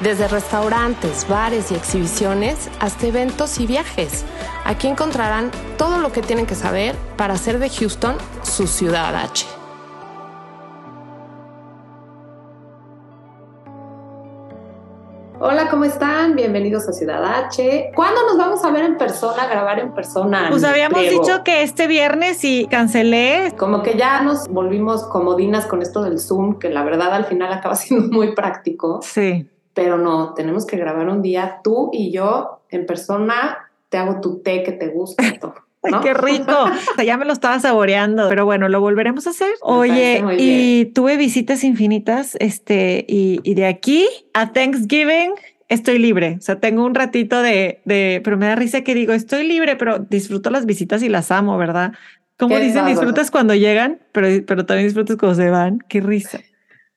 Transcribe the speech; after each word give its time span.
Desde 0.00 0.28
restaurantes, 0.28 1.26
bares 1.26 1.72
y 1.72 1.74
exhibiciones 1.74 2.68
hasta 2.80 3.06
eventos 3.06 3.58
y 3.58 3.66
viajes. 3.66 4.26
Aquí 4.66 4.88
encontrarán 4.88 5.50
todo 5.78 5.96
lo 5.98 6.12
que 6.12 6.20
tienen 6.20 6.44
que 6.44 6.54
saber 6.54 6.94
para 7.16 7.32
hacer 7.32 7.58
de 7.58 7.70
Houston 7.70 8.14
su 8.42 8.66
ciudad 8.66 9.16
H. 9.16 9.46
Hola, 15.40 15.70
¿cómo 15.70 15.84
están? 15.84 16.34
Bienvenidos 16.34 16.86
a 16.88 16.92
Ciudad 16.92 17.24
H. 17.24 17.92
¿Cuándo 17.94 18.22
nos 18.26 18.36
vamos 18.36 18.64
a 18.64 18.70
ver 18.70 18.84
en 18.84 18.98
persona, 18.98 19.46
grabar 19.46 19.78
en 19.78 19.94
persona? 19.94 20.48
Pues 20.50 20.64
habíamos 20.64 21.00
dicho 21.00 21.42
que 21.42 21.62
este 21.62 21.86
viernes 21.86 22.44
y 22.44 22.66
cancelé. 22.66 23.54
Como 23.56 23.82
que 23.82 23.96
ya 23.96 24.20
nos 24.20 24.46
volvimos 24.48 25.04
comodinas 25.04 25.64
con 25.64 25.80
esto 25.80 26.02
del 26.02 26.20
Zoom, 26.20 26.58
que 26.58 26.68
la 26.68 26.84
verdad 26.84 27.14
al 27.14 27.24
final 27.24 27.50
acaba 27.50 27.74
siendo 27.76 28.14
muy 28.14 28.34
práctico. 28.34 29.00
Sí. 29.02 29.48
Pero 29.76 29.98
no, 29.98 30.32
tenemos 30.32 30.64
que 30.64 30.78
grabar 30.78 31.06
un 31.10 31.20
día 31.20 31.60
tú 31.62 31.90
y 31.92 32.10
yo 32.10 32.62
en 32.70 32.86
persona. 32.86 33.58
Te 33.90 33.98
hago 33.98 34.22
tu 34.22 34.38
té 34.38 34.62
que 34.62 34.72
te 34.72 34.88
gusta. 34.88 35.22
qué 36.02 36.14
rico. 36.14 36.64
Ya 37.04 37.18
me 37.18 37.26
lo 37.26 37.34
estaba 37.34 37.60
saboreando, 37.60 38.26
pero 38.30 38.46
bueno, 38.46 38.70
lo 38.70 38.80
volveremos 38.80 39.26
a 39.26 39.30
hacer. 39.30 39.52
Oye, 39.60 40.24
y 40.38 40.86
tuve 40.86 41.18
visitas 41.18 41.62
infinitas, 41.62 42.36
este, 42.40 43.04
y, 43.06 43.40
y 43.42 43.52
de 43.52 43.66
aquí 43.66 44.08
a 44.32 44.54
Thanksgiving 44.54 45.34
estoy 45.68 45.98
libre. 45.98 46.36
O 46.38 46.42
sea, 46.42 46.58
tengo 46.58 46.82
un 46.82 46.94
ratito 46.94 47.42
de, 47.42 47.82
de, 47.84 48.22
pero 48.24 48.38
me 48.38 48.46
da 48.46 48.54
risa 48.54 48.80
que 48.80 48.94
digo, 48.94 49.12
estoy 49.12 49.46
libre, 49.46 49.76
pero 49.76 49.98
disfruto 49.98 50.48
las 50.48 50.64
visitas 50.64 51.02
y 51.02 51.10
las 51.10 51.30
amo, 51.30 51.58
¿verdad? 51.58 51.92
Como 52.38 52.56
dicen, 52.56 52.76
bárbaro. 52.76 52.94
disfrutas 52.94 53.30
cuando 53.30 53.54
llegan, 53.54 54.00
pero, 54.12 54.28
pero 54.46 54.64
también 54.64 54.86
disfrutas 54.86 55.18
cuando 55.18 55.36
se 55.36 55.50
van. 55.50 55.80
Qué 55.86 56.00
risa. 56.00 56.40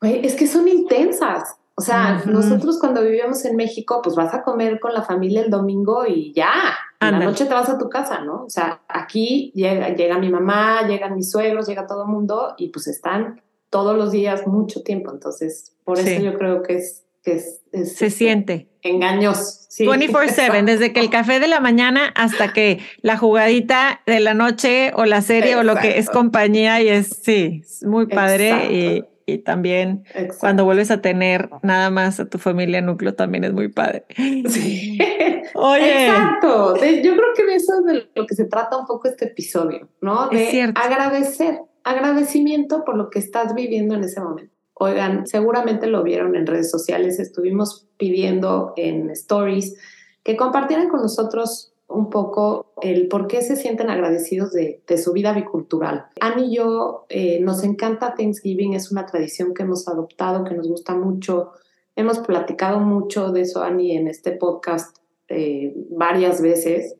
Es 0.01 0.35
que 0.35 0.47
son 0.47 0.67
intensas. 0.69 1.58
O 1.79 1.81
sea, 1.81 2.21
nosotros 2.25 2.77
cuando 2.77 3.01
vivíamos 3.01 3.45
en 3.45 3.55
México, 3.55 4.01
pues 4.03 4.13
vas 4.13 4.33
a 4.33 4.43
comer 4.43 4.81
con 4.81 4.93
la 4.93 5.01
familia 5.01 5.41
el 5.41 5.49
domingo 5.49 6.05
y 6.05 6.33
ya. 6.33 6.51
En 6.99 7.11
la 7.17 7.19
noche 7.19 7.45
te 7.45 7.53
vas 7.53 7.69
a 7.69 7.77
tu 7.77 7.87
casa, 7.87 8.19
¿no? 8.19 8.43
O 8.43 8.49
sea, 8.49 8.81
aquí 8.89 9.53
llega, 9.55 9.87
llega 9.95 10.17
mi 10.17 10.27
mamá, 10.29 10.85
llegan 10.85 11.15
mis 11.15 11.31
suegros, 11.31 11.67
llega 11.69 11.87
todo 11.87 12.03
el 12.03 12.09
mundo 12.09 12.53
y 12.57 12.67
pues 12.67 12.87
están 12.87 13.41
todos 13.69 13.95
los 13.97 14.11
días 14.11 14.45
mucho 14.45 14.83
tiempo. 14.83 15.09
Entonces, 15.13 15.73
por 15.85 15.97
Sí. 15.97 16.09
eso 16.09 16.21
yo 16.21 16.37
creo 16.37 16.63
que 16.63 16.75
es, 16.75 17.05
que 17.23 17.35
es, 17.35 17.61
es, 17.71 17.95
Se 17.95 18.07
este, 18.07 18.09
siente. 18.09 18.67
engañoso. 18.81 19.59
Sí. 19.69 19.85
24/7, 19.85 20.65
desde 20.65 20.91
que 20.91 20.99
el 20.99 21.09
café 21.17 21.39
de 21.39 21.47
la 21.47 21.61
mañana 21.61 22.11
hasta 22.15 22.51
que 22.51 22.79
la 23.01 23.15
jugadita 23.17 24.01
de 24.05 24.19
la 24.19 24.33
noche 24.33 24.91
o 24.95 25.05
la 25.05 25.21
serie 25.21 25.55
o 25.55 25.63
lo 25.63 25.75
que 25.77 25.99
es 25.99 26.09
compañía 26.09 26.81
y 26.81 26.89
es, 26.89 27.21
sí, 27.23 27.61
es 27.63 27.85
muy 27.85 28.07
padre 28.07 28.49
Exacto. 28.49 28.73
y 28.73 29.05
también 29.37 30.03
Exacto. 30.15 30.37
cuando 30.39 30.65
vuelves 30.65 30.89
a 30.91 31.01
tener 31.01 31.49
nada 31.61 31.89
más 31.89 32.19
a 32.19 32.25
tu 32.27 32.39
familia 32.39 32.81
núcleo 32.81 33.13
también 33.13 33.43
es 33.43 33.53
muy 33.53 33.67
padre. 33.69 34.05
Sí. 34.15 34.97
Oye, 35.53 36.07
Exacto. 36.07 36.75
Yo 36.77 37.13
creo 37.13 37.33
que 37.35 37.55
eso 37.55 37.73
es 37.79 37.85
de 37.85 38.09
lo 38.15 38.25
que 38.25 38.35
se 38.35 38.45
trata 38.45 38.77
un 38.77 38.85
poco 38.85 39.07
este 39.07 39.25
episodio, 39.25 39.87
¿no? 40.01 40.29
Es 40.31 40.39
De 40.39 40.45
cierto. 40.47 40.81
agradecer, 40.81 41.59
agradecimiento 41.83 42.83
por 42.83 42.97
lo 42.97 43.09
que 43.09 43.19
estás 43.19 43.53
viviendo 43.53 43.95
en 43.95 44.03
ese 44.03 44.19
momento. 44.19 44.53
Oigan, 44.73 45.27
seguramente 45.27 45.87
lo 45.87 46.03
vieron 46.03 46.35
en 46.35 46.47
redes 46.47 46.71
sociales, 46.71 47.19
estuvimos 47.19 47.87
pidiendo 47.97 48.73
en 48.77 49.09
stories 49.09 49.75
que 50.23 50.37
compartieran 50.37 50.89
con 50.89 51.01
nosotros 51.01 51.68
un 51.89 52.09
poco 52.09 52.71
el 52.81 53.07
por 53.07 53.27
qué 53.27 53.41
se 53.41 53.55
sienten 53.55 53.89
agradecidos 53.89 54.51
de, 54.51 54.81
de 54.87 54.97
su 54.97 55.11
vida 55.11 55.33
bicultural. 55.33 56.05
Annie 56.21 56.45
y 56.45 56.55
yo 56.55 57.05
eh, 57.09 57.39
nos 57.41 57.63
encanta 57.63 58.15
Thanksgiving, 58.15 58.73
es 58.73 58.91
una 58.91 59.05
tradición 59.05 59.53
que 59.53 59.63
hemos 59.63 59.87
adoptado, 59.87 60.43
que 60.43 60.55
nos 60.55 60.67
gusta 60.67 60.95
mucho. 60.95 61.51
Hemos 61.95 62.19
platicado 62.19 62.79
mucho 62.79 63.31
de 63.31 63.41
eso, 63.41 63.61
Annie, 63.61 63.97
en 63.97 64.07
este 64.07 64.31
podcast 64.31 64.97
eh, 65.27 65.73
varias 65.89 66.41
veces. 66.41 66.95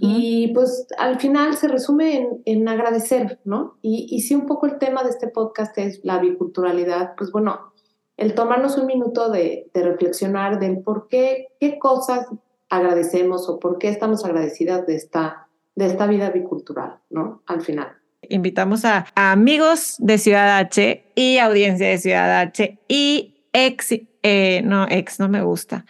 Y 0.00 0.52
pues 0.52 0.88
al 0.98 1.20
final 1.20 1.56
se 1.56 1.68
resume 1.68 2.16
en, 2.16 2.42
en 2.44 2.68
agradecer, 2.68 3.38
¿no? 3.44 3.78
Y, 3.82 4.08
y 4.10 4.22
si 4.22 4.34
un 4.34 4.46
poco 4.46 4.66
el 4.66 4.78
tema 4.78 5.04
de 5.04 5.10
este 5.10 5.28
podcast 5.28 5.78
es 5.78 6.00
la 6.02 6.18
biculturalidad, 6.18 7.14
pues 7.16 7.30
bueno, 7.30 7.72
el 8.16 8.34
tomarnos 8.34 8.76
un 8.78 8.86
minuto 8.86 9.30
de, 9.30 9.70
de 9.72 9.82
reflexionar 9.84 10.58
del 10.58 10.80
por 10.80 11.06
qué, 11.06 11.50
qué 11.60 11.78
cosas 11.78 12.26
agradecemos 12.70 13.48
o 13.48 13.58
por 13.58 13.78
qué 13.78 13.88
estamos 13.88 14.24
agradecidas 14.24 14.86
de 14.86 14.94
esta, 14.94 15.48
de 15.74 15.86
esta 15.86 16.06
vida 16.06 16.30
bicultural, 16.30 17.00
¿no? 17.10 17.42
Al 17.46 17.60
final. 17.60 17.96
invitamos 18.28 18.84
a, 18.84 19.06
a 19.14 19.32
amigos 19.32 19.96
de 19.98 20.18
Ciudad 20.18 20.58
H 20.58 21.04
y 21.14 21.38
audiencia 21.38 21.88
de 21.88 21.98
Ciudad 21.98 22.40
H 22.40 22.78
y 22.88 23.34
ex, 23.52 23.92
eh, 24.22 24.62
no, 24.64 24.86
ex 24.88 25.18
no 25.18 25.28
me 25.28 25.42
gusta. 25.42 25.84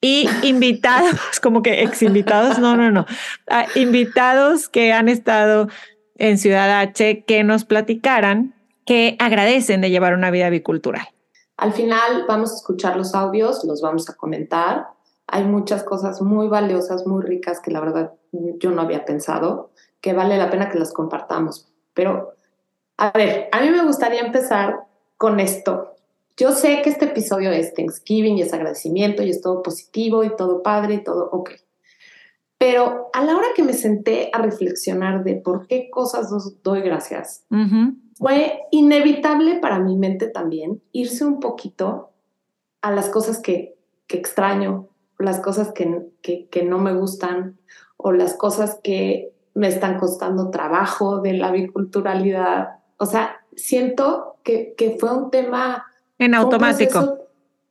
Y 0.00 0.28
invitados, 0.42 1.40
como 1.42 1.62
que 1.62 1.82
ex 1.82 2.02
invitados, 2.02 2.58
no, 2.58 2.76
no, 2.76 2.90
no. 2.90 3.06
Ah, 3.48 3.66
invitados 3.74 4.68
que 4.68 4.92
han 4.92 5.08
estado 5.08 5.68
en 6.16 6.38
Ciudad 6.38 6.80
H 6.80 7.24
que 7.24 7.44
nos 7.44 7.64
platicaran 7.64 8.54
que 8.84 9.16
agradecen 9.18 9.80
de 9.80 9.90
llevar 9.90 10.14
una 10.14 10.30
vida 10.30 10.50
bicultural. 10.50 11.08
Al 11.56 11.72
final 11.72 12.24
vamos 12.26 12.52
a 12.52 12.56
escuchar 12.56 12.96
los 12.96 13.14
audios, 13.14 13.62
los 13.64 13.80
vamos 13.80 14.08
a 14.10 14.14
comentar. 14.14 14.88
Hay 15.32 15.44
muchas 15.44 15.82
cosas 15.82 16.20
muy 16.20 16.48
valiosas, 16.48 17.06
muy 17.06 17.22
ricas 17.22 17.58
que 17.60 17.70
la 17.70 17.80
verdad 17.80 18.12
yo 18.32 18.70
no 18.70 18.82
había 18.82 19.06
pensado, 19.06 19.70
que 20.02 20.12
vale 20.12 20.36
la 20.36 20.50
pena 20.50 20.68
que 20.68 20.78
las 20.78 20.92
compartamos. 20.92 21.72
Pero, 21.94 22.34
a 22.98 23.10
ver, 23.12 23.48
a 23.50 23.62
mí 23.62 23.70
me 23.70 23.82
gustaría 23.82 24.20
empezar 24.20 24.80
con 25.16 25.40
esto. 25.40 25.94
Yo 26.36 26.52
sé 26.52 26.82
que 26.82 26.90
este 26.90 27.06
episodio 27.06 27.50
es 27.50 27.72
Thanksgiving 27.72 28.36
y 28.36 28.42
es 28.42 28.52
agradecimiento 28.52 29.22
y 29.22 29.30
es 29.30 29.40
todo 29.40 29.62
positivo 29.62 30.22
y 30.22 30.36
todo 30.36 30.62
padre 30.62 30.94
y 30.94 31.02
todo 31.02 31.30
ok. 31.30 31.50
Pero 32.58 33.08
a 33.14 33.24
la 33.24 33.34
hora 33.34 33.48
que 33.56 33.62
me 33.62 33.72
senté 33.72 34.28
a 34.34 34.38
reflexionar 34.38 35.24
de 35.24 35.36
por 35.36 35.66
qué 35.66 35.88
cosas 35.88 36.28
doy 36.62 36.82
gracias, 36.82 37.46
Ujú. 37.50 37.94
fue 38.16 38.60
inevitable 38.70 39.60
para 39.60 39.78
mi 39.78 39.96
mente 39.96 40.28
también 40.28 40.82
irse 40.92 41.24
un 41.24 41.40
poquito 41.40 42.10
a 42.82 42.90
las 42.90 43.08
cosas 43.08 43.40
que, 43.40 43.78
que 44.06 44.18
extraño, 44.18 44.88
las 45.22 45.40
cosas 45.40 45.72
que, 45.72 46.08
que, 46.22 46.46
que 46.48 46.62
no 46.64 46.78
me 46.78 46.94
gustan 46.94 47.58
o 47.96 48.12
las 48.12 48.34
cosas 48.34 48.78
que 48.82 49.32
me 49.54 49.68
están 49.68 49.98
costando 49.98 50.50
trabajo 50.50 51.20
de 51.20 51.34
la 51.34 51.50
biculturalidad. 51.50 52.80
O 52.96 53.06
sea, 53.06 53.36
siento 53.54 54.36
que, 54.42 54.74
que 54.76 54.96
fue 54.98 55.14
un 55.16 55.30
tema... 55.30 55.84
En 56.18 56.34
automático. 56.34 56.92
proceso- 57.00 57.18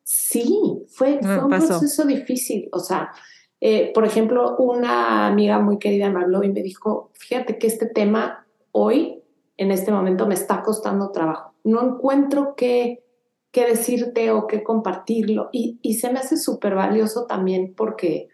sí, 0.03 0.85
fue, 0.89 1.19
fue 1.21 1.43
un 1.43 1.49
pasó. 1.49 1.67
proceso 1.67 2.05
difícil. 2.05 2.69
O 2.71 2.79
sea, 2.79 3.11
eh, 3.59 3.91
por 3.93 4.05
ejemplo, 4.05 4.55
una 4.57 5.27
amiga 5.27 5.59
muy 5.59 5.79
querida 5.79 6.09
me 6.09 6.21
habló 6.21 6.43
y 6.43 6.49
me 6.51 6.61
dijo, 6.61 7.11
fíjate 7.13 7.57
que 7.57 7.67
este 7.67 7.85
tema 7.87 8.45
hoy, 8.71 9.21
en 9.57 9.71
este 9.71 9.91
momento, 9.91 10.27
me 10.27 10.33
está 10.33 10.63
costando 10.63 11.11
trabajo. 11.11 11.53
No 11.63 11.81
encuentro 11.81 12.55
qué, 12.55 13.03
qué 13.51 13.65
decirte 13.65 14.31
o 14.31 14.47
qué 14.47 14.63
compartirlo. 14.63 15.49
Y, 15.51 15.79
y 15.81 15.95
se 15.95 16.11
me 16.11 16.19
hace 16.19 16.37
súper 16.37 16.75
valioso 16.75 17.25
también 17.25 17.73
porque, 17.75 18.29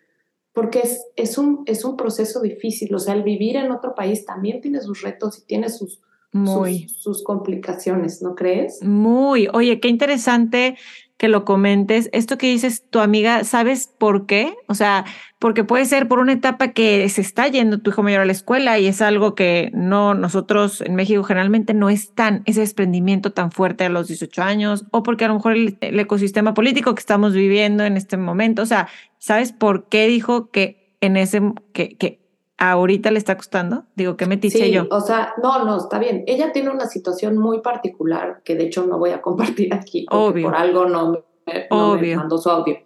porque 0.53 0.79
es, 0.79 1.05
es, 1.15 1.37
un, 1.37 1.63
es 1.65 1.83
un 1.83 1.97
proceso 1.97 2.41
difícil. 2.41 2.93
O 2.93 2.99
sea, 2.99 3.13
el 3.13 3.23
vivir 3.23 3.55
en 3.55 3.71
otro 3.71 3.95
país 3.95 4.25
también 4.25 4.61
tiene 4.61 4.81
sus 4.81 5.01
retos 5.01 5.39
y 5.39 5.45
tiene 5.45 5.69
sus, 5.69 6.01
Muy. 6.31 6.87
sus, 6.87 7.01
sus 7.01 7.23
complicaciones, 7.23 8.21
¿no 8.21 8.35
crees? 8.35 8.83
Muy, 8.83 9.47
oye, 9.53 9.79
qué 9.79 9.87
interesante 9.87 10.77
que 11.17 11.27
lo 11.27 11.45
comentes. 11.45 12.09
Esto 12.13 12.37
que 12.37 12.47
dices 12.47 12.83
tu 12.89 12.99
amiga, 12.99 13.43
¿sabes 13.43 13.87
por 13.87 14.27
qué? 14.27 14.55
O 14.67 14.75
sea, 14.75 15.05
porque 15.39 15.63
puede 15.63 15.85
ser 15.85 16.07
por 16.07 16.19
una 16.19 16.33
etapa 16.33 16.69
que 16.69 17.07
se 17.09 17.21
está 17.21 17.47
yendo 17.47 17.79
tu 17.79 17.89
hijo 17.89 18.03
mayor 18.03 18.21
a 18.21 18.25
la 18.25 18.31
escuela 18.31 18.77
y 18.79 18.87
es 18.87 19.01
algo 19.01 19.33
que 19.35 19.71
no, 19.73 20.13
nosotros 20.13 20.81
en 20.81 20.95
México 20.95 21.23
generalmente 21.23 21.73
no 21.73 21.89
es 21.89 22.13
tan, 22.13 22.43
ese 22.45 22.61
desprendimiento 22.61 23.31
tan 23.31 23.51
fuerte 23.51 23.85
a 23.85 23.89
los 23.89 24.07
18 24.07 24.43
años, 24.43 24.85
o 24.91 25.03
porque 25.03 25.25
a 25.25 25.27
lo 25.27 25.35
mejor 25.35 25.53
el, 25.53 25.77
ecosistema 25.81 26.53
político 26.53 26.93
que 26.93 26.99
estamos 26.99 27.33
viviendo 27.33 27.83
en 27.83 27.97
este 27.97 28.17
momento, 28.17 28.61
o 28.61 28.67
sea, 28.67 28.87
¿sabes 29.17 29.51
por 29.51 29.89
qué 29.89 30.07
dijo 30.07 30.51
que 30.51 30.95
en 31.01 31.17
ese, 31.17 31.41
que, 31.73 31.97
que 31.97 32.26
ahorita 32.57 33.12
le 33.12 33.19
está 33.19 33.38
costando? 33.38 33.86
Digo, 33.95 34.18
¿qué 34.18 34.25
metiche 34.25 34.57
Sí, 34.57 34.71
yo? 34.71 34.88
o 34.89 35.01
sea, 35.01 35.33
no, 35.42 35.63
no, 35.65 35.77
está 35.77 36.00
bien. 36.00 36.24
Ella 36.27 36.51
tiene 36.51 36.69
una 36.69 36.88
situación 36.88 37.38
muy 37.38 37.62
particular 37.62 38.42
que 38.44 38.56
de 38.56 38.65
hecho 38.65 38.86
no 38.86 38.98
voy 38.98 39.12
a 39.12 39.21
compartir 39.21 39.74
aquí, 39.74 40.06
Obvio. 40.12 40.48
por 40.48 40.56
algo 40.56 40.86
no 40.86 41.24
me, 41.45 42.15
mandó 42.15 42.38
su 42.38 42.50
audio. 42.50 42.77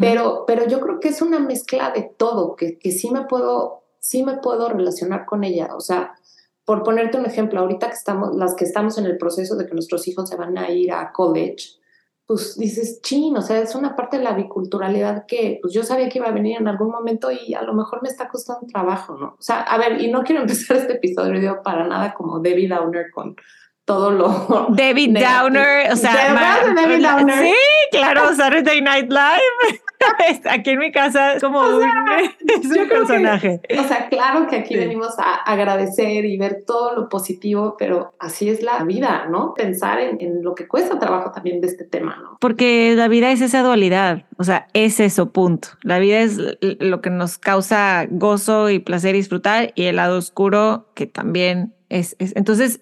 pero, 0.00 0.44
pero 0.46 0.66
yo 0.66 0.80
creo 0.80 1.00
que 1.00 1.08
es 1.08 1.22
una 1.22 1.38
mezcla 1.38 1.90
de 1.90 2.02
todo, 2.16 2.56
que, 2.56 2.78
que 2.78 2.90
sí, 2.90 3.10
me 3.10 3.22
puedo, 3.22 3.84
sí 4.00 4.24
me 4.24 4.38
puedo 4.38 4.68
relacionar 4.68 5.24
con 5.24 5.44
ella. 5.44 5.70
O 5.76 5.80
sea, 5.80 6.14
por 6.64 6.82
ponerte 6.82 7.18
un 7.18 7.26
ejemplo, 7.26 7.60
ahorita 7.60 7.88
que 7.88 7.94
estamos, 7.94 8.34
las 8.34 8.54
que 8.54 8.64
estamos 8.64 8.98
en 8.98 9.06
el 9.06 9.18
proceso 9.18 9.56
de 9.56 9.66
que 9.66 9.74
nuestros 9.74 10.06
hijos 10.08 10.28
se 10.28 10.36
van 10.36 10.56
a 10.58 10.70
ir 10.70 10.92
a 10.92 11.12
college, 11.12 11.80
pues 12.32 12.56
dices, 12.56 13.02
chin, 13.02 13.36
o 13.36 13.42
sea, 13.42 13.60
es 13.60 13.74
una 13.74 13.94
parte 13.94 14.16
de 14.16 14.24
la 14.24 14.32
biculturalidad 14.32 15.26
que 15.26 15.58
pues 15.60 15.74
yo 15.74 15.82
sabía 15.82 16.08
que 16.08 16.18
iba 16.18 16.28
a 16.28 16.32
venir 16.32 16.56
en 16.58 16.66
algún 16.66 16.90
momento 16.90 17.28
y 17.30 17.52
a 17.52 17.60
lo 17.60 17.74
mejor 17.74 18.02
me 18.02 18.08
está 18.08 18.30
costando 18.30 18.66
trabajo, 18.66 19.18
¿no? 19.18 19.26
O 19.38 19.42
sea, 19.42 19.60
a 19.60 19.76
ver, 19.76 20.00
y 20.00 20.10
no 20.10 20.22
quiero 20.22 20.40
empezar 20.40 20.78
este 20.78 20.94
episodio 20.94 21.60
para 21.62 21.86
nada 21.86 22.14
como 22.14 22.40
David 22.40 22.70
Downer 22.70 23.10
con 23.10 23.36
todo 23.84 24.10
lo... 24.10 24.66
David 24.76 25.18
Downer, 25.18 25.92
o 25.92 25.96
sea... 25.96 26.72
David 26.74 27.02
Downer? 27.02 27.38
Sí, 27.38 27.54
claro, 27.90 28.34
Saturday 28.34 28.80
Night 28.80 29.10
Live. 29.10 29.80
aquí 30.50 30.70
en 30.70 30.78
mi 30.78 30.92
casa 30.92 31.34
es 31.34 31.42
como 31.42 31.60
un, 31.60 31.82
personaje. 32.88 33.60
o 33.78 33.84
sea, 33.84 34.08
claro 34.08 34.46
que 34.46 34.56
aquí 34.56 34.76
venimos 34.76 35.18
a 35.18 35.34
agradecer 35.34 36.24
y 36.24 36.36
ver 36.36 36.64
todo 36.66 36.94
lo 36.94 37.08
positivo, 37.08 37.76
pero 37.78 38.14
así 38.18 38.48
es 38.48 38.62
la 38.62 38.84
vida, 38.84 39.26
¿no? 39.30 39.54
Pensar 39.54 40.00
en, 40.00 40.20
en, 40.20 40.42
lo 40.42 40.54
que 40.54 40.66
cuesta 40.66 40.98
trabajo 40.98 41.32
también 41.32 41.60
de 41.60 41.68
este 41.68 41.84
tema, 41.84 42.18
¿no? 42.22 42.38
Porque 42.40 42.94
la 42.96 43.08
vida 43.08 43.30
es 43.30 43.40
esa 43.40 43.62
dualidad, 43.62 44.24
o 44.38 44.44
sea, 44.44 44.68
es 44.72 45.00
eso, 45.00 45.30
punto. 45.30 45.68
La 45.82 45.98
vida 45.98 46.20
es 46.20 46.38
lo 46.60 47.00
que 47.00 47.10
nos 47.10 47.38
causa 47.38 48.06
gozo 48.10 48.70
y 48.70 48.78
placer 48.78 49.14
y 49.14 49.18
disfrutar 49.18 49.72
y 49.74 49.84
el 49.84 49.96
lado 49.96 50.18
oscuro 50.18 50.88
que 50.94 51.06
también 51.06 51.74
es, 51.88 52.16
es. 52.18 52.34
Entonces, 52.36 52.80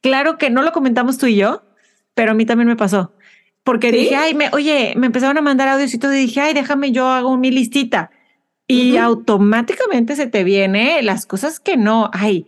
claro 0.00 0.38
que 0.38 0.50
no 0.50 0.62
lo 0.62 0.72
comentamos 0.72 1.18
tú 1.18 1.26
y 1.26 1.36
yo, 1.36 1.62
pero 2.14 2.32
a 2.32 2.34
mí 2.34 2.46
también 2.46 2.68
me 2.68 2.76
pasó. 2.76 3.12
Porque 3.64 3.92
dije, 3.92 4.16
ay, 4.16 4.34
me, 4.34 4.48
oye, 4.52 4.94
me 4.96 5.06
empezaron 5.06 5.36
a 5.36 5.42
mandar 5.42 5.68
audios 5.68 5.92
y 5.92 5.98
todo, 5.98 6.14
y 6.14 6.20
dije, 6.20 6.40
ay, 6.40 6.54
déjame, 6.54 6.90
yo 6.90 7.06
hago 7.06 7.36
mi 7.36 7.50
listita. 7.50 8.10
Y 8.66 8.96
automáticamente 8.96 10.16
se 10.16 10.26
te 10.26 10.44
viene 10.44 11.02
las 11.02 11.26
cosas 11.26 11.60
que 11.60 11.76
no, 11.76 12.10
ay, 12.12 12.46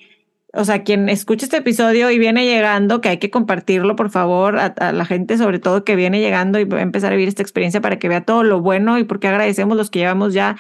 o 0.53 0.65
sea, 0.65 0.83
quien 0.83 1.09
escucha 1.09 1.45
este 1.47 1.59
episodio 1.59 2.11
y 2.11 2.19
viene 2.19 2.45
llegando, 2.45 3.01
que 3.01 3.09
hay 3.09 3.19
que 3.19 3.31
compartirlo, 3.31 3.95
por 3.95 4.11
favor, 4.11 4.59
a, 4.59 4.93
la 4.93 5.05
gente, 5.05 5.39
sobre 5.39 5.61
todo 5.61 5.85
que 5.85 5.95
viene 5.95 6.21
llegando 6.21 6.59
y 6.59 6.65
va 6.65 6.79
a 6.79 6.83
empezar 6.83 7.13
a 7.13 7.17
vivir 7.17 7.29
esta 7.29 7.43
experiencia 7.43 7.81
para 7.81 7.99
que 7.99 8.09
vea 8.09 8.25
todo 8.25 8.43
lo 8.43 8.61
bueno 8.61 8.99
y 8.99 9.05
porque 9.05 9.29
agradecemos 9.29 9.77
los 9.77 9.91
que 9.91 10.01
llevamos 10.01 10.35
ya 10.35 10.57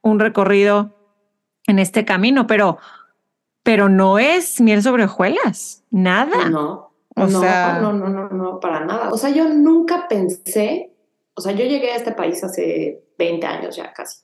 un 0.00 0.18
recorrido 0.18 0.96
en 1.66 1.78
este 1.78 2.04
camino, 2.04 2.46
pero, 2.46 2.78
pero 3.64 3.88
no 3.88 4.20
es 4.20 4.60
miel 4.60 4.82
sobre 4.82 5.04
hojuelas, 5.04 5.82
nada. 5.90 6.48
No, 6.48 6.92
no, 7.16 7.26
no, 7.26 7.92
no, 7.92 8.08
no, 8.08 8.28
no, 8.28 8.60
para 8.60 8.84
nada. 8.84 9.10
O 9.10 9.16
sea, 9.16 9.30
yo 9.30 9.48
nunca 9.48 10.06
pensé, 10.06 10.92
o 11.34 11.40
sea, 11.40 11.52
yo 11.52 11.64
llegué 11.64 11.90
a 11.90 11.96
este 11.96 12.12
país 12.12 12.44
hace 12.44 13.02
20 13.18 13.46
años 13.46 13.74
ya 13.74 13.92
casi. 13.92 14.22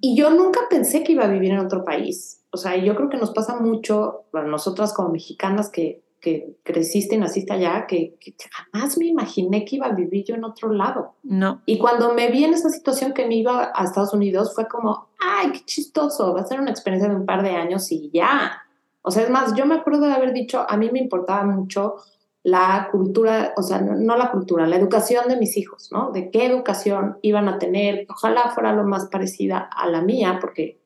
Y 0.00 0.16
yo 0.16 0.30
nunca 0.30 0.60
pensé 0.70 1.04
que 1.04 1.12
iba 1.12 1.24
a 1.24 1.28
vivir 1.28 1.50
en 1.50 1.58
otro 1.58 1.84
país. 1.84 2.42
O 2.52 2.56
sea, 2.56 2.74
yo 2.76 2.94
creo 2.94 3.10
que 3.10 3.18
nos 3.18 3.32
pasa 3.32 3.56
mucho, 3.56 4.24
bueno, 4.32 4.48
nosotras 4.48 4.94
como 4.94 5.10
mexicanas 5.10 5.68
que, 5.68 6.01
que 6.22 6.56
creciste 6.62 7.16
y 7.16 7.18
naciste 7.18 7.52
allá, 7.52 7.84
que, 7.86 8.14
jamás 8.48 8.96
me 8.96 9.06
imaginé 9.06 9.64
que 9.64 9.76
iba 9.76 9.86
a 9.86 9.92
vivir 9.92 10.24
yo 10.24 10.36
en 10.36 10.44
otro 10.44 10.72
lado. 10.72 11.16
No. 11.24 11.60
Y 11.66 11.78
cuando 11.78 12.14
me 12.14 12.30
vi 12.30 12.44
en 12.44 12.54
esa 12.54 12.70
situación 12.70 13.12
que 13.12 13.26
me 13.26 13.34
iba 13.34 13.72
a 13.74 13.84
Estados 13.84 14.14
Unidos, 14.14 14.54
fue 14.54 14.68
como, 14.68 15.08
ay, 15.18 15.50
qué 15.50 15.64
chistoso, 15.64 16.32
va 16.32 16.42
a 16.42 16.46
ser 16.46 16.60
una 16.60 16.70
experiencia 16.70 17.10
de 17.10 17.16
un 17.16 17.26
par 17.26 17.42
de 17.42 17.50
años 17.50 17.90
y 17.90 18.08
ya. 18.14 18.62
O 19.02 19.10
sea, 19.10 19.24
es 19.24 19.30
más, 19.30 19.54
yo 19.56 19.66
me 19.66 19.74
acuerdo 19.74 20.06
de 20.06 20.12
haber 20.12 20.32
dicho, 20.32 20.64
a 20.66 20.76
mí 20.76 20.90
me 20.92 21.00
importaba 21.00 21.42
mucho 21.42 21.96
la 22.44 22.88
cultura, 22.92 23.52
o 23.56 23.62
sea, 23.62 23.80
no, 23.80 24.16
la 24.16 24.30
cultura, 24.30 24.68
la 24.68 24.76
educación 24.76 25.26
de 25.28 25.36
mis 25.36 25.56
hijos, 25.56 25.90
¿no? 25.90 26.12
De 26.12 26.30
qué 26.30 26.46
educación 26.46 27.18
iban 27.22 27.48
a 27.48 27.58
tener, 27.58 28.06
ojalá 28.08 28.50
fuera 28.50 28.72
lo 28.72 28.84
más 28.84 29.06
parecida 29.06 29.58
a 29.58 29.88
la 29.88 30.02
mía, 30.02 30.38
porque 30.40 30.80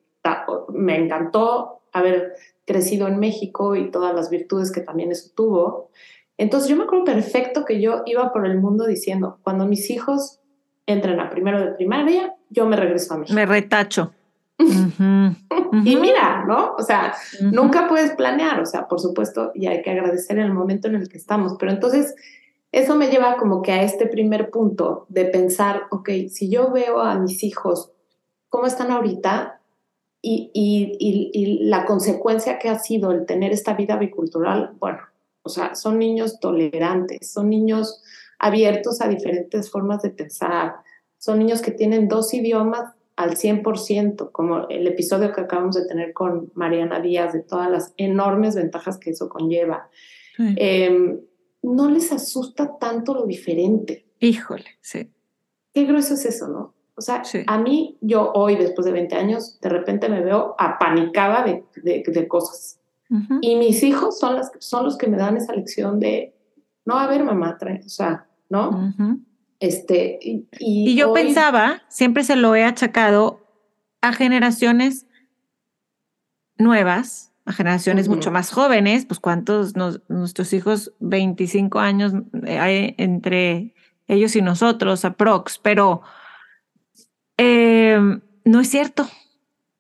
me 0.71 0.97
encantó 0.97 1.83
haber 1.93 2.35
crecido 2.67 3.09
en 3.09 3.19
México 3.19 3.77
y 3.77 3.91
todas 3.91 4.15
las 4.15 4.29
virtudes 4.29 4.71
que 4.71 4.81
también 4.81 5.13
eso 5.13 5.31
tuvo. 5.35 5.91
Entonces 6.37 6.69
yo 6.69 6.77
me 6.77 6.85
acuerdo 6.85 7.05
perfecto 7.05 7.65
que 7.65 7.81
yo 7.81 8.03
iba 8.05 8.33
por 8.33 8.47
el 8.47 8.61
mundo 8.61 8.87
diciendo, 8.87 9.39
cuando 9.43 9.67
mis 9.67 9.89
hijos 9.91 10.41
entren 10.85 11.19
a 11.21 11.31
primero 11.31 11.61
de 11.61 11.73
primaria, 11.73 12.35
yo 12.51 12.67
me 12.67 12.77
regreso 12.77 13.15
a 13.15 13.19
México. 13.19 13.35
Me 13.35 13.47
retacho. 13.47 14.13
Y 15.85 15.97
mira, 15.97 16.45
¿no? 16.47 16.75
O 16.79 16.83
sea, 16.83 17.15
nunca 17.41 17.87
puedes 17.89 18.13
planear, 18.13 18.61
o 18.61 18.67
sea, 18.67 18.89
por 18.89 18.99
supuesto, 18.99 19.53
y 19.55 19.67
hay 19.67 19.83
que 19.83 19.91
agradecer 19.91 20.39
el 20.39 20.53
momento 20.53 20.89
en 20.89 20.95
el 20.95 21.09
que 21.09 21.19
estamos, 21.19 21.57
pero 21.59 21.71
entonces 21.71 22.15
eso 22.73 22.97
me 22.97 23.09
lleva 23.09 23.37
como 23.37 23.63
que 23.63 23.73
a 23.73 23.83
este 23.83 24.07
primer 24.07 24.51
punto 24.51 25.07
de 25.09 25.27
pensar, 25.27 25.83
ok, 25.91 26.09
si 26.31 26.51
yo 26.51 26.73
veo 26.73 27.01
a 27.01 27.19
mis 27.19 27.45
hijos 27.45 27.93
cómo 28.49 28.67
están 28.67 28.91
ahorita 28.91 29.56
y, 30.29 30.51
y, 30.53 31.31
y, 31.33 31.65
la 31.67 31.85
consecuencia 31.85 32.59
que 32.59 32.69
ha 32.69 32.81
sido 32.81 33.13
el 33.13 33.27
tener 33.27 33.53
esta 33.53 33.75
vida 33.75 33.97
bicultural, 33.97 34.73
bueno, 34.81 34.99
o 35.43 35.49
sea, 35.49 35.77
son 35.77 36.01
niños 36.01 36.41
tolerantes, 36.41 37.31
son 37.31 37.49
niños 37.49 38.03
abiertos 38.41 39.01
a 39.01 39.09
diferentes 39.09 39.71
formas 39.71 40.03
de 40.03 40.11
pensar, 40.11 40.75
son 41.17 41.39
niños 41.39 41.63
que 41.63 41.71
tienen 41.71 42.09
dos 42.09 42.35
idiomas 42.35 42.93
al 43.15 43.37
100%, 43.37 44.33
como 44.33 44.69
el 44.69 44.89
episodio 44.89 45.33
que 45.33 45.43
acabamos 45.43 45.77
de 45.77 45.87
tener 45.87 46.13
con 46.13 46.51
Mariana 46.55 47.01
Díaz, 47.01 47.33
de 47.33 47.43
todas 47.43 47.71
las 47.71 47.95
enormes 47.97 48.57
ventajas 48.57 48.99
que 48.99 49.11
eso 49.11 49.29
conlleva. 49.29 49.89
Em, 50.39 51.21
no 51.63 51.89
les 51.89 52.13
asusta 52.13 52.77
tanto 52.79 53.15
lo 53.15 53.27
diferente. 53.27 54.07
Híjole, 54.19 54.67
sí. 54.81 55.11
Qué 55.73 55.85
grueso 55.85 56.15
es 56.15 56.27
eso, 56.27 56.49
¿no? 56.49 56.76
O 56.97 57.03
sea, 57.03 57.23
a 57.47 57.59
mí, 57.59 57.99
yo 58.01 58.33
hoy, 58.33 58.57
después 58.57 58.87
de 58.87 58.93
20 58.93 59.15
años, 59.17 59.61
de 59.61 59.69
repente 59.69 60.09
me 60.09 60.23
veo 60.23 60.55
apanicada 60.59 61.45
de, 61.45 61.63
de, 61.83 62.29
cosas. 62.29 62.81
Y 63.43 63.57
mis 63.57 63.83
hijos 63.83 64.19
son, 64.19 64.35
las, 64.35 64.51
son 64.59 64.85
los 64.85 64.97
que 64.97 65.07
me 65.07 65.19
dan 65.19 65.37
esa 65.37 65.53
lección 65.53 66.01
de, 66.01 66.35
no, 66.87 66.99
a 66.99 67.07
ver, 67.07 67.23
mamá, 67.23 67.59
trae, 67.59 67.83
o 67.85 67.89
sea, 67.89 68.27
¿no? 68.49 68.95
Este, 69.61 70.19
y, 70.59 70.97
yo 70.97 71.13
pensaba, 71.13 71.83
siempre 71.89 72.25
se 72.25 72.35
lo 72.35 72.55
he 72.55 72.65
achacado 72.65 73.41
a 74.01 74.13
generaciones 74.13 75.07
nuevas, 76.57 77.33
a 77.45 77.53
generaciones 77.53 78.09
mucho 78.09 78.31
más 78.31 78.51
jóvenes, 78.51 79.05
pues 79.05 79.21
cuántos 79.21 79.75
nuestros 80.09 80.53
hijos, 80.55 80.93
25 81.01 81.79
años 81.79 82.13
eh, 82.47 82.59
hay 82.59 82.95
entre 82.97 83.75
ellos 84.09 84.35
y 84.35 84.43
nosotros, 84.43 85.05
aprox, 85.05 85.59
pero 85.59 86.03
em, 87.37 88.21
no 88.45 88.61
es 88.61 88.69
cierto. 88.69 89.09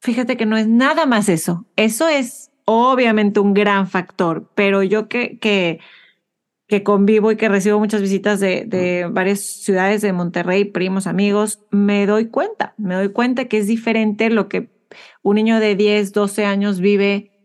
Fíjate 0.00 0.36
que 0.36 0.46
no 0.46 0.56
es 0.56 0.68
nada 0.68 1.06
más 1.06 1.28
eso. 1.28 1.66
Eso 1.76 2.08
es 2.08 2.50
obviamente 2.64 3.40
un 3.40 3.54
gran 3.54 3.88
factor, 3.88 4.50
pero 4.54 4.82
yo 4.82 5.08
que, 5.08 5.38
que 5.38 5.80
que 6.66 6.82
convivo 6.82 7.30
y 7.30 7.36
que 7.36 7.48
recibo 7.48 7.78
muchas 7.78 8.02
visitas 8.02 8.40
de, 8.40 8.64
de, 8.64 9.06
varias 9.08 9.40
ciudades 9.40 10.02
de 10.02 10.12
Monterrey, 10.12 10.64
primos, 10.64 11.06
amigos, 11.06 11.60
me 11.70 12.06
doy 12.06 12.26
cuenta, 12.26 12.74
me 12.76 12.94
doy 12.94 13.10
cuenta 13.10 13.44
que 13.44 13.58
es 13.58 13.68
diferente 13.68 14.30
lo 14.30 14.48
que 14.48 14.68
un 15.22 15.36
niño 15.36 15.60
de 15.60 15.76
10, 15.76 16.12
12 16.12 16.44
años 16.44 16.80
vive 16.80 17.35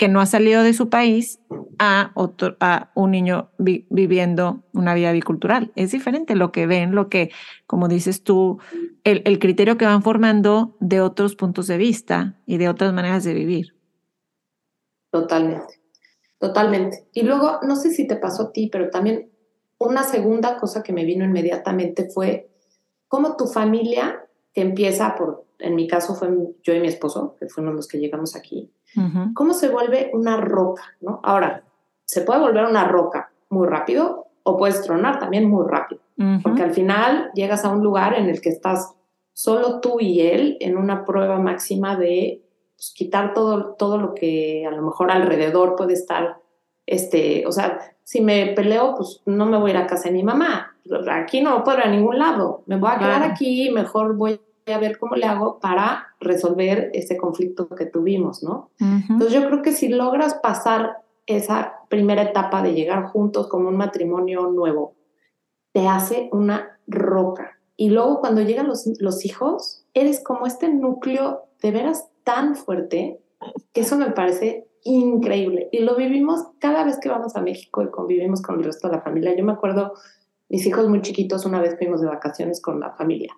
que 0.00 0.08
no 0.08 0.22
ha 0.22 0.24
salido 0.24 0.62
de 0.62 0.72
su 0.72 0.88
país 0.88 1.40
a, 1.78 2.14
a 2.60 2.90
un 2.94 3.10
niño 3.10 3.50
viviendo 3.58 4.64
una 4.72 4.94
vida 4.94 5.12
bicultural. 5.12 5.72
Es 5.76 5.92
diferente 5.92 6.36
lo 6.36 6.52
que 6.52 6.66
ven, 6.66 6.94
lo 6.94 7.10
que, 7.10 7.30
como 7.66 7.86
dices 7.86 8.24
tú, 8.24 8.60
el, 9.04 9.20
el 9.26 9.38
criterio 9.38 9.76
que 9.76 9.84
van 9.84 10.02
formando 10.02 10.74
de 10.80 11.02
otros 11.02 11.36
puntos 11.36 11.66
de 11.66 11.76
vista 11.76 12.40
y 12.46 12.56
de 12.56 12.70
otras 12.70 12.94
maneras 12.94 13.24
de 13.24 13.34
vivir. 13.34 13.76
Totalmente. 15.10 15.82
Totalmente. 16.38 17.06
Y 17.12 17.20
luego, 17.24 17.60
no 17.62 17.76
sé 17.76 17.90
si 17.90 18.06
te 18.06 18.16
pasó 18.16 18.44
a 18.44 18.52
ti, 18.52 18.70
pero 18.72 18.88
también 18.88 19.30
una 19.76 20.04
segunda 20.04 20.56
cosa 20.56 20.82
que 20.82 20.94
me 20.94 21.04
vino 21.04 21.26
inmediatamente 21.26 22.08
fue 22.08 22.48
cómo 23.06 23.36
tu 23.36 23.48
familia, 23.48 24.26
que 24.54 24.62
empieza 24.62 25.14
por, 25.14 25.44
en 25.58 25.74
mi 25.74 25.86
caso 25.86 26.14
fue 26.14 26.30
yo 26.62 26.72
y 26.72 26.80
mi 26.80 26.88
esposo, 26.88 27.36
que 27.38 27.50
fuimos 27.50 27.74
los 27.74 27.86
que 27.86 27.98
llegamos 27.98 28.34
aquí, 28.34 28.72
cómo 29.34 29.54
se 29.54 29.68
vuelve 29.68 30.10
una 30.12 30.36
roca, 30.36 30.82
¿no? 31.00 31.20
Ahora, 31.22 31.62
se 32.04 32.22
puede 32.22 32.40
volver 32.40 32.64
una 32.64 32.84
roca 32.84 33.30
muy 33.48 33.66
rápido 33.66 34.26
o 34.42 34.56
puedes 34.56 34.82
tronar 34.82 35.18
también 35.18 35.48
muy 35.48 35.66
rápido, 35.68 36.00
porque 36.42 36.62
al 36.62 36.72
final 36.72 37.30
llegas 37.34 37.64
a 37.64 37.70
un 37.70 37.82
lugar 37.82 38.14
en 38.14 38.28
el 38.28 38.40
que 38.40 38.48
estás 38.48 38.94
solo 39.32 39.80
tú 39.80 40.00
y 40.00 40.20
él 40.20 40.56
en 40.60 40.76
una 40.76 41.04
prueba 41.04 41.38
máxima 41.38 41.96
de 41.96 42.42
pues, 42.76 42.92
quitar 42.94 43.32
todo, 43.32 43.74
todo 43.74 43.98
lo 43.98 44.14
que 44.14 44.66
a 44.66 44.70
lo 44.70 44.82
mejor 44.82 45.10
alrededor 45.10 45.76
puede 45.76 45.94
estar, 45.94 46.38
este, 46.84 47.46
o 47.46 47.52
sea, 47.52 47.78
si 48.02 48.20
me 48.20 48.48
peleo, 48.56 48.96
pues 48.96 49.22
no 49.24 49.46
me 49.46 49.58
voy 49.58 49.70
a 49.70 49.74
ir 49.74 49.80
a 49.80 49.86
casa 49.86 50.08
de 50.08 50.14
mi 50.14 50.22
mamá, 50.22 50.74
aquí 51.10 51.40
no 51.40 51.62
puedo 51.62 51.78
ir 51.78 51.84
a 51.84 51.90
ningún 51.90 52.18
lado, 52.18 52.64
me 52.66 52.76
voy 52.76 52.90
a 52.92 52.98
quedar 52.98 53.22
aquí, 53.22 53.70
mejor 53.70 54.16
voy 54.16 54.40
a 54.72 54.78
ver 54.78 54.98
cómo 54.98 55.16
le 55.16 55.26
hago 55.26 55.58
para 55.58 56.08
resolver 56.20 56.90
ese 56.94 57.16
conflicto 57.16 57.68
que 57.68 57.86
tuvimos, 57.86 58.42
¿no? 58.42 58.70
Entonces 58.78 59.32
yo 59.32 59.46
creo 59.46 59.62
que 59.62 59.72
si 59.72 59.88
logras 59.88 60.34
pasar 60.34 60.98
esa 61.26 61.74
primera 61.88 62.22
etapa 62.22 62.62
de 62.62 62.74
llegar 62.74 63.04
juntos 63.06 63.48
como 63.48 63.68
un 63.68 63.76
matrimonio 63.76 64.48
nuevo 64.48 64.94
te 65.72 65.86
hace 65.86 66.28
una 66.32 66.78
roca. 66.86 67.58
Y 67.76 67.90
luego 67.90 68.20
cuando 68.20 68.42
llegan 68.42 68.66
los, 68.66 68.88
los 68.98 69.24
hijos, 69.24 69.86
eres 69.94 70.22
como 70.22 70.46
este 70.46 70.68
núcleo 70.68 71.44
de 71.62 71.70
veras 71.70 72.08
tan 72.24 72.56
fuerte 72.56 73.20
que 73.72 73.82
eso 73.82 73.96
me 73.96 74.10
parece 74.10 74.68
increíble. 74.84 75.68
Y 75.72 75.80
lo 75.80 75.96
vivimos 75.96 76.46
cada 76.58 76.84
vez 76.84 76.98
que 77.00 77.08
vamos 77.08 77.36
a 77.36 77.42
México 77.42 77.82
y 77.82 77.90
convivimos 77.90 78.42
con 78.42 78.58
el 78.58 78.64
resto 78.64 78.88
de 78.88 78.96
la 78.96 79.02
familia. 79.02 79.36
Yo 79.36 79.44
me 79.44 79.52
acuerdo, 79.52 79.94
mis 80.48 80.66
hijos 80.66 80.88
muy 80.88 81.02
chiquitos, 81.02 81.46
una 81.46 81.60
vez 81.60 81.76
fuimos 81.78 82.00
de 82.00 82.08
vacaciones 82.08 82.60
con 82.60 82.80
la 82.80 82.92
familia. 82.92 83.32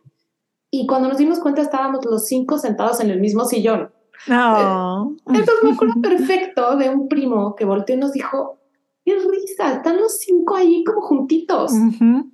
Y 0.75 0.87
cuando 0.87 1.09
nos 1.09 1.19
dimos 1.19 1.39
cuenta 1.39 1.61
estábamos 1.61 2.05
los 2.07 2.27
cinco 2.27 2.57
sentados 2.57 3.01
en 3.01 3.11
el 3.11 3.21
mismo 3.21 3.45
sillón. 3.45 3.93
No. 4.27 5.15
Entonces 5.27 5.55
me 5.63 5.73
acuerdo 5.73 6.01
perfecto 6.01 6.77
de 6.77 6.89
un 6.89 7.09
primo 7.09 7.55
que 7.55 7.67
volteó 7.67 7.95
y 7.95 7.99
nos 7.99 8.13
dijo, 8.13 8.59
qué 9.05 9.17
risa, 9.17 9.75
están 9.75 9.99
los 9.99 10.19
cinco 10.19 10.55
ahí 10.57 10.83
como 10.85 11.03
juntitos. 11.03 11.73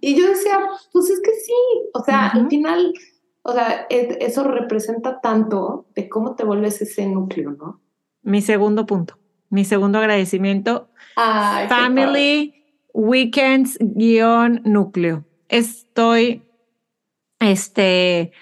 Y 0.00 0.14
yo 0.14 0.28
decía, 0.28 0.60
pues 0.92 1.10
es 1.10 1.20
que 1.20 1.32
sí, 1.32 1.52
o 1.94 2.04
sea, 2.04 2.28
al 2.28 2.48
final, 2.48 2.92
o 3.42 3.52
sea, 3.52 3.86
eso 3.90 4.44
representa 4.44 5.20
tanto 5.20 5.86
de 5.96 6.08
cómo 6.08 6.36
te 6.36 6.44
vuelves 6.44 6.80
ese 6.80 7.06
núcleo, 7.06 7.50
¿no? 7.52 7.80
Mi 8.22 8.40
segundo 8.40 8.86
punto, 8.86 9.18
mi 9.50 9.64
segundo 9.64 9.98
agradecimiento. 9.98 10.90
Family 11.68 12.54
Weekends 12.92 13.78
guion 13.80 14.60
núcleo. 14.64 15.24
Estoy, 15.48 16.42
este, 17.40 18.32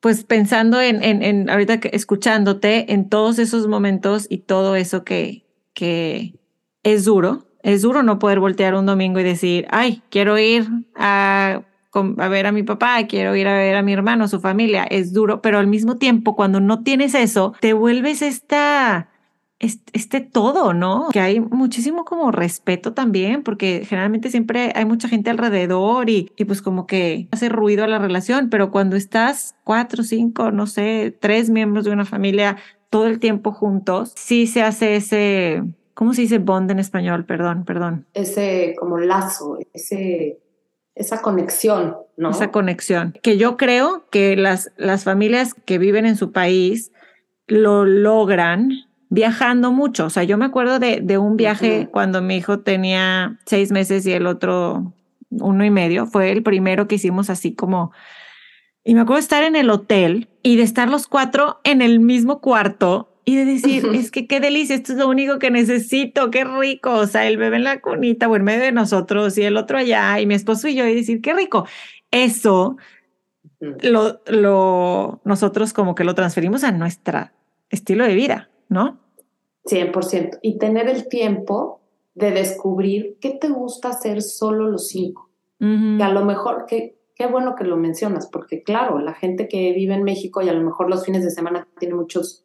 pues 0.00 0.24
pensando 0.24 0.80
en, 0.80 1.02
en, 1.02 1.50
ahorita 1.50 1.80
que, 1.80 1.90
escuchándote, 1.92 2.92
en 2.92 3.08
todos 3.08 3.38
esos 3.38 3.66
momentos 3.66 4.26
y 4.28 4.38
todo 4.38 4.76
eso 4.76 5.04
que, 5.04 5.44
que 5.74 6.34
es 6.82 7.04
duro, 7.04 7.46
es 7.62 7.82
duro 7.82 8.02
no 8.02 8.18
poder 8.18 8.40
voltear 8.40 8.74
un 8.74 8.86
domingo 8.86 9.20
y 9.20 9.24
decir, 9.24 9.66
ay, 9.70 10.02
quiero 10.10 10.38
ir 10.38 10.66
a, 10.94 11.62
a, 11.92 12.28
ver 12.28 12.46
a 12.46 12.52
mi 12.52 12.62
papá, 12.62 13.06
quiero 13.06 13.34
ir 13.34 13.48
a 13.48 13.56
ver 13.56 13.76
a 13.76 13.82
mi 13.82 13.92
hermano, 13.92 14.28
su 14.28 14.40
familia. 14.40 14.84
Es 14.84 15.12
duro, 15.12 15.42
pero 15.42 15.58
al 15.58 15.66
mismo 15.66 15.96
tiempo, 15.96 16.36
cuando 16.36 16.60
no 16.60 16.82
tienes 16.82 17.14
eso, 17.14 17.54
te 17.60 17.72
vuelves 17.72 18.22
esta, 18.22 19.08
este, 19.58 20.20
todo, 20.20 20.72
¿no? 20.72 21.08
Que 21.12 21.20
hay 21.20 21.40
muchísimo 21.40 22.04
como 22.04 22.30
respeto 22.30 22.92
también, 22.92 23.42
porque 23.42 23.84
generalmente 23.84 24.30
siempre 24.30 24.72
hay 24.74 24.84
mucha 24.84 25.08
gente 25.08 25.30
alrededor 25.30 26.10
y, 26.10 26.30
y 26.36 26.44
pues 26.44 26.62
como 26.62 26.86
que 26.86 27.28
hace 27.32 27.48
ruido 27.48 27.84
a 27.84 27.88
la 27.88 27.98
relación, 27.98 28.50
pero 28.50 28.70
cuando 28.70 28.96
estás 28.96 29.56
cuatro, 29.64 30.04
cinco, 30.04 30.50
no 30.52 30.66
sé, 30.66 31.16
tres 31.18 31.50
miembros 31.50 31.84
de 31.84 31.90
una 31.90 32.04
familia 32.04 32.56
todo 32.90 33.06
el 33.06 33.18
tiempo 33.18 33.52
juntos, 33.52 34.12
sí 34.16 34.46
se 34.46 34.62
hace 34.62 34.96
ese 34.96 35.62
¿Cómo 35.98 36.14
se 36.14 36.22
dice 36.22 36.38
bond 36.38 36.70
en 36.70 36.78
español? 36.78 37.24
Perdón, 37.24 37.64
perdón. 37.64 38.06
Ese 38.14 38.76
como 38.78 38.98
lazo, 38.98 39.58
ese, 39.72 40.38
esa 40.94 41.20
conexión, 41.20 41.96
¿no? 42.16 42.30
Esa 42.30 42.52
conexión. 42.52 43.18
Que 43.20 43.36
yo 43.36 43.56
creo 43.56 44.04
que 44.08 44.36
las, 44.36 44.70
las 44.76 45.02
familias 45.02 45.54
que 45.54 45.78
viven 45.78 46.06
en 46.06 46.16
su 46.16 46.30
país 46.30 46.92
lo 47.48 47.84
logran 47.84 48.87
viajando 49.10 49.72
mucho. 49.72 50.06
O 50.06 50.10
sea, 50.10 50.24
yo 50.24 50.38
me 50.38 50.44
acuerdo 50.44 50.78
de, 50.78 51.00
de 51.00 51.18
un 51.18 51.36
viaje 51.36 51.88
cuando 51.90 52.22
mi 52.22 52.36
hijo 52.36 52.60
tenía 52.60 53.38
seis 53.46 53.70
meses 53.72 54.06
y 54.06 54.12
el 54.12 54.26
otro 54.26 54.92
uno 55.30 55.64
y 55.64 55.70
medio. 55.70 56.06
Fue 56.06 56.30
el 56.30 56.42
primero 56.42 56.88
que 56.88 56.96
hicimos 56.96 57.30
así 57.30 57.54
como... 57.54 57.92
Y 58.84 58.94
me 58.94 59.00
acuerdo 59.00 59.16
de 59.16 59.22
estar 59.22 59.42
en 59.44 59.56
el 59.56 59.68
hotel 59.68 60.28
y 60.42 60.56
de 60.56 60.62
estar 60.62 60.88
los 60.88 61.06
cuatro 61.08 61.60
en 61.64 61.82
el 61.82 62.00
mismo 62.00 62.40
cuarto 62.40 63.18
y 63.28 63.36
de 63.36 63.44
decir, 63.44 63.84
es 63.92 64.10
que 64.10 64.26
qué 64.26 64.40
delicia, 64.40 64.74
esto 64.74 64.92
es 64.92 64.98
lo 64.98 65.06
único 65.06 65.38
que 65.38 65.50
necesito, 65.50 66.30
qué 66.30 66.44
rico, 66.44 66.94
o 66.94 67.06
sea, 67.06 67.26
el 67.26 67.36
bebé 67.36 67.56
en 67.56 67.64
la 67.64 67.82
cunita 67.82 68.26
o 68.26 68.36
en 68.36 68.44
medio 68.44 68.62
de 68.62 68.72
nosotros 68.72 69.36
y 69.36 69.42
el 69.42 69.58
otro 69.58 69.76
allá 69.76 70.18
y 70.18 70.24
mi 70.24 70.32
esposo 70.32 70.66
y 70.68 70.74
yo 70.74 70.86
y 70.86 70.94
decir, 70.94 71.20
qué 71.20 71.34
rico. 71.34 71.66
Eso 72.10 72.78
lo, 73.60 74.22
lo, 74.28 75.20
nosotros 75.24 75.74
como 75.74 75.94
que 75.94 76.04
lo 76.04 76.14
transferimos 76.14 76.64
a 76.64 76.72
nuestro 76.72 77.28
estilo 77.68 78.04
de 78.04 78.14
vida, 78.14 78.48
¿no? 78.68 78.98
100%. 79.64 80.38
Y 80.42 80.58
tener 80.58 80.88
el 80.88 81.08
tiempo 81.08 81.80
de 82.14 82.32
descubrir 82.32 83.16
qué 83.20 83.30
te 83.30 83.48
gusta 83.48 83.90
hacer 83.90 84.22
solo 84.22 84.68
los 84.68 84.88
cinco. 84.88 85.30
Que 85.60 86.02
a 86.04 86.10
lo 86.10 86.24
mejor, 86.24 86.66
que, 86.66 87.00
qué 87.16 87.26
bueno 87.26 87.56
que 87.56 87.64
lo 87.64 87.76
mencionas, 87.76 88.28
porque 88.28 88.62
claro, 88.62 89.00
la 89.00 89.14
gente 89.14 89.48
que 89.48 89.72
vive 89.72 89.94
en 89.94 90.04
México 90.04 90.40
y 90.40 90.48
a 90.48 90.52
lo 90.52 90.62
mejor 90.62 90.88
los 90.88 91.04
fines 91.04 91.24
de 91.24 91.32
semana 91.32 91.66
tiene 91.80 91.96
muchos 91.96 92.44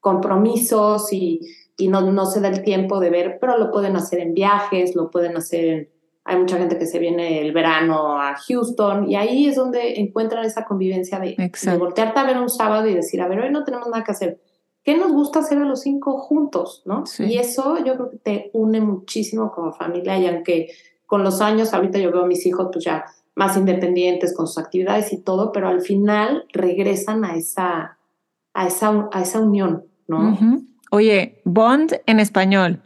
compromisos 0.00 1.12
y, 1.12 1.40
y 1.76 1.86
no, 1.86 2.00
no, 2.00 2.26
se 2.26 2.40
da 2.40 2.48
el 2.48 2.62
tiempo 2.62 2.98
de 2.98 3.10
ver, 3.10 3.38
pero 3.40 3.56
lo 3.56 3.70
pueden 3.70 3.94
hacer 3.94 4.18
en 4.18 4.34
viajes, 4.34 4.96
lo 4.96 5.10
pueden 5.10 5.36
hacer 5.36 5.92
Hay 6.24 6.38
mucha 6.38 6.58
gente 6.58 6.76
que 6.76 6.86
se 6.86 6.98
viene 6.98 7.40
el 7.40 7.52
verano 7.52 8.20
a 8.20 8.34
Houston 8.34 9.08
y 9.08 9.14
ahí 9.14 9.46
es 9.46 9.54
donde 9.54 10.00
encuentran 10.00 10.44
esa 10.44 10.64
convivencia 10.64 11.20
de, 11.20 11.36
de, 11.36 11.78
voltearte 11.78 12.18
a 12.18 12.24
ver 12.24 12.38
un 12.38 12.50
sábado 12.50 12.88
y 12.88 12.94
decir, 12.94 13.22
a 13.22 13.28
ver, 13.28 13.40
hoy 13.40 13.50
no 13.52 13.62
tenemos 13.62 13.86
nada 13.88 14.02
que 14.02 14.10
hacer. 14.10 14.40
¿Qué 14.82 14.96
nos 14.96 15.12
gusta 15.12 15.40
hacer 15.40 15.58
a 15.58 15.64
los 15.64 15.82
cinco 15.82 16.18
juntos? 16.18 16.82
¿no? 16.86 17.04
Y 17.18 17.38
eso 17.38 17.78
yo 17.84 17.94
creo 17.94 18.10
que 18.10 18.16
te 18.16 18.50
une 18.52 18.80
muchísimo 18.80 19.52
como 19.52 19.72
familia 19.72 20.18
y 20.18 20.26
aunque 20.26 20.70
con 21.06 21.24
los 21.24 21.40
años, 21.40 21.74
ahorita 21.74 21.98
yo 21.98 22.12
veo 22.12 22.22
a 22.22 22.26
mis 22.26 22.46
hijos 22.46 22.68
pues 22.72 22.84
ya 22.84 23.04
más 23.34 23.56
independientes 23.56 24.34
con 24.34 24.46
sus 24.46 24.58
actividades 24.58 25.12
y 25.12 25.18
todo, 25.18 25.50
pero 25.52 25.68
al 25.68 25.80
final 25.80 26.44
regresan 26.52 27.24
a 27.24 27.36
esa, 27.36 27.98
a 28.54 28.66
esa, 28.66 29.08
a 29.12 29.22
esa 29.22 29.40
unión, 29.40 29.84
Oye, 30.90 31.40
Bond 31.44 32.00
en 32.06 32.20
español. 32.20 32.82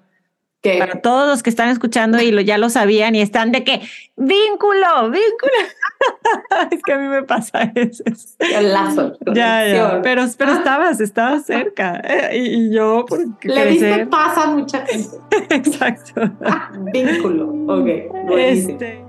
Para 0.78 1.00
todos 1.00 1.28
los 1.28 1.42
que 1.42 1.50
están 1.50 1.68
escuchando 1.68 2.21
y 2.21 2.30
lo, 2.30 2.40
ya 2.40 2.56
lo 2.56 2.71
sabían 2.71 3.14
y 3.14 3.21
están 3.21 3.52
de 3.52 3.64
que 3.64 3.83
vínculo, 4.16 5.11
vínculo. 5.11 5.52
es 6.71 6.83
que 6.83 6.92
a 6.92 6.99
mí 6.99 7.09
me 7.09 7.23
pasa 7.23 7.71
eso. 7.75 8.02
El 8.38 8.73
lazo. 8.73 9.12
Ya, 9.35 9.66
ya. 9.66 10.00
Pero, 10.02 10.25
pero 10.38 10.52
ah. 10.52 10.56
estabas, 10.56 11.00
estabas 11.00 11.44
cerca. 11.44 12.00
Eh, 12.04 12.38
y, 12.38 12.75
yo, 12.75 13.04
porque 13.06 13.49
Le 13.49 13.66
diste 13.66 14.06
pasa 14.06 14.44
a 14.44 14.47
mucha 14.47 14.87
gente. 14.87 15.16
Exacto. 15.54 16.23
Ah, 16.44 16.71
vínculo. 16.92 17.50
Ok. 17.68 17.88
Este. 18.38 19.03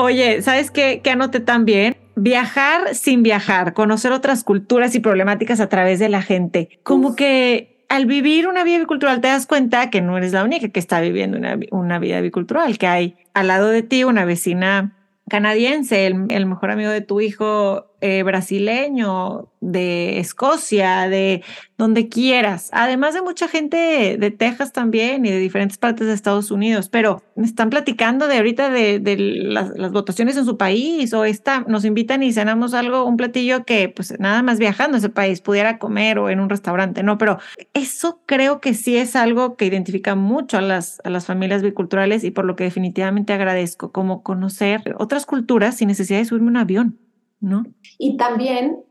Oye, 0.00 0.42
¿sabes 0.42 0.70
qué, 0.70 1.00
qué 1.02 1.10
anoté 1.10 1.40
también? 1.40 1.96
Viajar 2.14 2.94
sin 2.94 3.24
viajar, 3.24 3.74
conocer 3.74 4.12
otras 4.12 4.44
culturas 4.44 4.94
y 4.94 5.00
problemáticas 5.00 5.58
a 5.58 5.68
través 5.68 5.98
de 5.98 6.08
la 6.08 6.22
gente. 6.22 6.78
Como 6.84 7.16
que 7.16 7.84
al 7.88 8.06
vivir 8.06 8.46
una 8.46 8.62
vida 8.62 8.78
bicultural 8.78 9.20
te 9.20 9.26
das 9.26 9.48
cuenta 9.48 9.90
que 9.90 10.00
no 10.00 10.16
eres 10.16 10.32
la 10.32 10.44
única 10.44 10.68
que 10.68 10.78
está 10.78 11.00
viviendo 11.00 11.36
una, 11.36 11.58
una 11.72 11.98
vida 11.98 12.20
bicultural, 12.20 12.78
que 12.78 12.86
hay 12.86 13.16
al 13.34 13.48
lado 13.48 13.70
de 13.70 13.82
ti 13.82 14.04
una 14.04 14.24
vecina 14.24 14.96
canadiense, 15.28 16.06
el, 16.06 16.26
el 16.30 16.46
mejor 16.46 16.70
amigo 16.70 16.90
de 16.90 17.00
tu 17.00 17.20
hijo 17.20 17.87
eh, 18.00 18.22
brasileño, 18.22 19.48
de 19.60 20.20
Escocia, 20.20 21.08
de 21.08 21.42
donde 21.76 22.08
quieras, 22.08 22.70
además 22.72 23.14
de 23.14 23.22
mucha 23.22 23.48
gente 23.48 24.16
de, 24.18 24.30
Texas 24.30 24.72
también 24.72 25.24
y 25.26 25.30
de 25.30 25.38
diferentes 25.38 25.78
partes 25.78 26.06
de 26.06 26.12
Estados 26.12 26.50
Unidos, 26.50 26.88
pero 26.88 27.22
me 27.34 27.46
están 27.46 27.70
platicando 27.70 28.28
de 28.28 28.36
ahorita 28.36 28.70
de, 28.70 29.00
las, 29.16 29.92
votaciones 29.92 30.36
en 30.36 30.44
su 30.44 30.56
país 30.56 31.12
o 31.12 31.24
esta, 31.24 31.64
nos 31.68 31.84
invitan 31.84 32.22
y 32.22 32.32
cenamos 32.32 32.74
algo, 32.74 33.04
un 33.04 33.16
platillo 33.16 33.64
que 33.64 33.88
pues 33.88 34.18
nada 34.18 34.42
más 34.42 34.58
viajando 34.58 34.96
a 34.96 34.98
ese 34.98 35.08
país 35.08 35.40
pudiera 35.40 35.78
comer 35.78 36.18
o 36.18 36.30
en 36.30 36.40
un 36.40 36.48
restaurante, 36.50 37.02
¿no? 37.02 37.18
Pero 37.18 37.38
eso 37.74 38.20
creo 38.26 38.60
que 38.60 38.74
sí 38.74 38.96
es 38.96 39.16
algo 39.16 39.56
que 39.56 39.66
identifica 39.66 40.14
mucho 40.14 40.58
a 40.58 40.62
las, 40.62 41.00
a 41.04 41.10
las 41.10 41.26
familias 41.26 41.62
biculturales 41.62 42.24
y 42.24 42.30
por 42.30 42.44
lo 42.44 42.56
que 42.56 42.64
definitivamente 42.64 43.32
agradezco, 43.32 43.92
como 43.92 44.22
conocer 44.22 44.94
otras 44.98 45.26
culturas 45.26 45.76
sin 45.76 45.88
necesidad 45.88 46.18
de 46.18 46.24
subirme 46.24 46.48
un 46.48 46.56
avión. 46.56 47.07
¿No? 47.40 47.64
Y 47.98 48.16
también 48.16 48.82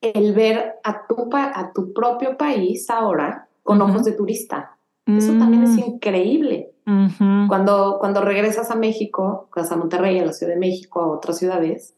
el 0.00 0.32
ver 0.32 0.76
a 0.82 1.06
tu, 1.06 1.28
a 1.32 1.72
tu 1.74 1.92
propio 1.92 2.36
país 2.36 2.88
ahora 2.90 3.48
con 3.62 3.80
ojos 3.82 4.04
de 4.04 4.12
turista. 4.12 4.76
Eso 5.06 5.32
también 5.38 5.64
es 5.64 5.70
mm. 5.70 5.78
increíble. 5.80 6.72
cuando, 7.48 7.98
cuando 8.00 8.20
regresas 8.20 8.70
a 8.70 8.76
México, 8.76 9.48
a 9.54 9.76
Monterrey, 9.76 10.18
a 10.18 10.24
la 10.24 10.32
Ciudad 10.32 10.52
de 10.52 10.58
México, 10.58 11.00
a 11.00 11.08
otras 11.08 11.38
ciudades, 11.38 11.94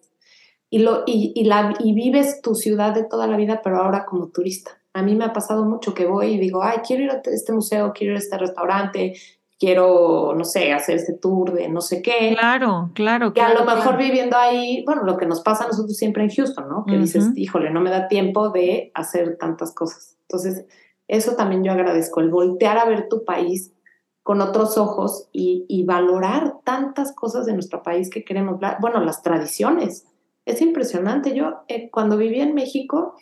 y, 0.70 0.78
lo, 0.78 1.02
y, 1.06 1.32
y, 1.34 1.44
la, 1.44 1.74
y 1.78 1.92
vives 1.92 2.40
tu 2.40 2.54
ciudad 2.54 2.94
de 2.94 3.04
toda 3.04 3.26
la 3.26 3.36
vida, 3.36 3.60
pero 3.62 3.78
ahora 3.78 4.06
como 4.06 4.28
turista. 4.28 4.70
A 4.94 5.02
mí 5.02 5.14
me 5.14 5.24
ha 5.24 5.32
pasado 5.32 5.64
mucho 5.64 5.94
que 5.94 6.06
voy 6.06 6.28
y 6.28 6.38
digo, 6.38 6.62
ay, 6.62 6.78
quiero 6.86 7.04
ir 7.04 7.10
a 7.10 7.20
este 7.24 7.52
museo, 7.52 7.92
quiero 7.94 8.12
ir 8.12 8.16
a 8.16 8.20
este 8.20 8.38
restaurante, 8.38 9.14
quiero, 9.62 10.34
no 10.36 10.44
sé, 10.44 10.72
hacer 10.72 10.96
este 10.96 11.12
tour 11.12 11.52
de 11.52 11.68
no 11.68 11.80
sé 11.80 12.02
qué. 12.02 12.34
Claro, 12.36 12.90
claro. 12.94 13.32
Que 13.32 13.40
a 13.40 13.54
lo 13.54 13.64
mejor 13.64 13.96
viviendo 13.96 14.36
ahí, 14.36 14.82
bueno, 14.84 15.04
lo 15.04 15.16
que 15.16 15.24
nos 15.24 15.40
pasa 15.40 15.62
a 15.62 15.68
nosotros 15.68 15.96
siempre 15.96 16.24
en 16.24 16.30
Houston, 16.30 16.68
¿no? 16.68 16.84
Que 16.84 16.98
dices, 16.98 17.30
híjole, 17.36 17.70
no 17.70 17.80
me 17.80 17.90
da 17.90 18.08
tiempo 18.08 18.50
de 18.50 18.90
hacer 18.92 19.36
tantas 19.38 19.72
cosas. 19.72 20.16
Entonces, 20.22 20.66
eso 21.06 21.36
también 21.36 21.62
yo 21.62 21.70
agradezco, 21.70 22.18
el 22.18 22.28
voltear 22.28 22.76
a 22.76 22.86
ver 22.86 23.06
tu 23.08 23.24
país 23.24 23.72
con 24.24 24.40
otros 24.40 24.76
ojos 24.78 25.28
y, 25.30 25.64
y 25.68 25.84
valorar 25.84 26.54
tantas 26.64 27.14
cosas 27.14 27.46
de 27.46 27.52
nuestro 27.52 27.84
país 27.84 28.10
que 28.10 28.24
queremos, 28.24 28.58
bueno, 28.80 29.00
las 29.04 29.22
tradiciones. 29.22 30.06
Es 30.44 30.60
impresionante. 30.60 31.36
Yo, 31.36 31.62
eh, 31.68 31.88
cuando 31.88 32.16
viví 32.16 32.40
en 32.40 32.54
México, 32.54 33.14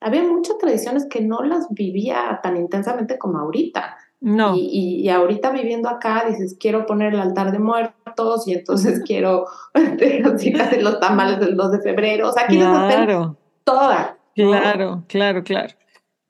había 0.00 0.24
muchas 0.24 0.58
tradiciones 0.58 1.06
que 1.08 1.20
no 1.20 1.44
las 1.44 1.68
vivía 1.70 2.40
tan 2.42 2.56
intensamente 2.56 3.16
como 3.16 3.38
ahorita. 3.38 3.96
No. 4.24 4.56
Y, 4.56 5.02
y, 5.02 5.08
ahorita 5.10 5.50
viviendo 5.50 5.86
acá 5.90 6.24
dices, 6.26 6.56
quiero 6.58 6.86
poner 6.86 7.12
el 7.12 7.20
altar 7.20 7.52
de 7.52 7.58
muertos 7.58 8.48
y 8.48 8.54
entonces 8.54 9.02
quiero 9.06 9.44
hacer 9.74 10.82
los 10.82 10.98
tamales 10.98 11.40
del 11.40 11.54
2 11.54 11.72
de 11.72 11.80
febrero. 11.82 12.30
O 12.30 12.32
sea, 12.32 12.46
quieres 12.46 12.66
claro. 12.66 13.36
toda. 13.64 14.16
Claro, 14.34 15.04
claro, 15.08 15.44
claro. 15.44 15.74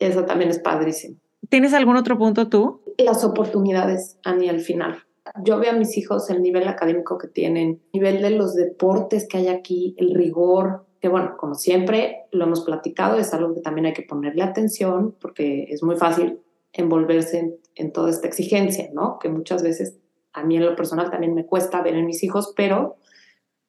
Eso 0.00 0.24
también 0.24 0.50
es 0.50 0.58
padrísimo. 0.58 1.18
¿Tienes 1.48 1.72
algún 1.72 1.96
otro 1.96 2.18
punto 2.18 2.48
tú? 2.48 2.80
Las 2.98 3.24
oportunidades, 3.24 4.18
Ani, 4.24 4.48
al 4.48 4.60
final. 4.60 5.04
Yo 5.44 5.60
veo 5.60 5.70
a 5.70 5.74
mis 5.76 5.96
hijos 5.96 6.28
el 6.30 6.42
nivel 6.42 6.66
académico 6.66 7.16
que 7.16 7.28
tienen, 7.28 7.80
el 7.92 8.00
nivel 8.00 8.22
de 8.22 8.30
los 8.30 8.56
deportes 8.56 9.28
que 9.28 9.38
hay 9.38 9.48
aquí, 9.48 9.94
el 9.98 10.14
rigor, 10.14 10.84
que 11.00 11.08
bueno, 11.08 11.36
como 11.38 11.54
siempre 11.54 12.24
lo 12.32 12.44
hemos 12.44 12.62
platicado, 12.62 13.18
es 13.18 13.32
algo 13.32 13.54
que 13.54 13.60
también 13.60 13.86
hay 13.86 13.92
que 13.92 14.02
ponerle 14.02 14.42
atención 14.42 15.14
porque 15.20 15.68
es 15.70 15.82
muy 15.82 15.96
fácil 15.96 16.40
envolverse 16.74 17.58
en, 17.74 17.92
toda 17.92 18.10
esta 18.10 18.26
exigencia, 18.26 18.90
¿no? 18.92 19.18
Que 19.18 19.28
muchas 19.28 19.62
veces 19.62 19.98
a 20.32 20.44
mí 20.44 20.56
en 20.56 20.66
lo 20.66 20.76
personal 20.76 21.10
también 21.10 21.34
me 21.34 21.46
cuesta 21.46 21.82
ver 21.82 21.94
en 21.94 22.06
mis 22.06 22.22
hijos, 22.22 22.52
pero 22.56 22.96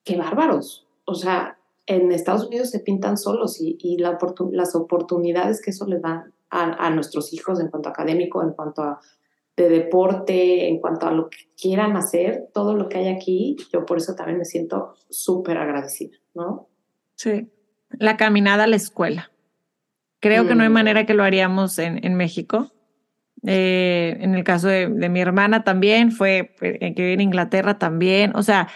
qué 0.04 0.16
bárbaros. 0.16 0.86
O 1.04 1.14
sea, 1.14 1.58
en 1.86 2.12
Estados 2.12 2.46
Unidos 2.46 2.70
se 2.70 2.80
pintan 2.80 3.16
solos 3.16 3.60
y, 3.60 3.78
y 3.80 3.98
la 3.98 4.18
las 4.50 4.74
oportunidades 4.74 5.62
que 5.62 5.70
eso 5.70 5.86
les 5.86 6.02
da 6.02 6.30
a, 6.50 6.86
a, 6.86 6.90
nuestros 6.90 7.32
hijos 7.32 7.60
en 7.60 7.68
cuanto 7.68 7.88
a 7.88 7.92
académico, 7.92 8.42
en 8.42 8.52
cuanto 8.52 8.82
a 8.82 9.00
de 9.56 9.68
deporte, 9.70 10.68
en 10.68 10.80
cuanto 10.80 11.06
a 11.06 11.12
lo 11.12 11.30
que 11.30 11.38
quieran 11.56 11.96
hacer, 11.96 12.50
todo 12.52 12.74
lo 12.74 12.88
que 12.88 12.98
hay 12.98 13.08
aquí, 13.08 13.56
yo 13.72 13.86
por 13.86 13.96
eso 13.96 14.14
también 14.14 14.38
me 14.38 14.44
siento 14.44 14.94
súper 15.08 15.56
agradecida, 15.56 16.16
¿no? 16.34 16.68
Sí, 17.14 17.48
la 17.90 18.18
caminada 18.18 18.64
a 18.64 18.66
la 18.66 18.76
escuela. 18.76 19.30
Creo 20.20 20.46
que 20.46 20.54
no 20.54 20.62
hay 20.62 20.68
mm. 20.68 20.74
manera 20.74 21.06
que 21.06 21.14
lo 21.14 21.22
haríamos 21.22 21.78
en, 21.78 22.04
en 22.04 22.14
México. 22.14 22.70
Eh, 23.44 24.16
en 24.20 24.34
el 24.34 24.44
caso 24.44 24.68
de, 24.68 24.88
mi 24.88 25.20
hermana 25.20 25.64
también, 25.64 26.12
fue 26.12 26.54
eh, 26.60 26.94
que 26.94 27.02
vive 27.02 27.12
en 27.12 27.20
Inglaterra 27.20 27.78
también. 27.78 28.32
O 28.34 28.42
sea, 28.42 28.68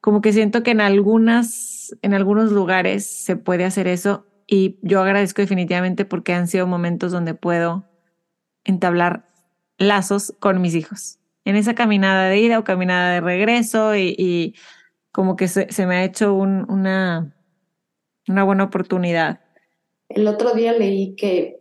como 0.00 0.20
que 0.20 0.32
siento 0.32 0.62
que 0.62 0.70
en 0.72 0.80
algunas, 0.80 1.96
en 2.02 2.14
algunos 2.14 2.52
lugares 2.52 3.06
se 3.06 3.36
puede 3.36 3.64
hacer 3.64 3.86
eso 3.86 4.26
y 4.46 4.78
yo 4.82 5.02
agradezco 5.02 5.42
definitivamente 5.42 6.04
porque 6.04 6.32
han 6.32 6.48
sido 6.48 6.66
momentos 6.66 7.12
donde 7.12 7.34
puedo 7.34 7.84
entablar 8.64 9.26
lazos 9.76 10.34
con 10.40 10.60
mis 10.60 10.74
hijos. 10.74 11.18
En 11.44 11.56
esa 11.56 11.74
caminada 11.74 12.28
de 12.28 12.38
ida 12.38 12.58
o 12.58 12.64
caminada 12.64 13.12
de 13.12 13.20
regreso 13.20 13.96
y, 13.96 14.54
como 15.12 15.36
que 15.36 15.48
se, 15.48 15.86
me 15.86 15.96
ha 15.96 16.04
hecho 16.04 16.34
una, 16.34 17.34
una 18.28 18.44
buena 18.44 18.64
oportunidad. 18.64 19.40
El 20.08 20.26
otro 20.26 20.52
día 20.54 20.72
leí 20.72 21.16
que 21.16 21.57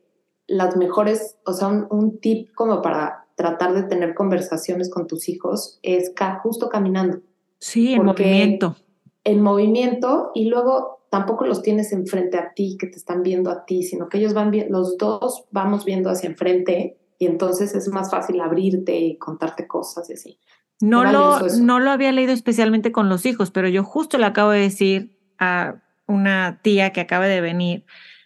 las 0.47 0.77
mejores, 0.77 1.37
o 1.45 1.53
sea, 1.53 1.67
un, 1.67 2.19
tip 2.19 2.53
como 2.55 2.81
para 2.81 3.25
tratar 3.35 3.73
de 3.73 3.83
tener 3.83 4.15
conversaciones 4.15 4.89
con 4.89 5.05
tus 5.07 5.29
hijos 5.29 5.79
es 5.83 6.13
justo 6.41 6.69
caminando. 6.69 7.19
Sí, 7.59 7.93
en 7.93 8.05
movimiento. 8.05 8.75
En 9.23 9.41
movimiento 9.41 10.31
y 10.33 10.45
luego 10.45 11.01
tampoco 11.09 11.45
los 11.45 11.61
tienes 11.61 11.91
enfrente 11.91 12.37
a 12.37 12.53
ti, 12.53 12.77
que 12.79 12.87
te 12.87 12.97
están 12.97 13.23
viendo 13.23 13.51
a 13.51 13.65
ti, 13.65 13.83
sino 13.83 14.09
que 14.09 14.17
ellos 14.17 14.33
van, 14.33 14.51
los 14.69 14.97
dos 14.97 15.45
vamos 15.51 15.85
viendo 15.85 16.09
hacia 16.09 16.29
enfrente 16.29 16.97
y 17.19 17.25
entonces 17.25 17.75
es 17.75 17.87
más 17.89 18.09
fácil 18.09 18.39
abrirte 18.41 18.97
y 18.97 19.17
contarte 19.17 19.67
cosas 19.67 20.09
y 20.09 20.13
así. 20.13 20.39
No 20.79 21.03
lo, 21.03 21.39
no 21.59 21.79
lo 21.79 21.89
había 21.89 22.11
leído 22.11 22.33
especialmente 22.33 22.91
con 22.91 23.09
los 23.09 23.25
hijos, 23.25 23.49
pero 23.51 23.67
yo 23.67 23.83
justo 23.83 24.17
le 24.17 24.25
acabo 24.25 24.51
de 24.51 24.59
decir 24.59 25.17
a 25.39 25.81
una 26.05 26.59
tía 26.61 26.93
que 26.93 27.01
acaba 27.01 27.25
de 27.25 27.41
venir, 27.41 27.85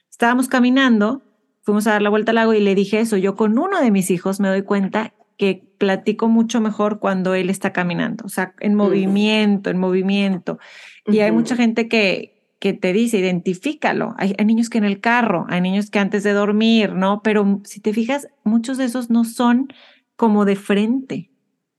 estábamos 0.10 0.48
caminando, 0.48 1.24
fuimos 1.62 1.88
a 1.88 1.91
dar 1.91 2.01
la 2.01 2.10
vuelta 2.10 2.32
al 2.32 2.36
lago 2.36 2.53
y 2.53 2.60
le 2.60 2.75
dije 2.75 3.00
eso, 3.00 3.18
yo 3.18 3.36
con 3.36 3.58
uno 3.58 3.80
de 3.82 3.91
mis 3.91 4.12
hijos 4.12 4.39
me 4.39 4.50
doy 4.50 4.63
cuenta 4.63 5.13
que 5.38 5.63
platico 5.77 6.27
mucho 6.27 6.62
mejor 6.62 7.00
cuando 7.00 7.33
él 7.33 7.50
está 7.50 7.74
caminando, 7.74 8.25
o 8.25 8.29
sea, 8.29 8.53
en 8.59 8.75
movimiento, 8.75 9.72
en 9.72 9.79
movimiento. 9.79 10.59
Y 11.07 11.20
hay 11.20 11.31
mucha 11.31 11.55
gente 11.55 11.88
que, 11.88 12.42
que 12.59 12.74
te 12.74 12.94
dice, 12.94 13.18
identifícalo. 13.18 14.14
Hay, 14.20 14.36
niños 14.46 14.70
que 14.70 14.77
en 14.77 14.83
el 14.83 15.00
carro, 15.00 15.48
hay 15.50 15.62
niños 15.62 15.90
que 15.90 15.98
antes 15.98 16.24
de 16.24 16.33
dormir, 16.33 16.94
¿no? 16.94 17.24
Pero 17.24 17.59
si 17.64 17.79
te 17.79 17.92
fijas, 17.92 18.27
muchos 18.44 18.77
de 18.77 18.86
esos 18.86 19.09
no 19.09 19.24
son 19.24 19.68
como 20.16 20.46
de 20.46 20.55
frente. 20.55 21.31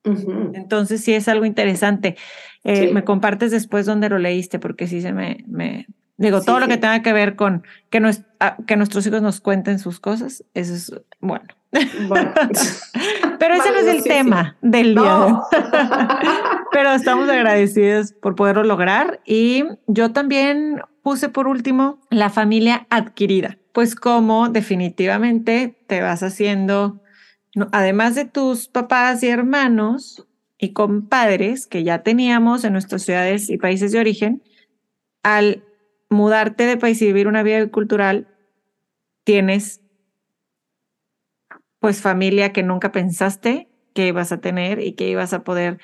Entonces 0.02 1.04
sí 1.04 1.14
es 1.14 1.28
algo 1.28 1.44
interesante. 1.44 2.16
Eh, 2.64 2.92
me 2.92 3.04
compartes 3.04 3.52
después 3.52 3.86
dónde 3.86 4.08
lo 4.08 4.18
leíste, 4.18 4.58
porque 4.58 4.88
sí 4.88 5.00
se 5.00 5.12
me, 5.12 5.44
me 5.46 5.86
digo, 6.22 6.40
todo 6.40 6.60
lo 6.60 6.68
que 6.68 6.76
tenga 6.76 7.02
que 7.02 7.12
ver 7.12 7.36
con 7.36 7.64
que, 7.90 8.00
ah, 8.40 8.56
que 8.66 8.76
nuestros 8.76 9.06
hijos 9.06 9.22
nos 9.22 9.40
cuenten 9.40 9.78
sus 9.78 10.00
cosas, 10.00 10.44
eso 10.54 10.74
es 10.74 10.92
bueno. 11.20 11.46
bueno. 12.08 12.32
Pero 13.38 13.54
ese 13.54 13.72
no 13.72 13.78
es 13.78 13.86
el 13.88 14.04
tema 14.04 14.56
del 14.62 14.94
día. 14.94 15.40
Pero 16.72 16.92
estamos 16.92 17.28
agradecidos 17.28 18.12
por 18.12 18.36
poderlo 18.36 18.62
lograr. 18.62 19.20
Y 19.26 19.64
yo 19.88 20.12
también 20.12 20.80
puse 21.02 21.28
por 21.28 21.48
último 21.48 21.98
la 22.10 22.30
familia 22.30 22.86
adquirida. 22.88 23.58
Pues 23.72 23.96
como 23.96 24.48
definitivamente 24.48 25.76
te 25.88 26.02
vas 26.02 26.22
haciendo, 26.22 27.02
además 27.72 28.14
de 28.14 28.26
tus 28.26 28.68
papás 28.68 29.22
y 29.22 29.28
hermanos 29.28 30.26
y 30.58 30.72
compadres 30.72 31.66
que 31.66 31.82
ya 31.82 32.04
teníamos 32.04 32.62
en 32.62 32.74
nuestras 32.74 33.02
ciudades 33.02 33.50
y 33.50 33.58
países 33.58 33.90
de 33.90 33.98
origen, 33.98 34.42
al 35.24 35.64
mudarte 36.12 36.64
de 36.64 36.76
país 36.76 37.00
y 37.02 37.06
vivir 37.06 37.28
una 37.28 37.42
vida 37.42 37.66
cultural, 37.68 38.28
tienes 39.24 39.80
pues 41.78 42.00
familia 42.00 42.52
que 42.52 42.62
nunca 42.62 42.92
pensaste 42.92 43.68
que 43.94 44.06
ibas 44.06 44.32
a 44.32 44.40
tener 44.40 44.80
y 44.80 44.92
que 44.92 45.08
ibas 45.08 45.32
a 45.32 45.42
poder 45.42 45.78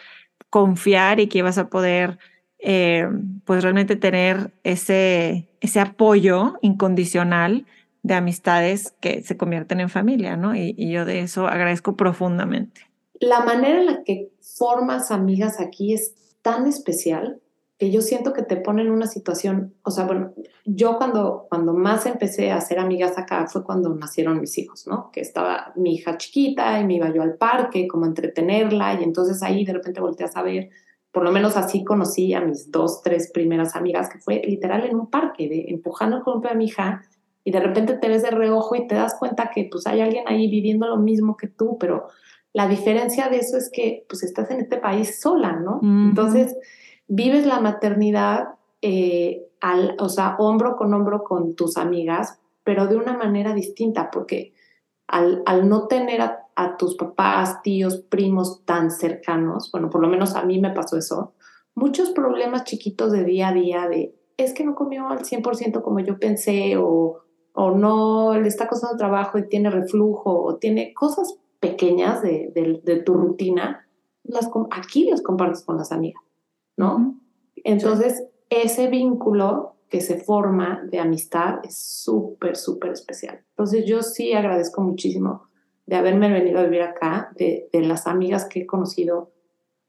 confiar 0.50 1.20
y 1.20 1.28
que 1.28 1.38
ibas 1.38 1.58
a 1.58 1.68
poder 1.68 2.18
eh, 2.60 3.08
pues 3.44 3.62
realmente 3.62 3.96
tener 3.96 4.52
ese, 4.64 5.48
ese 5.60 5.80
apoyo 5.80 6.54
incondicional 6.62 7.66
de 8.02 8.14
amistades 8.14 8.94
que 9.00 9.22
se 9.22 9.36
convierten 9.36 9.80
en 9.80 9.88
familia, 9.88 10.36
¿no? 10.36 10.54
Y, 10.54 10.74
y 10.76 10.92
yo 10.92 11.04
de 11.04 11.20
eso 11.20 11.46
agradezco 11.46 11.96
profundamente. 11.96 12.82
La 13.20 13.40
manera 13.40 13.80
en 13.80 13.86
la 13.86 14.02
que 14.04 14.30
formas 14.40 15.10
amigas 15.10 15.60
aquí 15.60 15.92
es 15.92 16.14
tan 16.42 16.66
especial 16.66 17.40
que 17.78 17.92
yo 17.92 18.00
siento 18.00 18.32
que 18.32 18.42
te 18.42 18.56
pone 18.56 18.82
en 18.82 18.90
una 18.90 19.06
situación, 19.06 19.74
o 19.84 19.92
sea, 19.92 20.04
bueno, 20.04 20.32
yo 20.64 20.98
cuando, 20.98 21.46
cuando 21.48 21.72
más 21.72 22.06
empecé 22.06 22.50
a 22.50 22.56
hacer 22.56 22.80
amigas 22.80 23.16
acá 23.16 23.46
fue 23.46 23.62
cuando 23.62 23.94
nacieron 23.94 24.40
mis 24.40 24.58
hijos, 24.58 24.88
¿no? 24.88 25.10
Que 25.12 25.20
estaba 25.20 25.72
mi 25.76 25.94
hija 25.94 26.18
chiquita 26.18 26.80
y 26.80 26.84
me 26.84 26.94
iba 26.94 27.12
yo 27.14 27.22
al 27.22 27.34
parque, 27.34 27.86
como 27.86 28.04
a 28.04 28.08
entretenerla, 28.08 29.00
y 29.00 29.04
entonces 29.04 29.44
ahí 29.44 29.64
de 29.64 29.74
repente 29.74 30.00
volteé 30.00 30.26
a 30.34 30.42
ver, 30.42 30.70
por 31.12 31.22
lo 31.22 31.30
menos 31.30 31.56
así 31.56 31.84
conocí 31.84 32.34
a 32.34 32.40
mis 32.40 32.70
dos, 32.72 33.00
tres 33.02 33.30
primeras 33.32 33.76
amigas, 33.76 34.08
que 34.08 34.18
fue 34.18 34.42
literal 34.44 34.84
en 34.84 34.96
un 34.96 35.08
parque, 35.08 35.48
de, 35.48 35.66
empujando 35.68 36.16
el 36.16 36.22
columpio 36.24 36.50
a 36.50 36.54
mi 36.54 36.64
hija, 36.64 37.04
y 37.44 37.52
de 37.52 37.60
repente 37.60 37.94
te 37.94 38.08
ves 38.08 38.24
de 38.24 38.30
reojo 38.30 38.74
y 38.74 38.88
te 38.88 38.96
das 38.96 39.14
cuenta 39.18 39.50
que 39.54 39.68
pues 39.70 39.86
hay 39.86 40.00
alguien 40.00 40.24
ahí 40.26 40.50
viviendo 40.50 40.88
lo 40.88 40.96
mismo 40.96 41.36
que 41.36 41.46
tú, 41.46 41.78
pero 41.78 42.08
la 42.52 42.66
diferencia 42.66 43.28
de 43.28 43.38
eso 43.38 43.56
es 43.56 43.70
que 43.72 44.04
pues 44.08 44.24
estás 44.24 44.50
en 44.50 44.60
este 44.60 44.78
país 44.78 45.20
sola, 45.20 45.52
¿no? 45.52 45.80
Entonces 45.82 46.56
vives 47.08 47.46
la 47.46 47.60
maternidad, 47.60 48.50
eh, 48.82 49.48
al, 49.60 49.96
o 49.98 50.08
sea, 50.08 50.36
hombro 50.38 50.76
con 50.76 50.94
hombro 50.94 51.24
con 51.24 51.56
tus 51.56 51.76
amigas, 51.76 52.38
pero 52.62 52.86
de 52.86 52.96
una 52.96 53.16
manera 53.16 53.54
distinta, 53.54 54.10
porque 54.10 54.52
al, 55.06 55.42
al 55.46 55.68
no 55.68 55.88
tener 55.88 56.20
a, 56.20 56.44
tus 56.76 56.96
papás, 56.96 57.62
tíos, 57.62 57.98
primos 58.08 58.64
tan 58.64 58.90
cercanos, 58.90 59.70
bueno, 59.70 59.90
por 59.90 60.00
lo 60.00 60.08
menos 60.08 60.34
a 60.34 60.44
mí 60.44 60.58
me 60.58 60.70
pasó 60.70 60.96
eso, 60.98 61.32
muchos 61.74 62.10
problemas 62.10 62.64
chiquitos 62.64 63.12
de 63.12 63.24
día 63.24 63.48
a 63.48 63.52
día 63.52 63.88
de, 63.88 64.12
es 64.36 64.52
que 64.54 64.64
no 64.64 64.74
comió 64.74 65.08
al 65.08 65.20
100% 65.20 65.82
como 65.82 66.00
yo 66.00 66.18
pensé, 66.18 66.76
o, 66.76 67.20
o 67.54 67.70
no 67.70 68.36
le 68.36 68.48
está 68.48 68.66
costando 68.66 68.96
trabajo 68.96 69.38
y 69.38 69.48
tiene 69.48 69.70
reflujo, 69.70 70.42
o 70.42 70.56
tiene 70.56 70.92
cosas 70.94 71.38
pequeñas 71.60 72.22
de, 72.22 72.50
de, 72.54 72.80
de 72.82 73.02
tu 73.02 73.14
rutina, 73.14 73.86
las, 74.24 74.50
aquí 74.72 75.08
las 75.08 75.22
compartes 75.22 75.62
con 75.62 75.76
las 75.76 75.92
amigas. 75.92 76.27
¿No? 76.78 77.20
Entonces, 77.56 78.24
ese 78.48 78.88
vínculo 78.88 79.74
que 79.90 80.00
se 80.00 80.18
forma 80.18 80.82
de 80.90 81.00
amistad 81.00 81.56
es 81.64 81.76
súper, 81.76 82.56
súper 82.56 82.92
especial. 82.92 83.40
Entonces, 83.50 83.84
yo 83.84 84.02
sí 84.02 84.32
agradezco 84.32 84.80
muchísimo 84.80 85.48
de 85.86 85.96
haberme 85.96 86.32
venido 86.32 86.60
a 86.60 86.64
vivir 86.64 86.82
acá, 86.82 87.30
de, 87.36 87.68
las 87.72 88.06
amigas 88.06 88.46
que 88.46 88.60
he 88.60 88.66
conocido 88.66 89.32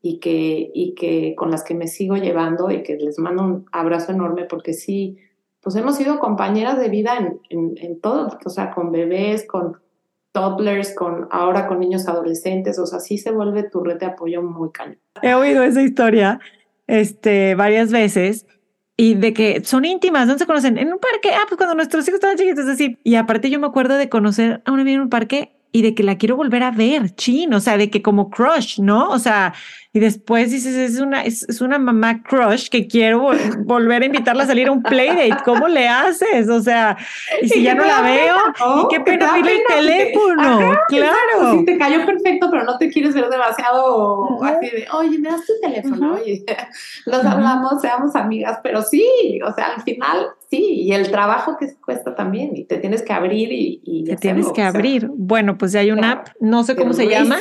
y 0.01 0.19
que, 0.19 0.71
y 0.73 0.95
que 0.95 1.35
con 1.35 1.51
las 1.51 1.63
que 1.63 1.75
me 1.75 1.87
sigo 1.87 2.15
llevando 2.15 2.71
y 2.71 2.83
que 2.83 2.95
les 2.95 3.19
mando 3.19 3.43
un 3.43 3.65
abrazo 3.71 4.13
enorme 4.13 4.45
porque 4.45 4.73
sí, 4.73 5.17
pues 5.61 5.75
hemos 5.75 5.97
sido 5.97 6.19
compañeras 6.19 6.79
de 6.79 6.89
vida 6.89 7.17
en, 7.17 7.39
en, 7.49 7.73
en 7.77 7.99
todo, 7.99 8.29
o 8.43 8.49
sea, 8.49 8.71
con 8.71 8.91
bebés, 8.93 9.45
con 9.45 9.77
toddlers, 10.31 10.95
con 10.95 11.27
ahora 11.31 11.67
con 11.67 11.79
niños 11.79 12.07
adolescentes, 12.07 12.79
o 12.79 12.85
sea, 12.85 12.99
sí 12.99 13.17
se 13.17 13.31
vuelve 13.31 13.63
tu 13.63 13.83
red 13.83 13.99
de 13.99 14.05
apoyo 14.05 14.41
muy 14.41 14.71
cañón. 14.71 14.99
He 15.21 15.33
oído 15.33 15.63
esa 15.63 15.81
historia 15.81 16.39
este, 16.89 17.55
varias 17.55 17.91
veces 17.91 18.47
y 18.97 19.13
de 19.13 19.31
que 19.31 19.61
son 19.63 19.85
íntimas, 19.85 20.27
¿dónde 20.27 20.39
se 20.39 20.45
conocen? 20.45 20.77
En 20.77 20.91
un 20.91 20.99
parque, 20.99 21.29
ah, 21.33 21.45
pues 21.47 21.57
cuando 21.57 21.75
nuestros 21.75 22.05
hijos 22.07 22.15
estaban 22.15 22.35
chiquitos, 22.35 22.65
decir, 22.65 22.99
y 23.03 23.15
aparte 23.15 23.49
yo 23.49 23.59
me 23.59 23.67
acuerdo 23.67 23.95
de 23.95 24.09
conocer 24.09 24.61
a 24.65 24.71
una 24.71 24.81
amiga 24.81 24.95
en 24.95 25.01
un 25.03 25.09
parque 25.09 25.55
y 25.71 25.83
de 25.83 25.93
que 25.93 26.03
la 26.03 26.17
quiero 26.17 26.35
volver 26.35 26.63
a 26.63 26.71
ver, 26.71 27.15
chin, 27.15 27.53
o 27.53 27.59
sea, 27.59 27.77
de 27.77 27.89
que 27.89 28.01
como 28.01 28.29
crush, 28.29 28.79
¿no? 28.79 29.09
O 29.09 29.19
sea, 29.19 29.53
y 29.91 29.99
después 29.99 30.51
dices, 30.51 30.75
es 30.75 30.99
una, 30.99 31.23
es, 31.23 31.49
es 31.49 31.61
una 31.61 31.79
mamá 31.79 32.21
crush 32.21 32.69
que 32.69 32.87
quiero 32.87 33.31
volver 33.65 34.03
a 34.03 34.05
invitarla 34.05 34.43
a 34.43 34.47
salir 34.47 34.67
a 34.67 34.71
un 34.71 34.83
playdate, 34.83 35.31
¿cómo 35.43 35.67
le 35.67 35.87
haces? 35.87 36.47
O 36.47 36.61
sea, 36.61 36.95
y 37.41 37.49
si 37.49 37.63
ya 37.63 37.73
no 37.73 37.83
la 37.83 38.01
veo, 38.01 38.35
y 38.83 38.87
qué 38.89 38.99
pena 38.99 39.33
pedir 39.33 39.47
el 39.47 39.61
teléfono, 39.67 40.77
claro. 40.89 41.57
Si 41.57 41.65
te 41.65 41.77
cayó 41.79 42.05
perfecto, 42.05 42.51
pero 42.51 42.65
no 42.65 42.77
te 42.77 42.89
quieres 42.89 43.15
ver 43.15 43.29
demasiado 43.29 44.43
así 44.43 44.69
de, 44.69 44.85
oye, 44.93 45.17
me 45.17 45.31
das 45.31 45.45
tu 45.47 45.53
teléfono, 45.59 46.13
oye, 46.21 46.45
nos 47.07 47.25
hablamos, 47.25 47.81
seamos 47.81 48.15
amigas, 48.15 48.59
pero 48.61 48.83
sí, 48.83 49.39
o 49.43 49.51
sea, 49.53 49.73
al 49.75 49.81
final 49.81 50.27
sí, 50.51 50.83
y 50.83 50.93
el 50.93 51.09
trabajo 51.09 51.57
que 51.57 51.73
cuesta 51.83 52.13
también, 52.13 52.55
y 52.55 52.65
te 52.65 52.77
tienes 52.77 53.01
que 53.01 53.13
abrir 53.13 53.51
y... 53.51 53.81
y 53.83 54.03
te 54.03 54.17
tienes 54.17 54.51
que 54.51 54.61
abrir. 54.61 55.09
Bueno, 55.15 55.57
pues 55.57 55.71
ya 55.71 55.79
hay 55.79 55.89
una 55.89 56.11
app, 56.11 56.27
no 56.39 56.63
sé 56.63 56.75
cómo 56.75 56.93
se 56.93 57.07
llama, 57.07 57.39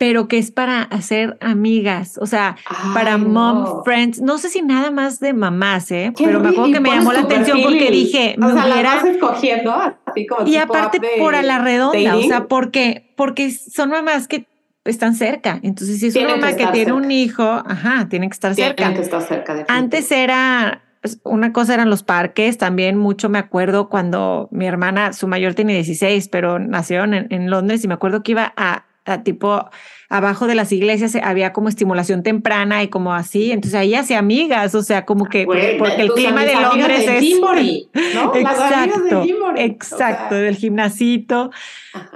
pero 0.00 0.28
que 0.28 0.38
es 0.38 0.50
para 0.50 0.80
hacer 0.84 1.36
amigas, 1.42 2.16
o 2.16 2.24
sea, 2.24 2.56
para 2.94 3.18
mom 3.18 3.84
friends. 3.84 4.18
No 4.22 4.38
sé 4.38 4.48
si 4.48 4.62
nada 4.62 4.90
más 4.90 5.20
de 5.20 5.34
mamás, 5.34 5.90
¿eh? 5.90 6.10
pero 6.16 6.40
me 6.40 6.48
acuerdo 6.48 6.72
que 6.72 6.80
me 6.80 6.88
llamó 6.88 7.12
la 7.12 7.20
atención 7.20 7.60
porque 7.62 7.90
dije, 7.90 8.34
o 8.38 8.46
me 8.46 8.52
sea, 8.54 8.64
hubiera... 8.64 8.96
escogiendo 9.06 9.74
así 10.06 10.26
como 10.26 10.48
Y 10.48 10.56
aparte 10.56 11.02
por 11.18 11.34
a 11.34 11.42
la 11.42 11.58
redonda, 11.58 12.16
o 12.16 12.22
sea, 12.22 12.48
porque 12.48 13.12
porque 13.14 13.50
son 13.50 13.90
mamás 13.90 14.26
que 14.26 14.46
están 14.86 15.14
cerca. 15.14 15.60
Entonces, 15.62 16.00
si 16.00 16.06
es 16.06 16.16
una 16.16 16.36
mamá 16.36 16.56
que, 16.56 16.66
tiene 16.68 16.94
un 16.94 17.10
hijo, 17.10 17.42
ajá, 17.42 18.08
tiene 18.08 18.26
que 18.30 18.32
estar 18.32 18.54
cerca. 18.54 18.76
Tienen 18.76 18.94
que 18.94 19.02
estar 19.02 19.20
cerca. 19.20 19.66
Antes 19.68 20.10
era 20.12 20.82
pues, 21.02 21.20
una 21.24 21.52
cosa 21.52 21.74
eran 21.74 21.90
los 21.90 22.04
parques, 22.04 22.56
también 22.56 22.96
mucho 22.96 23.28
me 23.28 23.38
acuerdo 23.38 23.90
cuando 23.90 24.48
mi 24.50 24.64
hermana, 24.64 25.12
su 25.12 25.28
mayor 25.28 25.52
tiene 25.52 25.74
16, 25.74 26.28
pero 26.28 26.58
nació 26.58 27.04
en, 27.04 27.26
en 27.28 27.50
Londres 27.50 27.84
y 27.84 27.88
me 27.88 27.92
acuerdo 27.92 28.22
que 28.22 28.32
iba 28.32 28.54
a 28.56 28.86
tipo 29.24 29.68
abajo 30.08 30.46
de 30.46 30.54
las 30.54 30.72
iglesias 30.72 31.16
había 31.16 31.52
como 31.52 31.68
estimulación 31.68 32.22
temprana 32.22 32.82
y 32.82 32.88
como 32.88 33.14
así, 33.14 33.52
entonces 33.52 33.78
ahí 33.78 33.94
hacía 33.94 34.18
amigas, 34.18 34.74
o 34.74 34.82
sea, 34.82 35.04
como 35.04 35.26
que 35.26 35.46
porque 35.78 36.02
el 36.02 36.12
clima 36.12 36.44
de 36.44 36.54
Londres 36.54 37.06
es 37.08 37.40
¿no? 38.14 38.34
exacto, 38.34 39.24
exacto, 39.56 40.34
del 40.34 40.56
gimnasito. 40.56 41.50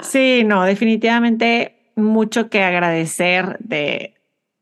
Sí, 0.02 0.42
no, 0.44 0.64
definitivamente 0.64 1.92
mucho 1.96 2.50
que 2.50 2.62
agradecer 2.62 3.58
de, 3.60 4.14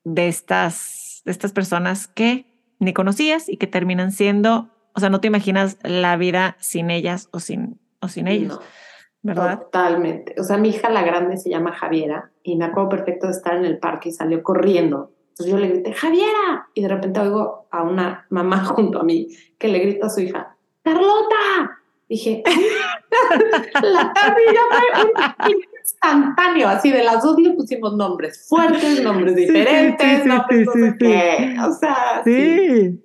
de 0.05 0.29
estas 0.29 1.23
de 1.25 1.33
estas 1.33 1.53
personas 1.53 2.09
que 2.09 2.47
ni 2.79 2.93
conocías 2.93 3.49
y 3.49 3.57
que 3.57 3.67
terminan 3.67 4.11
siendo, 4.13 4.71
o 4.93 5.01
sea, 5.01 5.09
no 5.09 5.21
te 5.21 5.29
imaginas 5.29 5.79
la 5.83 6.17
vida 6.17 6.57
sin 6.59 6.91
ellas 6.91 7.29
o 7.31 7.41
sin 7.41 7.79
o 8.01 8.09
sin 8.09 8.27
ellos. 8.27 8.59
¿Verdad? 9.23 9.61
Totalmente. 9.61 10.35
O 10.39 10.45
sea, 10.45 10.57
mi 10.59 10.71
hija 10.71 10.91
la 10.91 11.03
grande 11.03 11.37
se 11.37 11.51
llama 11.51 11.73
Javiera 11.73 12.31
y 12.43 12.57
me 12.57 12.65
acuerdo 12.65 12.91
perfecto 12.91 13.27
de 13.27 13.33
estar 13.33 13.57
en 13.57 13.65
el 13.65 13.79
parque 13.79 14.11
y 14.11 14.13
salió 14.13 14.43
corriendo. 14.43 15.13
Entonces 15.31 15.53
yo 15.53 15.59
le 15.59 15.69
grité, 15.69 15.93
Javiera. 15.93 16.69
Y 16.75 16.83
de 16.83 16.89
repente 16.89 17.21
oigo 17.21 17.67
a 17.71 17.83
una 17.83 18.27
mamá 18.31 18.65
junto 18.65 19.01
a 19.01 19.05
mí 19.05 19.29
que 19.59 19.69
le 19.69 19.79
grita 19.79 20.07
a 20.07 20.11
su 20.11 20.21
hija, 20.21 20.57
Carlota. 20.83 21.79
Dije, 22.09 22.43
la 23.83 24.13
Javiera 24.15 24.61
fue 24.71 25.53
instantáneo, 25.81 26.69
así 26.69 26.91
de 26.91 27.05
las 27.05 27.23
dos 27.23 27.39
le 27.39 27.53
pusimos 27.53 27.97
nombres 27.97 28.47
fuertes, 28.49 29.03
nombres 29.03 29.35
diferentes, 29.35 30.27
nombres 30.27 30.69
O 30.69 31.73
sea, 31.73 32.21
sí. 32.23 33.01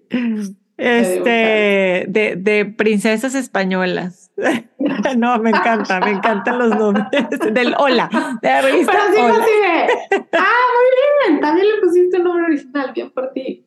Este, 0.75 2.05
de, 2.09 2.35
de 2.37 2.65
princesas 2.65 3.33
españolas. 3.33 4.26
no, 5.17 5.39
me 5.39 5.49
encanta, 5.49 5.99
me 5.99 6.11
encantan 6.11 6.59
los 6.59 6.69
nombres 6.77 7.29
del 7.51 7.73
hola, 7.79 8.07
de 8.41 8.47
la 8.47 8.61
revista 8.61 8.91
Pero 8.91 9.13
sí, 9.13 9.19
hola. 9.19 9.43
Así 9.43 10.25
ah, 10.33 10.61
muy 10.75 11.31
bien, 11.31 11.41
también 11.41 11.67
le 11.67 11.81
pusiste 11.81 12.17
un 12.17 12.23
nombre 12.23 12.43
original, 12.45 12.91
bien 12.93 13.09
por 13.09 13.31
ti. 13.31 13.65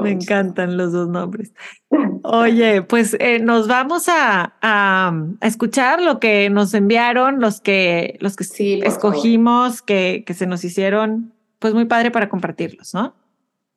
me 0.00 0.10
encantan 0.12 0.78
los 0.78 0.92
dos 0.92 1.08
nombres. 1.08 1.52
Oye, 2.22 2.80
pues 2.82 3.14
eh, 3.20 3.40
nos 3.40 3.68
vamos 3.68 4.08
a, 4.08 4.54
a, 4.62 5.12
escuchar 5.42 6.00
lo 6.00 6.18
que 6.18 6.48
nos 6.48 6.72
enviaron, 6.72 7.40
los 7.40 7.60
que, 7.60 8.16
los 8.20 8.36
que 8.36 8.44
sí, 8.44 8.80
escogimos, 8.82 9.82
que, 9.82 10.24
que 10.26 10.32
se 10.32 10.46
nos 10.46 10.64
hicieron, 10.64 11.34
pues 11.58 11.74
muy 11.74 11.84
padre 11.84 12.10
para 12.10 12.30
compartirlos, 12.30 12.94
¿no? 12.94 13.14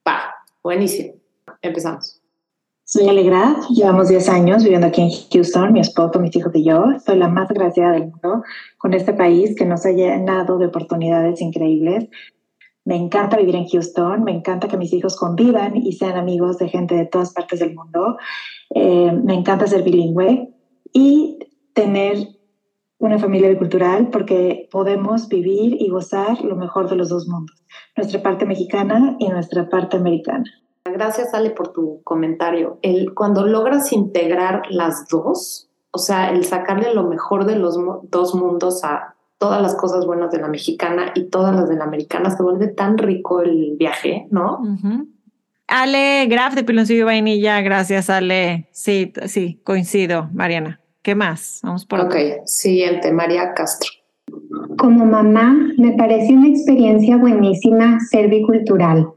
Va, 0.08 0.36
buenísimo. 0.64 1.16
Empezamos. 1.62 2.21
Soy 2.94 3.08
Alegrad, 3.08 3.56
llevamos 3.70 4.10
10 4.10 4.28
años 4.28 4.64
viviendo 4.66 4.88
aquí 4.88 5.00
en 5.00 5.10
Houston, 5.32 5.72
mi 5.72 5.80
esposo, 5.80 6.20
mis 6.20 6.36
hijos 6.36 6.52
y 6.54 6.66
yo. 6.66 6.84
Soy 7.06 7.18
la 7.18 7.30
más 7.30 7.50
agraciada 7.50 7.94
del 7.94 8.10
mundo 8.10 8.44
con 8.78 8.94
este 8.94 9.14
país 9.14 9.56
que 9.56 9.64
nos 9.64 9.86
ha 9.86 9.92
llenado 9.92 10.58
de 10.58 10.66
oportunidades 10.66 11.40
increíbles. 11.40 12.10
Me 12.84 12.98
encanta 12.98 13.38
vivir 13.38 13.56
en 13.56 13.66
Houston, 13.66 14.26
me 14.26 14.34
encanta 14.34 14.68
que 14.68 14.76
mis 14.76 14.92
hijos 14.92 15.16
convivan 15.16 15.78
y 15.78 15.94
sean 15.94 16.18
amigos 16.18 16.58
de 16.58 16.68
gente 16.68 16.96
de 16.96 17.06
todas 17.06 17.32
partes 17.32 17.62
del 17.62 17.76
mundo. 17.76 18.18
Eh, 18.76 19.14
me 19.24 19.36
encanta 19.36 19.68
ser 19.68 19.84
bilingüe 19.84 20.54
y 20.92 21.40
tener 21.74 22.18
una 22.98 23.20
familia 23.20 23.48
bicultural 23.48 24.10
porque 24.10 24.68
podemos 24.70 25.30
vivir 25.30 25.78
y 25.80 25.88
gozar 25.88 26.44
lo 26.44 26.58
mejor 26.58 26.90
de 26.90 26.98
los 26.98 27.08
dos 27.08 27.26
mundos, 27.26 27.64
nuestra 27.96 28.22
parte 28.22 28.46
mexicana 28.46 29.16
y 29.18 29.30
nuestra 29.30 29.70
parte 29.70 29.96
americana. 29.96 30.44
Gracias, 30.84 31.34
Ale, 31.34 31.52
por 31.52 31.72
tu 31.72 32.02
comentario. 32.04 32.80
El, 32.82 33.14
cuando 33.14 33.46
logras 33.46 33.92
integrar 33.94 34.64
las 34.70 35.08
dos, 35.08 35.70
o 35.92 36.00
sea, 36.00 36.32
el 36.32 36.46
sacarle 36.46 36.94
lo 36.94 37.04
mejor 37.08 37.46
de 37.46 37.56
los 37.56 37.78
dos 38.10 38.34
mundos 38.34 38.84
a 38.84 39.16
todas 39.38 39.62
las 39.62 39.76
cosas 39.76 40.06
buenas 40.06 40.32
de 40.32 40.40
la 40.40 40.48
mexicana 40.48 41.12
y 41.16 41.26
todas 41.26 41.56
las 41.56 41.70
de 41.70 41.76
la 41.76 41.86
americana, 41.86 42.36
se 42.36 42.42
vuelve 42.44 42.68
tan 42.68 42.98
rico 42.98 43.42
el 43.42 43.76
viaje, 43.78 44.28
¿no? 44.32 44.60
Ale 45.68 46.26
Graf 46.28 46.54
de 46.54 46.64
Piloncillo 46.64 47.06
Vainilla, 47.06 47.62
gracias, 47.62 48.10
Ale. 48.10 48.68
Sí, 48.72 49.14
sí, 49.26 49.60
coincido, 49.64 50.30
Mariana. 50.34 50.80
¿Qué 51.02 51.16
más? 51.16 51.60
Vamos 51.64 51.86
por 51.86 52.02
Ok, 52.02 52.16
siguiente, 52.46 53.12
María 53.12 53.54
Castro. 53.54 53.92
Como 54.78 55.06
mamá, 55.06 55.56
me 55.78 55.94
parece 55.94 56.34
una 56.34 56.48
experiencia 56.48 57.18
buenísima 57.18 58.00
ser 58.00 58.30
bicultural 58.30 59.08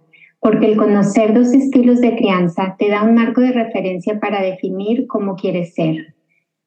porque 0.45 0.67
el 0.67 0.77
conocer 0.77 1.33
dos 1.33 1.55
estilos 1.55 2.03
de 2.03 2.17
crianza 2.17 2.77
te 2.79 2.91
da 2.91 3.03
un 3.03 3.15
marco 3.15 3.41
de 3.41 3.51
referencia 3.51 4.21
para 4.21 4.43
definir 4.43 5.07
cómo 5.07 5.37
quieres 5.37 5.73
ser. 5.73 6.17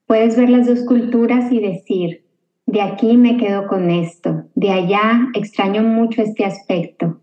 Puedes 0.07 0.35
ver 0.35 0.49
las 0.49 0.65
dos 0.65 0.83
culturas 0.83 1.51
y 1.51 1.59
decir, 1.59 2.23
de 2.65 2.81
aquí 2.81 3.15
me 3.17 3.37
quedo 3.37 3.67
con 3.67 3.91
esto, 3.91 4.45
de 4.55 4.71
allá 4.71 5.27
extraño 5.35 5.83
mucho 5.83 6.23
este 6.23 6.43
aspecto. 6.43 7.19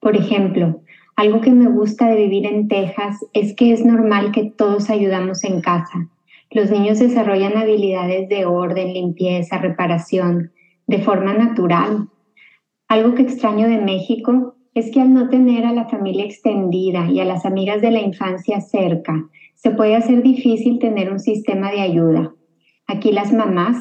Por 0.00 0.16
ejemplo, 0.16 0.80
algo 1.14 1.42
que 1.42 1.50
me 1.50 1.68
gusta 1.68 2.08
de 2.08 2.16
vivir 2.16 2.46
en 2.46 2.68
Texas 2.68 3.18
es 3.34 3.54
que 3.54 3.74
es 3.74 3.84
normal 3.84 4.32
que 4.32 4.44
todos 4.44 4.88
ayudamos 4.88 5.44
en 5.44 5.60
casa. 5.60 6.08
Los 6.50 6.70
niños 6.70 7.00
desarrollan 7.00 7.58
habilidades 7.58 8.30
de 8.30 8.46
orden, 8.46 8.94
limpieza, 8.94 9.58
reparación, 9.58 10.52
de 10.86 11.02
forma 11.02 11.34
natural. 11.34 12.08
Algo 12.88 13.14
que 13.14 13.24
extraño 13.24 13.68
de 13.68 13.76
México 13.76 14.54
es 14.78 14.92
que 14.92 15.00
al 15.00 15.12
no 15.12 15.28
tener 15.28 15.66
a 15.66 15.72
la 15.72 15.88
familia 15.88 16.24
extendida 16.24 17.10
y 17.10 17.18
a 17.18 17.24
las 17.24 17.44
amigas 17.44 17.82
de 17.82 17.90
la 17.90 18.00
infancia 18.00 18.60
cerca, 18.60 19.28
se 19.56 19.72
puede 19.72 19.96
hacer 19.96 20.22
difícil 20.22 20.78
tener 20.78 21.10
un 21.10 21.18
sistema 21.18 21.72
de 21.72 21.80
ayuda. 21.80 22.32
Aquí 22.86 23.10
las 23.10 23.32
mamás 23.32 23.76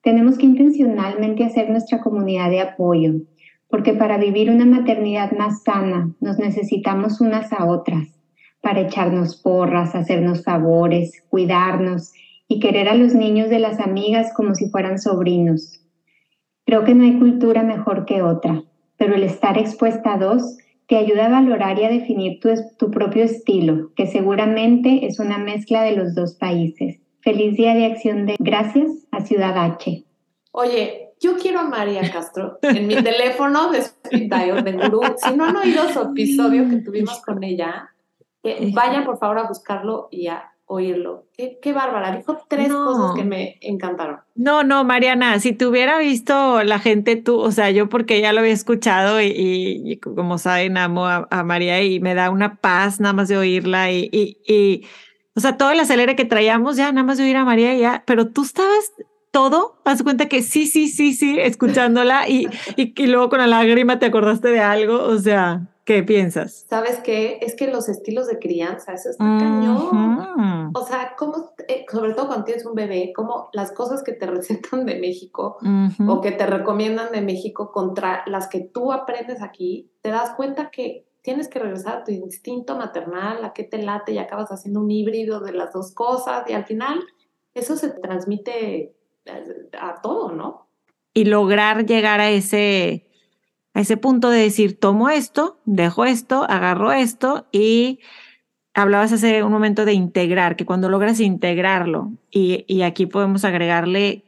tenemos 0.00 0.38
que 0.38 0.46
intencionalmente 0.46 1.44
hacer 1.44 1.68
nuestra 1.70 2.00
comunidad 2.00 2.50
de 2.50 2.60
apoyo, 2.60 3.14
porque 3.68 3.94
para 3.94 4.16
vivir 4.16 4.48
una 4.48 4.64
maternidad 4.64 5.32
más 5.32 5.64
sana 5.64 6.14
nos 6.20 6.38
necesitamos 6.38 7.20
unas 7.20 7.52
a 7.52 7.66
otras, 7.66 8.06
para 8.62 8.82
echarnos 8.82 9.42
porras, 9.42 9.96
hacernos 9.96 10.44
favores, 10.44 11.20
cuidarnos 11.28 12.12
y 12.46 12.60
querer 12.60 12.88
a 12.88 12.94
los 12.94 13.12
niños 13.12 13.50
de 13.50 13.58
las 13.58 13.80
amigas 13.80 14.32
como 14.34 14.54
si 14.54 14.70
fueran 14.70 15.00
sobrinos. 15.00 15.84
Creo 16.64 16.84
que 16.84 16.94
no 16.94 17.02
hay 17.02 17.18
cultura 17.18 17.64
mejor 17.64 18.04
que 18.04 18.22
otra 18.22 18.62
pero 18.98 19.14
el 19.14 19.22
estar 19.22 19.56
expuesta 19.56 20.14
a 20.14 20.18
dos 20.18 20.58
te 20.86 20.96
ayuda 20.96 21.26
a 21.26 21.30
valorar 21.30 21.78
y 21.78 21.84
a 21.84 21.88
definir 21.88 22.40
tu, 22.40 22.50
tu 22.78 22.90
propio 22.90 23.24
estilo, 23.24 23.92
que 23.94 24.06
seguramente 24.06 25.06
es 25.06 25.18
una 25.18 25.38
mezcla 25.38 25.82
de 25.82 25.92
los 25.92 26.14
dos 26.14 26.34
países. 26.34 27.00
Feliz 27.20 27.56
Día 27.56 27.74
de 27.74 27.86
Acción 27.86 28.26
de 28.26 28.36
Gracias 28.38 28.90
a 29.10 29.20
Ciudad 29.20 29.56
H. 29.56 30.04
Oye, 30.52 31.10
yo 31.20 31.36
quiero 31.36 31.60
a 31.60 31.64
María 31.64 32.10
Castro 32.10 32.58
en 32.62 32.86
mi 32.86 32.94
teléfono 33.02 33.70
de 33.70 33.78
Speed 33.78 34.32
de 34.32 34.72
Guru. 34.72 35.02
Si 35.16 35.34
no 35.36 35.44
han 35.44 35.56
oído 35.56 35.88
su 35.90 36.00
episodio 36.00 36.68
que 36.68 36.76
tuvimos 36.76 37.20
con 37.20 37.42
ella, 37.44 37.90
vayan 38.72 39.04
por 39.04 39.18
favor 39.18 39.38
a 39.38 39.48
buscarlo 39.48 40.08
y 40.10 40.28
a 40.28 40.52
oírlo. 40.68 41.24
Qué, 41.36 41.58
qué 41.60 41.72
bárbara. 41.72 42.14
Dijo 42.16 42.38
tres 42.48 42.68
No. 42.68 42.84
cosas 42.84 43.16
que 43.16 43.24
me 43.24 43.56
encantaron. 43.60 44.18
No, 44.36 44.62
no, 44.64 44.84
Mariana, 44.84 45.40
si 45.40 45.52
te 45.52 45.66
hubiera 45.66 45.98
visto 45.98 46.62
la 46.62 46.78
gente 46.78 47.16
tú, 47.16 47.38
o 47.40 47.50
sea, 47.50 47.70
yo 47.70 47.88
porque 47.88 48.20
ya 48.20 48.32
lo 48.32 48.40
había 48.40 48.52
escuchado 48.52 49.20
y, 49.20 49.26
y- 49.26 49.92
y 49.92 49.96
como 49.96 50.38
saben, 50.38 50.76
amo 50.78 51.06
a, 51.06 51.26
a 51.30 51.42
María 51.42 51.82
y 51.82 52.00
me 52.00 52.14
da 52.14 52.30
una 52.30 52.56
paz 52.56 53.00
nada 53.00 53.12
más 53.14 53.28
de 53.28 53.36
oírla 53.36 53.90
y, 53.90 54.08
y, 54.12 54.86
o 55.34 55.40
sea, 55.40 55.56
todo 55.56 55.70
el 55.70 55.80
acelere 55.80 56.14
que 56.16 56.24
traíamos 56.24 56.76
ya 56.76 56.92
nada 56.92 57.04
más 57.04 57.18
de 57.18 57.24
oír 57.24 57.36
a 57.36 57.44
María 57.44 57.74
ya, 57.74 58.02
pero 58.06 58.28
tú 58.28 58.42
estabas 58.42 58.92
todo, 59.30 59.80
haz 59.84 60.02
cuenta 60.02 60.26
que 60.26 60.42
sí, 60.42 60.66
sí, 60.66 60.88
sí, 60.88 61.12
sí, 61.12 61.38
escuchándola 61.38 62.28
y, 62.28 62.48
y, 62.76 62.94
y 63.00 63.06
luego 63.06 63.28
con 63.28 63.38
la 63.40 63.46
lágrima 63.46 63.98
te 63.98 64.06
acordaste 64.06 64.48
de 64.48 64.60
algo, 64.60 65.02
o 65.02 65.18
sea, 65.18 65.62
¿qué 65.88 66.02
piensas? 66.02 66.66
¿Sabes 66.68 66.98
qué? 66.98 67.38
Es 67.40 67.56
que 67.56 67.66
los 67.66 67.88
estilos 67.88 68.26
de 68.26 68.38
crianza, 68.38 68.92
eso 68.92 69.08
está 69.08 69.24
cañón. 69.24 70.70
O 70.74 70.86
sea, 70.86 71.14
cómo, 71.16 71.54
eh, 71.66 71.86
sobre 71.90 72.12
todo 72.12 72.26
cuando 72.26 72.44
tienes 72.44 72.66
un 72.66 72.74
bebé, 72.74 73.10
como 73.16 73.48
las 73.54 73.72
cosas 73.72 74.02
que 74.02 74.12
te 74.12 74.26
recetan 74.26 74.84
de 74.84 75.00
México 75.00 75.56
o 76.06 76.20
que 76.20 76.32
te 76.32 76.44
recomiendan 76.44 77.10
de 77.10 77.22
México 77.22 77.72
contra 77.72 78.22
las 78.26 78.48
que 78.48 78.60
tú 78.60 78.92
aprendes 78.92 79.40
aquí, 79.40 79.90
te 80.02 80.10
das 80.10 80.32
cuenta 80.36 80.70
que 80.70 81.06
tienes 81.22 81.48
que 81.48 81.58
regresar 81.58 81.96
a 81.96 82.04
tu 82.04 82.12
instinto 82.12 82.76
maternal, 82.76 83.42
a 83.42 83.54
qué 83.54 83.64
te 83.64 83.78
late 83.78 84.12
y 84.12 84.18
acabas 84.18 84.50
haciendo 84.50 84.80
un 84.80 84.90
híbrido 84.90 85.40
de 85.40 85.52
las 85.52 85.72
dos 85.72 85.94
cosas 85.94 86.44
y 86.50 86.52
al 86.52 86.66
final 86.66 87.00
eso 87.54 87.76
se 87.76 87.88
transmite 87.88 88.94
a, 89.26 89.88
a 89.88 90.02
todo, 90.02 90.32
¿no? 90.32 90.68
y 91.18 91.24
lograr 91.24 91.84
llegar 91.84 92.20
a 92.20 92.30
ese, 92.30 93.07
a 93.78 93.80
ese 93.80 93.96
punto 93.96 94.30
de 94.30 94.40
decir, 94.40 94.76
tomo 94.76 95.08
esto, 95.08 95.60
dejo 95.64 96.04
esto, 96.04 96.44
agarro 96.48 96.90
esto 96.90 97.46
y 97.52 98.00
hablabas 98.74 99.12
hace 99.12 99.44
un 99.44 99.52
momento 99.52 99.84
de 99.84 99.92
integrar, 99.92 100.56
que 100.56 100.66
cuando 100.66 100.88
logras 100.88 101.20
integrarlo 101.20 102.10
y, 102.28 102.64
y 102.66 102.82
aquí 102.82 103.06
podemos 103.06 103.44
agregarle 103.44 104.24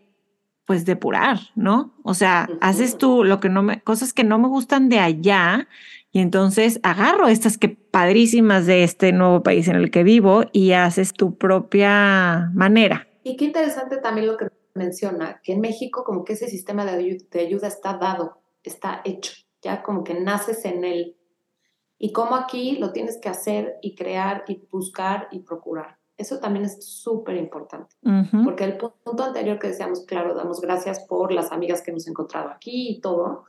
pues 0.66 0.84
depurar, 0.84 1.40
¿no? 1.56 1.96
O 2.04 2.14
sea, 2.14 2.48
haces 2.60 2.96
tú 2.96 3.24
lo 3.24 3.40
que 3.40 3.48
no 3.48 3.64
me, 3.64 3.80
cosas 3.80 4.12
que 4.12 4.22
no 4.22 4.38
me 4.38 4.46
gustan 4.46 4.88
de 4.88 5.00
allá 5.00 5.66
y 6.12 6.20
entonces 6.20 6.78
agarro 6.84 7.26
estas 7.26 7.58
que 7.58 7.70
padrísimas 7.70 8.66
de 8.66 8.84
este 8.84 9.10
nuevo 9.10 9.42
país 9.42 9.66
en 9.66 9.74
el 9.74 9.90
que 9.90 10.04
vivo 10.04 10.44
y 10.52 10.74
haces 10.74 11.12
tu 11.12 11.36
propia 11.36 12.52
manera. 12.54 13.08
Y 13.24 13.36
qué 13.36 13.46
interesante 13.46 13.96
también 13.96 14.28
lo 14.28 14.36
que 14.36 14.46
menciona, 14.74 15.40
que 15.42 15.54
en 15.54 15.60
México 15.60 16.04
como 16.04 16.22
que 16.22 16.34
ese 16.34 16.46
sistema 16.46 16.84
de 16.84 17.40
ayuda 17.40 17.66
está 17.66 17.94
dado, 17.94 18.39
está 18.62 19.00
hecho, 19.04 19.32
ya 19.62 19.82
como 19.82 20.04
que 20.04 20.14
naces 20.14 20.64
en 20.64 20.84
él. 20.84 21.16
Y 21.98 22.12
como 22.12 22.34
aquí 22.34 22.76
lo 22.78 22.92
tienes 22.92 23.18
que 23.20 23.28
hacer 23.28 23.76
y 23.82 23.94
crear 23.94 24.44
y 24.48 24.62
buscar 24.70 25.28
y 25.30 25.40
procurar. 25.40 25.98
Eso 26.16 26.38
también 26.38 26.66
es 26.66 26.84
súper 26.86 27.36
importante, 27.36 27.96
porque 28.44 28.64
el 28.64 28.76
pu- 28.78 28.92
punto 29.02 29.22
anterior 29.24 29.58
que 29.58 29.68
decíamos, 29.68 30.04
claro, 30.04 30.34
damos 30.34 30.60
gracias 30.60 31.00
por 31.06 31.32
las 31.32 31.50
amigas 31.50 31.80
que 31.80 31.90
hemos 31.92 32.06
encontrado 32.08 32.50
aquí 32.50 32.88
y 32.90 33.00
todo, 33.00 33.44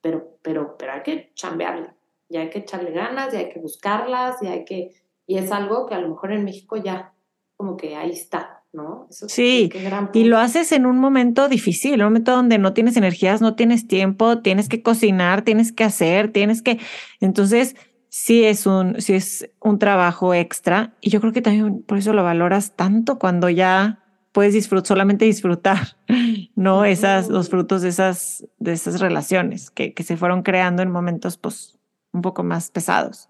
pero, 0.00 0.36
pero, 0.42 0.76
pero 0.76 0.92
hay 0.94 1.02
que 1.02 1.32
chambearle, 1.34 1.94
ya 2.28 2.40
hay 2.40 2.50
que 2.50 2.58
echarle 2.58 2.90
ganas, 2.90 3.32
ya 3.32 3.38
hay 3.38 3.48
que 3.50 3.60
buscarlas, 3.60 4.40
ya 4.40 4.50
hay 4.52 4.64
que, 4.64 4.90
y 5.26 5.38
es 5.38 5.52
algo 5.52 5.86
que 5.86 5.94
a 5.94 6.00
lo 6.00 6.08
mejor 6.08 6.32
en 6.32 6.44
México 6.44 6.76
ya 6.76 7.14
como 7.56 7.76
que 7.76 7.94
ahí 7.94 8.10
está, 8.10 8.57
¿no? 8.72 9.06
Eso 9.10 9.28
Sí, 9.28 9.70
gran 9.72 10.10
Y 10.12 10.24
lo 10.24 10.38
haces 10.38 10.72
en 10.72 10.86
un 10.86 10.98
momento 10.98 11.48
difícil, 11.48 12.00
un 12.00 12.06
momento 12.06 12.32
donde 12.32 12.58
no 12.58 12.72
tienes 12.72 12.96
energías, 12.96 13.40
no 13.40 13.54
tienes 13.54 13.86
tiempo, 13.88 14.40
tienes 14.40 14.68
que 14.68 14.82
cocinar, 14.82 15.42
tienes 15.42 15.72
que 15.72 15.84
hacer, 15.84 16.32
tienes 16.32 16.62
que. 16.62 16.78
Entonces, 17.20 17.76
sí 18.08 18.44
es 18.44 18.66
un, 18.66 19.00
sí 19.00 19.14
es 19.14 19.50
un 19.60 19.78
trabajo 19.78 20.34
extra. 20.34 20.94
Y 21.00 21.10
yo 21.10 21.20
creo 21.20 21.32
que 21.32 21.42
también 21.42 21.82
por 21.82 21.98
eso 21.98 22.12
lo 22.12 22.22
valoras 22.22 22.76
tanto 22.76 23.18
cuando 23.18 23.48
ya 23.48 24.04
puedes 24.32 24.54
disfrutar, 24.54 24.86
solamente 24.86 25.24
disfrutar, 25.24 25.96
¿no? 26.54 26.84
Esas, 26.84 27.28
los 27.28 27.48
frutos 27.48 27.82
de 27.82 27.88
esas, 27.88 28.46
de 28.58 28.72
esas 28.72 29.00
relaciones 29.00 29.70
que, 29.70 29.94
que 29.94 30.02
se 30.02 30.16
fueron 30.16 30.42
creando 30.42 30.82
en 30.82 30.90
momentos, 30.90 31.38
pues, 31.38 31.78
un 32.12 32.22
poco 32.22 32.42
más 32.42 32.70
pesados. 32.70 33.28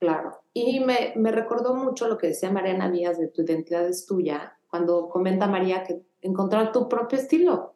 Claro. 0.00 0.40
Y 0.52 0.80
me, 0.80 1.12
me 1.16 1.32
recordó 1.32 1.74
mucho 1.74 2.08
lo 2.08 2.18
que 2.18 2.28
decía 2.28 2.50
Mariana 2.50 2.90
Díaz 2.90 3.18
de 3.18 3.28
tu 3.28 3.42
identidad 3.42 3.86
es 3.86 4.06
tuya, 4.06 4.57
cuando 4.68 5.08
comenta 5.08 5.46
María 5.46 5.82
que 5.82 6.02
encontrar 6.20 6.72
tu 6.72 6.88
propio 6.88 7.18
estilo, 7.18 7.74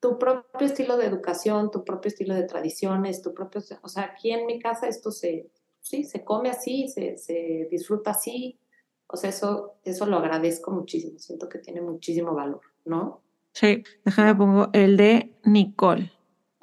tu 0.00 0.18
propio 0.18 0.66
estilo 0.66 0.96
de 0.96 1.06
educación, 1.06 1.70
tu 1.70 1.84
propio 1.84 2.08
estilo 2.08 2.34
de 2.34 2.44
tradiciones, 2.44 3.22
tu 3.22 3.32
propio, 3.32 3.62
o 3.82 3.88
sea, 3.88 4.04
aquí 4.04 4.32
en 4.32 4.46
mi 4.46 4.58
casa 4.58 4.88
esto 4.88 5.10
se, 5.10 5.48
sí, 5.80 6.04
se 6.04 6.24
come 6.24 6.50
así, 6.50 6.88
se, 6.88 7.16
se 7.16 7.68
disfruta 7.70 8.10
así, 8.10 8.58
o 9.06 9.16
sea, 9.16 9.30
eso, 9.30 9.74
eso 9.84 10.06
lo 10.06 10.16
agradezco 10.16 10.70
muchísimo, 10.70 11.18
siento 11.18 11.48
que 11.48 11.58
tiene 11.58 11.80
muchísimo 11.80 12.34
valor, 12.34 12.62
¿no? 12.84 13.22
Sí, 13.52 13.84
déjame 14.04 14.34
pongo 14.34 14.70
el 14.72 14.96
de 14.96 15.34
Nicole. 15.44 16.10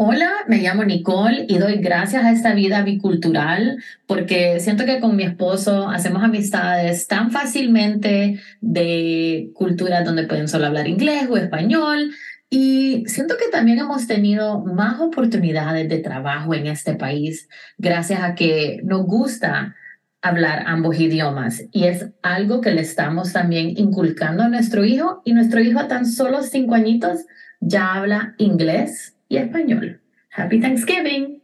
Hola, 0.01 0.31
me 0.47 0.59
llamo 0.59 0.85
Nicole 0.85 1.45
y 1.49 1.57
doy 1.57 1.79
gracias 1.79 2.23
a 2.23 2.31
esta 2.31 2.53
vida 2.53 2.83
bicultural 2.83 3.83
porque 4.07 4.61
siento 4.61 4.85
que 4.85 5.01
con 5.01 5.17
mi 5.17 5.23
esposo 5.23 5.89
hacemos 5.89 6.23
amistades 6.23 7.05
tan 7.07 7.31
fácilmente 7.31 8.39
de 8.61 9.51
culturas 9.55 10.05
donde 10.05 10.23
pueden 10.23 10.47
solo 10.47 10.67
hablar 10.67 10.87
inglés 10.87 11.27
o 11.29 11.35
español 11.35 12.11
y 12.49 13.03
siento 13.07 13.35
que 13.37 13.49
también 13.51 13.79
hemos 13.79 14.07
tenido 14.07 14.63
más 14.63 15.01
oportunidades 15.01 15.89
de 15.89 15.97
trabajo 15.97 16.53
en 16.53 16.67
este 16.67 16.95
país 16.95 17.49
gracias 17.77 18.21
a 18.23 18.35
que 18.35 18.79
nos 18.85 19.05
gusta 19.05 19.75
hablar 20.21 20.63
ambos 20.65 20.97
idiomas 20.97 21.65
y 21.73 21.87
es 21.87 22.07
algo 22.21 22.61
que 22.61 22.71
le 22.71 22.83
estamos 22.83 23.33
también 23.33 23.73
inculcando 23.75 24.43
a 24.43 24.47
nuestro 24.47 24.85
hijo 24.85 25.21
y 25.25 25.33
nuestro 25.33 25.59
hijo 25.59 25.77
a 25.77 25.89
tan 25.89 26.05
solo 26.05 26.41
cinco 26.41 26.75
añitos 26.75 27.25
ya 27.59 27.95
habla 27.95 28.33
inglés 28.37 29.17
y 29.29 29.37
español. 29.37 30.01
Happy 30.35 30.59
Thanksgiving. 30.59 31.41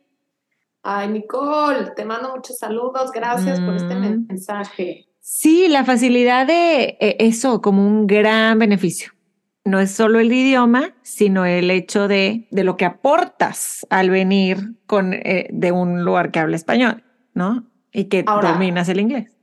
Ay, 0.83 1.07
Nicole, 1.09 1.91
te 1.95 2.05
mando 2.05 2.35
muchos 2.35 2.57
saludos, 2.57 3.11
gracias 3.11 3.59
por 3.61 3.75
este 3.75 3.95
Mm. 3.95 4.27
mensaje. 4.27 5.07
Sí, 5.19 5.67
la 5.67 5.83
facilidad 5.83 6.45
de 6.45 6.97
eh, 6.99 7.15
eso 7.19 7.61
como 7.61 7.85
un 7.87 8.05
gran 8.05 8.59
beneficio. 8.59 9.11
No 9.63 9.79
es 9.79 9.89
solo 9.89 10.19
el 10.19 10.31
idioma, 10.31 10.93
sino 11.01 11.43
el 11.45 11.71
hecho 11.71 12.07
de, 12.07 12.47
de 12.51 12.63
lo 12.63 12.77
que 12.77 12.85
aportas 12.85 13.87
al 13.89 14.11
venir 14.11 14.75
con, 14.85 15.13
eh, 15.13 15.47
de 15.51 15.71
un 15.71 16.05
lugar 16.05 16.29
que 16.29 16.37
habla 16.37 16.55
español, 16.55 17.03
¿no? 17.33 17.65
Y 17.91 18.05
que 18.05 18.23
Ahora- 18.27 18.51
dominas 18.51 18.87
el 18.89 18.99
inglés. 18.99 19.34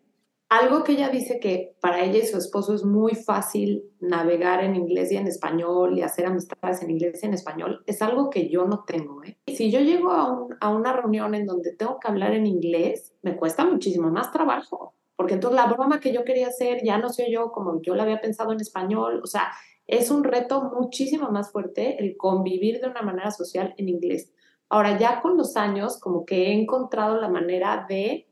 Algo 0.60 0.84
que 0.84 0.92
ella 0.92 1.08
dice 1.08 1.40
que 1.40 1.76
para 1.80 2.04
ella 2.04 2.18
y 2.18 2.26
su 2.26 2.36
esposo 2.36 2.74
es 2.74 2.84
muy 2.84 3.14
fácil 3.14 3.84
navegar 4.00 4.62
en 4.62 4.76
inglés 4.76 5.10
y 5.10 5.16
en 5.16 5.26
español 5.26 5.96
y 5.96 6.02
hacer 6.02 6.26
amistades 6.26 6.82
en 6.82 6.90
inglés 6.90 7.22
y 7.22 7.26
en 7.26 7.32
español, 7.32 7.82
es 7.86 8.02
algo 8.02 8.28
que 8.28 8.50
yo 8.50 8.66
no 8.66 8.84
tengo. 8.84 9.24
¿eh? 9.24 9.38
Si 9.46 9.70
yo 9.70 9.80
llego 9.80 10.10
a, 10.10 10.30
un- 10.30 10.54
a 10.60 10.68
una 10.68 10.92
reunión 10.92 11.34
en 11.34 11.46
donde 11.46 11.74
tengo 11.74 11.98
que 11.98 12.06
hablar 12.06 12.34
en 12.34 12.46
inglés, 12.46 13.14
me 13.22 13.34
cuesta 13.34 13.64
muchísimo 13.64 14.10
más 14.10 14.30
trabajo, 14.30 14.94
porque 15.16 15.32
entonces 15.34 15.58
la 15.58 15.72
broma 15.72 16.00
que 16.00 16.12
yo 16.12 16.22
quería 16.22 16.48
hacer 16.48 16.82
ya 16.84 16.98
no 16.98 17.08
soy 17.08 17.32
yo 17.32 17.50
como 17.50 17.80
yo 17.80 17.94
la 17.94 18.02
había 18.02 18.20
pensado 18.20 18.52
en 18.52 18.60
español, 18.60 19.22
o 19.24 19.26
sea, 19.26 19.52
es 19.86 20.10
un 20.10 20.22
reto 20.22 20.70
muchísimo 20.78 21.30
más 21.30 21.50
fuerte 21.50 21.96
el 21.98 22.18
convivir 22.18 22.78
de 22.82 22.88
una 22.88 23.00
manera 23.00 23.30
social 23.30 23.72
en 23.78 23.88
inglés. 23.88 24.30
Ahora, 24.68 24.98
ya 24.98 25.22
con 25.22 25.38
los 25.38 25.56
años, 25.56 25.98
como 25.98 26.26
que 26.26 26.48
he 26.48 26.52
encontrado 26.52 27.18
la 27.18 27.30
manera 27.30 27.86
de 27.88 28.26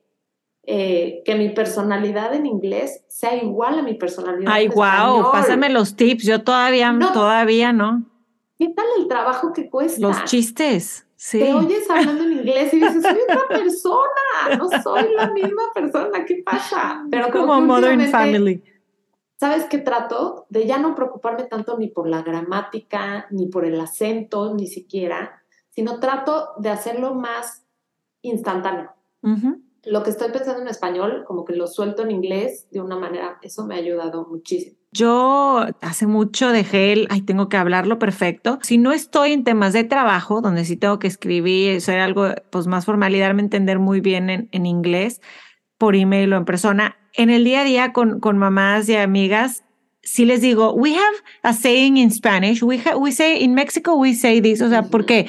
eh, 0.65 1.23
que 1.25 1.35
mi 1.35 1.49
personalidad 1.51 2.35
en 2.35 2.47
inglés 2.47 3.03
sea 3.09 3.35
igual 3.43 3.79
a 3.79 3.83
mi 3.83 3.95
personalidad 3.95 4.53
Ay, 4.53 4.67
en 4.67 4.73
wow, 4.73 4.85
español. 4.85 5.29
pásame 5.33 5.71
los 5.71 5.97
tips. 5.97 6.25
Yo 6.25 6.43
todavía, 6.43 6.93
No. 6.93 7.13
todavía 7.13 7.73
no. 7.73 8.05
¿Qué 8.59 8.69
tal 8.69 8.87
el 8.99 9.09
trabajo 9.09 9.53
que 9.53 9.71
cuesta? 9.71 10.01
Los 10.01 10.25
chistes. 10.25 11.07
Sí. 11.17 11.39
Te 11.39 11.53
oyes 11.53 11.89
hablando 11.91 12.25
en 12.25 12.33
inglés 12.33 12.73
y 12.73 12.77
dices, 12.81 13.03
soy 13.03 13.19
otra 13.25 13.47
persona, 13.49 14.57
no 14.59 14.69
soy 14.83 15.15
la 15.15 15.31
misma 15.33 15.63
persona, 15.75 16.25
¿qué 16.25 16.43
pasa? 16.45 17.05
Pero 17.11 17.31
como, 17.31 17.61
Modern 17.61 18.01
Family. 18.09 18.63
¿Sabes 19.39 19.65
qué 19.65 19.79
trato? 19.79 20.47
De 20.51 20.67
ya 20.67 20.79
no 20.79 20.95
preocuparme 20.95 21.45
tanto 21.45 21.79
ni 21.79 21.89
por 21.89 22.07
la 22.09 22.23
gramática, 22.23 23.27
ni 23.31 23.47
por 23.47 23.65
el 23.65 23.81
acento, 23.81 24.55
ni 24.55 24.67
siquiera, 24.67 25.43
sino 25.71 25.99
trato 26.01 26.51
de 26.59 26.69
hacerlo 26.69 27.15
más 27.15 27.65
instantáneo. 28.23 28.91
Ujú. 29.23 29.61
Lo 29.85 30.03
que 30.03 30.11
estoy 30.11 30.31
pensando 30.31 30.61
en 30.61 30.69
español, 30.69 31.25
como 31.27 31.45
que 31.45 31.55
lo 31.55 31.67
suelto 31.67 32.03
en 32.03 32.11
inglés 32.11 32.67
de 32.71 32.81
una 32.81 32.99
manera, 32.99 33.39
eso 33.43 33.65
me 33.65 33.75
ha 33.75 33.79
ayudado 33.79 34.27
muchísimo. 34.29 34.77
Yo 34.93 35.65
hace 35.81 36.07
mucho 36.07 36.51
dejé 36.51 36.93
el, 36.93 37.07
ay, 37.11 37.23
tengo 37.23 37.49
que 37.49 37.57
hablarlo 37.57 37.99
perfecto. 37.99 38.59
Si 38.63 38.77
no 38.77 38.93
estoy 38.93 39.33
en 39.33 39.45
temas 39.45 39.73
de 39.73 39.85
trabajo, 39.85 40.41
donde 40.41 40.65
sí 40.65 40.77
tengo 40.77 40.99
que 40.99 41.07
escribir, 41.07 41.81
ser 41.81 42.01
algo 42.01 42.29
pues 42.51 42.67
más 42.67 42.85
formal 42.85 43.15
y 43.15 43.21
darme 43.21 43.43
a 43.43 43.45
entender 43.45 43.79
muy 43.79 44.01
bien 44.01 44.31
en, 44.31 44.49
en 44.53 44.67
inglés, 44.67 45.21
por 45.79 45.97
email 45.97 46.33
o 46.33 46.37
en 46.37 46.45
persona, 46.45 46.97
en 47.15 47.31
el 47.31 47.45
día 47.45 47.63
a 47.63 47.65
día 47.65 47.93
con, 47.93 48.21
con 48.21 48.37
mamás 48.37 48.89
y 48.89 48.97
amigas, 48.97 49.65
sí 50.03 50.25
les 50.25 50.41
digo, 50.41 50.73
we 50.73 50.95
have 50.95 51.17
a 51.43 51.53
saying 51.53 51.97
in 51.97 52.11
Spanish, 52.11 52.63
we, 52.63 52.83
we 52.99 53.13
say, 53.13 53.43
in 53.43 53.55
Mexico 53.55 53.95
we 53.95 54.15
say 54.15 54.41
this, 54.41 54.61
o 54.61 54.69
sea, 54.69 54.83
porque, 54.83 55.27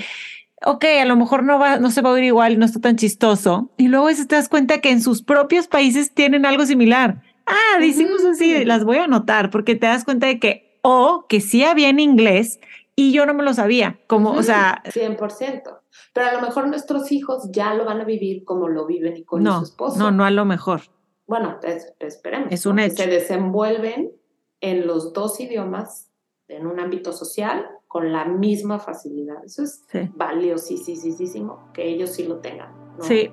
ok, 0.66 0.86
a 1.02 1.06
lo 1.06 1.16
mejor 1.16 1.44
no, 1.44 1.60
va, 1.60 1.78
no 1.78 1.92
se 1.92 2.02
va 2.02 2.10
a 2.10 2.14
oír 2.14 2.26
igual, 2.26 2.60
no 2.60 2.66
está 2.66 2.80
tan 2.80 2.96
chistoso, 2.96 3.70
y 3.78 3.88
luego 3.88 4.08
te 4.08 4.36
das 4.36 4.50
cuenta 4.50 4.80
que 4.80 4.92
en 4.92 5.02
sus 5.02 5.24
propios 5.24 5.68
países 5.68 6.14
tienen 6.14 6.46
algo 6.46 6.66
similar. 6.66 7.22
ah, 7.46 7.80
decimos 7.80 8.24
así, 8.24 8.66
las 8.66 8.84
voy 8.84 8.98
a 8.98 9.06
anotar 9.06 9.50
porque 9.50 9.76
te 9.76 9.88
das 9.88 10.04
cuenta 10.04 10.28
de 10.28 10.40
que, 10.40 10.80
o 10.82 11.26
que 11.28 11.42
sí 11.42 11.64
había 11.64 11.90
en 11.90 12.00
inglés 12.00 12.60
y 12.96 13.12
yo 13.12 13.26
no 13.26 13.34
me 13.34 13.44
lo 13.44 13.54
sabía, 13.54 14.00
como, 14.08 14.32
o 14.32 14.44
sea. 14.44 14.84
100%. 14.86 15.80
Pero 16.14 16.28
a 16.28 16.34
lo 16.34 16.42
mejor 16.42 16.68
nuestros 16.68 17.12
hijos 17.12 17.50
ya 17.52 17.74
lo 17.74 17.86
van 17.86 18.02
a 18.02 18.06
vivir 18.06 18.44
como 18.44 18.68
lo 18.68 18.86
viven 18.86 19.18
y 19.18 19.24
con 19.24 19.46
su 19.46 19.64
esposo. 19.64 19.98
No, 19.98 20.12
no 20.12 20.26
a 20.26 20.32
lo 20.32 20.46
mejor. 20.46 20.82
Bueno, 21.26 21.60
esperemos. 22.00 22.52
Es 22.52 22.66
un 22.66 22.80
hecho. 22.80 23.04
se 23.04 23.08
desenvuelven 23.08 24.12
en 24.60 24.88
los 24.88 25.14
dos 25.14 25.40
idiomas 25.40 26.12
en 26.48 26.68
un 26.68 26.80
ámbito 26.80 27.14
social 27.14 27.66
con 27.92 28.14
la 28.14 28.24
misma 28.24 28.80
facilidad. 28.80 29.44
Eso 29.44 29.64
es 29.64 29.84
valiosísimo 30.16 31.60
que 31.74 31.90
ellos 31.90 32.12
sí 32.12 32.24
lo 32.24 32.38
tengan. 32.38 32.72
Sí, 33.02 33.30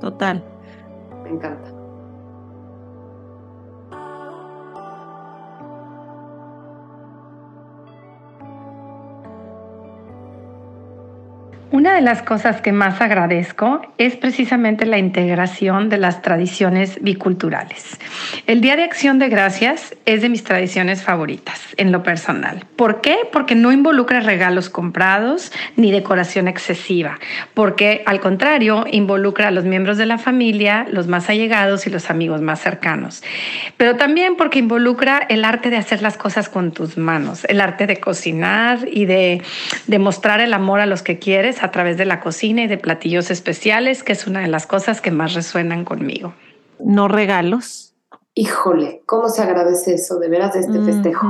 total. 0.00 0.44
Me 1.22 1.30
encanta. 1.30 1.77
De 11.98 12.04
las 12.04 12.22
cosas 12.22 12.60
que 12.60 12.70
más 12.70 13.00
agradezco 13.00 13.82
es 13.98 14.14
precisamente 14.14 14.86
la 14.86 14.98
integración 14.98 15.88
de 15.88 15.98
las 15.98 16.22
tradiciones 16.22 17.02
biculturales. 17.02 17.98
El 18.46 18.60
Día 18.60 18.76
de 18.76 18.84
Acción 18.84 19.18
de 19.18 19.28
Gracias 19.28 19.96
es 20.06 20.22
de 20.22 20.28
mis 20.28 20.44
tradiciones 20.44 21.02
favoritas 21.02 21.60
en 21.76 21.90
lo 21.90 22.04
personal. 22.04 22.64
¿Por 22.76 23.00
qué? 23.00 23.16
Porque 23.32 23.56
no 23.56 23.72
involucra 23.72 24.20
regalos 24.20 24.70
comprados 24.70 25.50
ni 25.74 25.90
decoración 25.90 26.46
excesiva, 26.46 27.18
porque 27.54 28.04
al 28.06 28.20
contrario 28.20 28.84
involucra 28.88 29.48
a 29.48 29.50
los 29.50 29.64
miembros 29.64 29.98
de 29.98 30.06
la 30.06 30.18
familia, 30.18 30.86
los 30.92 31.08
más 31.08 31.28
allegados 31.28 31.88
y 31.88 31.90
los 31.90 32.10
amigos 32.10 32.42
más 32.42 32.60
cercanos. 32.60 33.24
Pero 33.76 33.96
también 33.96 34.36
porque 34.36 34.60
involucra 34.60 35.26
el 35.28 35.44
arte 35.44 35.68
de 35.68 35.78
hacer 35.78 36.00
las 36.00 36.16
cosas 36.16 36.48
con 36.48 36.70
tus 36.70 36.96
manos, 36.96 37.44
el 37.46 37.60
arte 37.60 37.88
de 37.88 37.98
cocinar 37.98 38.86
y 38.88 39.06
de 39.06 39.42
demostrar 39.88 40.38
el 40.40 40.54
amor 40.54 40.78
a 40.78 40.86
los 40.86 41.02
que 41.02 41.18
quieres 41.18 41.64
a 41.64 41.72
través 41.72 41.87
de 41.96 42.04
la 42.04 42.20
cocina 42.20 42.62
y 42.62 42.66
de 42.66 42.78
platillos 42.78 43.30
especiales, 43.30 44.02
que 44.02 44.12
es 44.12 44.26
una 44.26 44.40
de 44.40 44.48
las 44.48 44.66
cosas 44.66 45.00
que 45.00 45.10
más 45.10 45.34
resuenan 45.34 45.84
conmigo. 45.84 46.34
No 46.78 47.08
regalos. 47.08 47.94
Híjole, 48.34 49.02
¿cómo 49.06 49.28
se 49.28 49.42
agradece 49.42 49.94
eso 49.94 50.18
de 50.18 50.28
veras 50.28 50.54
de 50.54 50.60
este 50.60 50.80
festejo? 50.80 51.28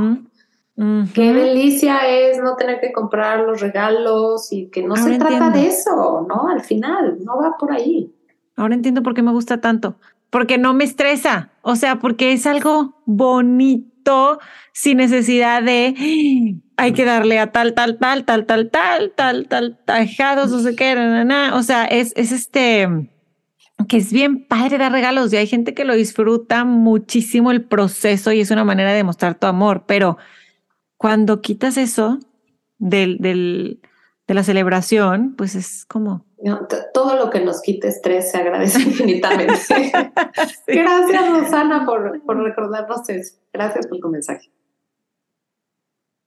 Qué 1.14 1.32
delicia 1.32 2.06
es 2.08 2.38
no 2.38 2.54
tener 2.56 2.80
que 2.80 2.92
comprar 2.92 3.40
los 3.40 3.60
regalos 3.60 4.52
y 4.52 4.66
que 4.66 4.82
no 4.82 4.94
se 4.96 5.18
trata 5.18 5.50
de 5.50 5.66
eso, 5.66 6.26
¿no? 6.28 6.48
Al 6.48 6.60
final, 6.60 7.18
no 7.24 7.36
va 7.36 7.56
por 7.58 7.72
ahí. 7.72 8.12
Ahora 8.56 8.74
entiendo 8.74 9.02
por 9.02 9.14
qué 9.14 9.22
me 9.22 9.32
gusta 9.32 9.60
tanto. 9.60 9.96
Porque 10.30 10.58
no 10.58 10.74
me 10.74 10.84
estresa. 10.84 11.50
O 11.62 11.74
sea, 11.76 11.98
porque 11.98 12.32
es 12.32 12.46
algo 12.46 12.94
bonito 13.06 13.97
sin 14.72 14.98
necesidad 14.98 15.62
de 15.62 16.60
hay 16.76 16.92
que 16.92 17.04
darle 17.04 17.38
a 17.40 17.50
tal, 17.50 17.74
tal, 17.74 17.98
tal, 17.98 18.24
tal, 18.24 18.46
tal, 18.46 18.70
tal, 18.70 19.14
tal, 19.16 19.48
tal, 19.48 19.78
tajados, 19.84 20.50
no 20.50 20.60
sé 20.60 20.76
qué, 20.76 20.94
na, 20.94 21.56
o 21.56 21.62
sea, 21.62 21.84
es, 21.84 22.12
es 22.16 22.30
este, 22.30 22.88
que 23.88 23.96
es 23.96 24.12
bien 24.12 24.46
padre 24.46 24.78
dar 24.78 24.92
regalos 24.92 25.32
y 25.32 25.36
hay 25.36 25.48
gente 25.48 25.74
que 25.74 25.84
lo 25.84 25.94
disfruta 25.94 26.64
muchísimo 26.64 27.50
el 27.50 27.64
proceso 27.64 28.30
y 28.32 28.40
es 28.40 28.50
una 28.50 28.64
manera 28.64 28.92
de 28.92 29.02
mostrar 29.02 29.34
tu 29.34 29.48
amor, 29.48 29.84
pero 29.86 30.18
cuando 30.96 31.40
quitas 31.40 31.76
eso 31.76 32.20
del, 32.78 33.18
de 33.18 34.34
la 34.34 34.44
celebración, 34.44 35.34
pues 35.36 35.54
es 35.54 35.84
como... 35.86 36.27
todo 36.94 37.16
lo 37.16 37.30
que 37.30 37.40
nos 37.40 37.60
quite 37.62 37.88
estrés 37.88 38.30
se 38.30 38.38
agradece 38.38 38.80
infinitamente. 38.86 39.52
Gracias, 40.66 41.28
Rosana, 41.30 41.84
por, 41.84 42.22
por 42.24 42.42
recordarnos 42.42 43.08
eso. 43.08 43.36
Gracias 43.52 43.86
por 43.86 43.98
tu 43.98 44.08
mensaje. 44.08 44.50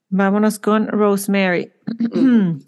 Vámonos 0.10 0.60
con 0.60 0.88
Rosemary. 0.88 1.71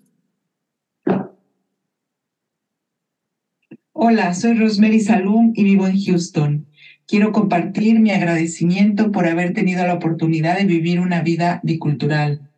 Hola, 3.91 4.34
soy 4.34 4.58
Rosemary 4.58 5.01
Salum 5.01 5.51
y 5.56 5.63
vivo 5.63 5.86
en 5.88 5.99
Houston. 5.99 6.67
Quiero 7.06 7.32
compartir 7.32 7.99
mi 7.99 8.12
agradecimiento 8.12 9.12
por 9.12 9.27
haber 9.27 9.53
tenido 9.53 9.86
la 9.86 9.93
oportunidad 9.93 10.58
de 10.58 10.65
vivir 10.65 10.99
una 10.99 11.21
vida 11.21 11.60
bicultural. 11.63 12.49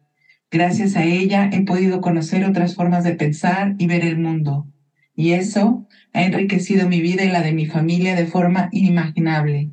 Gracias 0.51 0.95
a 0.95 1.03
ella 1.03 1.49
he 1.51 1.63
podido 1.63 1.99
conocer 1.99 2.45
otras 2.45 2.75
formas 2.75 3.03
de 3.03 3.15
pensar 3.15 3.75
y 3.79 3.87
ver 3.87 4.05
el 4.05 4.17
mundo. 4.17 4.67
Y 5.15 5.31
eso 5.31 5.87
ha 6.13 6.23
enriquecido 6.23 6.87
mi 6.87 7.01
vida 7.01 7.23
y 7.23 7.29
la 7.29 7.41
de 7.41 7.53
mi 7.53 7.65
familia 7.65 8.15
de 8.15 8.27
forma 8.27 8.69
inimaginable. 8.71 9.71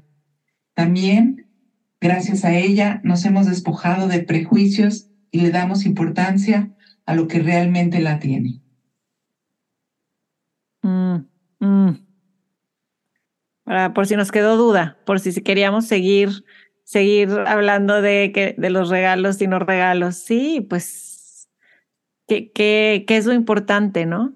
También 0.75 1.43
Gracias 2.03 2.45
a 2.45 2.53
ella 2.53 3.01
nos 3.05 3.25
hemos 3.25 3.47
despojado 3.47 4.09
de 4.09 4.25
prejuicios 4.25 5.09
y 5.31 5.41
le 5.41 5.53
damos 5.53 5.87
importancia 5.87 6.69
a 7.07 7.15
lo 7.15 7.29
que 7.29 7.39
realmente 7.39 8.01
la 8.01 8.19
tiene. 8.19 8.61
Mm, 10.83 11.19
mm. 11.61 11.93
por 13.95 14.09
si 14.09 14.17
nos 14.17 14.33
quedó 14.33 14.57
duda, 14.57 14.99
por 15.07 15.21
si 15.21 15.33
queríamos 15.43 15.87
seguir, 15.87 16.45
seguir 16.83 17.31
hablando 17.47 18.03
de, 18.03 18.33
que, 18.35 18.57
de 18.59 18.71
los 18.71 18.89
regalos 18.89 19.41
y 19.41 19.47
no 19.47 19.61
regalos. 19.61 20.17
Sí, 20.17 20.67
pues, 20.69 21.49
¿qué, 22.27 22.51
qué, 22.51 23.05
qué 23.07 23.17
es 23.17 23.27
lo 23.27 23.33
importante, 23.33 24.07
no? 24.07 24.35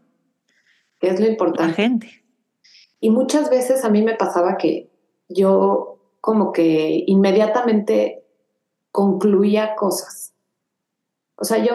¿Qué 0.98 1.08
es 1.08 1.20
lo 1.20 1.26
importante? 1.26 1.68
La 1.68 1.72
gente. 1.72 2.24
Y 3.00 3.10
muchas 3.10 3.50
veces 3.50 3.84
a 3.84 3.90
mí 3.90 4.02
me 4.02 4.14
pasaba 4.14 4.56
que 4.56 4.90
yo 5.28 5.98
como 6.20 6.52
que 6.52 7.04
inmediatamente 7.06 8.24
concluía 8.90 9.76
cosas. 9.76 10.34
O 11.36 11.44
sea, 11.44 11.58
yo 11.58 11.74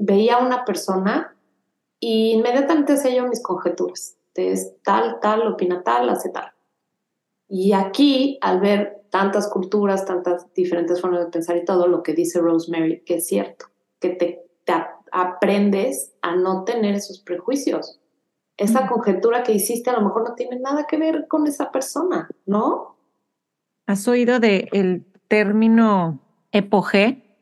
veía 0.00 0.36
a 0.36 0.44
una 0.44 0.64
persona 0.64 1.36
y 2.00 2.32
inmediatamente 2.32 2.94
hacía 2.94 3.14
yo 3.14 3.28
mis 3.28 3.42
conjeturas. 3.42 4.16
Es 4.34 4.74
tal, 4.82 5.20
tal, 5.20 5.46
opina 5.46 5.82
tal, 5.84 6.08
hace 6.08 6.30
tal. 6.30 6.52
Y 7.48 7.72
aquí, 7.72 8.38
al 8.40 8.60
ver 8.60 9.04
tantas 9.10 9.48
culturas, 9.48 10.06
tantas 10.06 10.52
diferentes 10.54 11.00
formas 11.00 11.20
de 11.20 11.30
pensar 11.30 11.56
y 11.56 11.64
todo 11.64 11.86
lo 11.86 12.02
que 12.02 12.14
dice 12.14 12.40
Rosemary, 12.40 13.04
que 13.04 13.16
es 13.16 13.28
cierto, 13.28 13.66
que 14.00 14.10
te, 14.10 14.40
aprendes 15.12 16.12
a 16.22 16.34
no 16.34 16.64
tener 16.64 16.96
esos 16.96 17.20
prejuicios. 17.20 18.00
Esa 18.56 18.86
conjetura 18.86 19.42
que 19.42 19.52
hiciste 19.52 19.90
a 19.90 19.94
lo 19.94 20.02
mejor 20.02 20.28
no 20.28 20.34
tiene 20.34 20.60
nada 20.60 20.86
que 20.86 20.96
ver 20.96 21.26
con 21.28 21.46
esa 21.46 21.72
persona, 21.72 22.28
¿no? 22.46 22.96
¿Has 23.86 24.06
oído 24.06 24.38
del 24.38 24.68
el 24.72 25.04
término 25.28 26.20
epogé? 26.52 27.36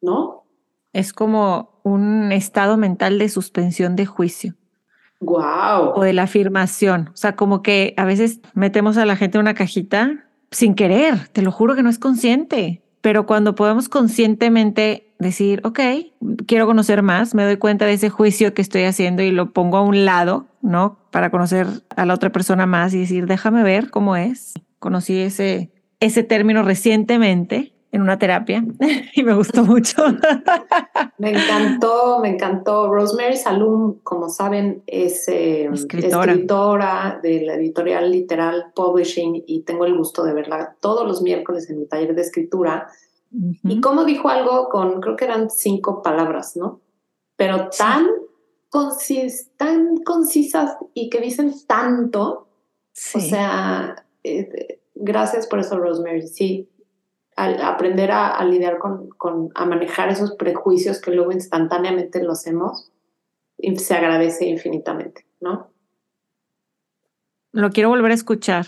¿No? 0.00 0.44
Es 0.92 1.12
como 1.12 1.80
un 1.82 2.32
estado 2.32 2.76
mental 2.76 3.18
de 3.18 3.28
suspensión 3.28 3.96
de 3.96 4.06
juicio. 4.06 4.54
Wow. 5.20 5.94
O 5.96 6.02
de 6.02 6.12
la 6.12 6.22
afirmación. 6.24 7.10
O 7.12 7.16
sea, 7.16 7.34
como 7.34 7.62
que 7.62 7.94
a 7.96 8.04
veces 8.04 8.40
metemos 8.54 8.96
a 8.96 9.06
la 9.06 9.16
gente 9.16 9.38
en 9.38 9.42
una 9.42 9.54
cajita 9.54 10.28
sin 10.50 10.74
querer. 10.74 11.28
Te 11.28 11.42
lo 11.42 11.50
juro 11.50 11.74
que 11.74 11.82
no 11.82 11.90
es 11.90 11.98
consciente. 11.98 12.82
Pero 13.00 13.26
cuando 13.26 13.54
podemos 13.54 13.88
conscientemente 13.88 15.14
decir, 15.18 15.60
ok, 15.64 15.80
quiero 16.46 16.66
conocer 16.66 17.02
más, 17.02 17.34
me 17.34 17.44
doy 17.44 17.56
cuenta 17.56 17.86
de 17.86 17.94
ese 17.94 18.10
juicio 18.10 18.54
que 18.54 18.62
estoy 18.62 18.84
haciendo 18.84 19.22
y 19.22 19.30
lo 19.30 19.52
pongo 19.52 19.76
a 19.76 19.82
un 19.82 20.04
lado, 20.04 20.46
¿no? 20.62 20.98
Para 21.10 21.30
conocer 21.30 21.66
a 21.96 22.06
la 22.06 22.14
otra 22.14 22.30
persona 22.30 22.66
más 22.66 22.94
y 22.94 23.00
decir, 23.00 23.26
déjame 23.26 23.62
ver 23.62 23.90
cómo 23.90 24.16
es 24.16 24.54
conocí 24.78 25.18
ese, 25.18 25.70
ese 26.00 26.22
término 26.22 26.62
recientemente 26.62 27.72
en 27.90 28.02
una 28.02 28.18
terapia 28.18 28.64
y 29.14 29.22
me 29.22 29.34
gustó 29.34 29.64
mucho. 29.64 30.02
Me 31.18 31.30
encantó, 31.30 32.20
me 32.20 32.28
encantó. 32.28 32.92
Rosemary 32.92 33.36
Salum, 33.36 33.98
como 34.04 34.28
saben, 34.28 34.84
es 34.86 35.26
eh, 35.28 35.68
escritora. 35.72 37.18
de 37.20 37.42
la 37.42 37.54
editorial 37.54 38.12
Literal 38.12 38.72
Publishing 38.74 39.42
y 39.46 39.62
tengo 39.62 39.84
el 39.84 39.96
gusto 39.96 40.22
de 40.22 40.32
verla 40.32 40.76
todos 40.80 41.06
los 41.06 41.22
miércoles 41.22 41.68
en 41.70 41.80
mi 41.80 41.86
taller 41.86 42.14
de 42.14 42.22
escritura. 42.22 42.88
Y 43.64 43.80
como 43.80 44.04
dijo 44.04 44.28
algo 44.28 44.68
con, 44.68 45.00
creo 45.00 45.16
que 45.16 45.24
eran 45.24 45.50
cinco 45.50 46.02
palabras, 46.02 46.56
¿no? 46.56 46.80
Pero 47.36 47.68
tan, 47.76 48.06
tan 49.56 49.96
concisas 50.04 50.76
y 50.94 51.10
que 51.10 51.20
dicen 51.20 51.52
tanto. 51.66 52.48
O 53.14 53.20
sea, 53.20 54.06
eh, 54.22 54.80
gracias 54.94 55.46
por 55.48 55.58
eso, 55.58 55.78
Rosemary. 55.78 56.26
Sí, 56.28 56.68
al 57.38 57.62
aprender 57.62 58.10
a, 58.10 58.44
lidiar 58.44 58.78
con, 58.78 59.10
con, 59.10 59.50
a 59.54 59.64
manejar 59.64 60.08
esos 60.08 60.32
prejuicios 60.32 61.00
que 61.00 61.12
luego 61.12 61.30
instantáneamente 61.30 62.20
lo 62.20 62.32
hacemos, 62.32 62.90
se 63.76 63.94
agradece 63.94 64.46
infinitamente, 64.46 65.24
¿no? 65.40 65.70
Lo 67.52 67.70
quiero 67.70 67.90
volver 67.90 68.10
a 68.10 68.14
escuchar. 68.14 68.66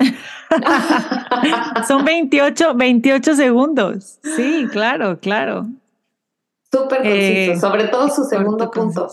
Son 1.86 2.04
28, 2.04 2.74
28 2.74 3.34
segundos. 3.36 4.18
Sí, 4.34 4.66
claro, 4.72 5.20
claro. 5.20 5.66
Súper 6.70 6.98
conciso, 6.98 7.52
eh, 7.52 7.56
sobre 7.60 7.84
todo 7.88 8.08
su 8.08 8.24
segundo 8.24 8.72
punto. 8.72 9.08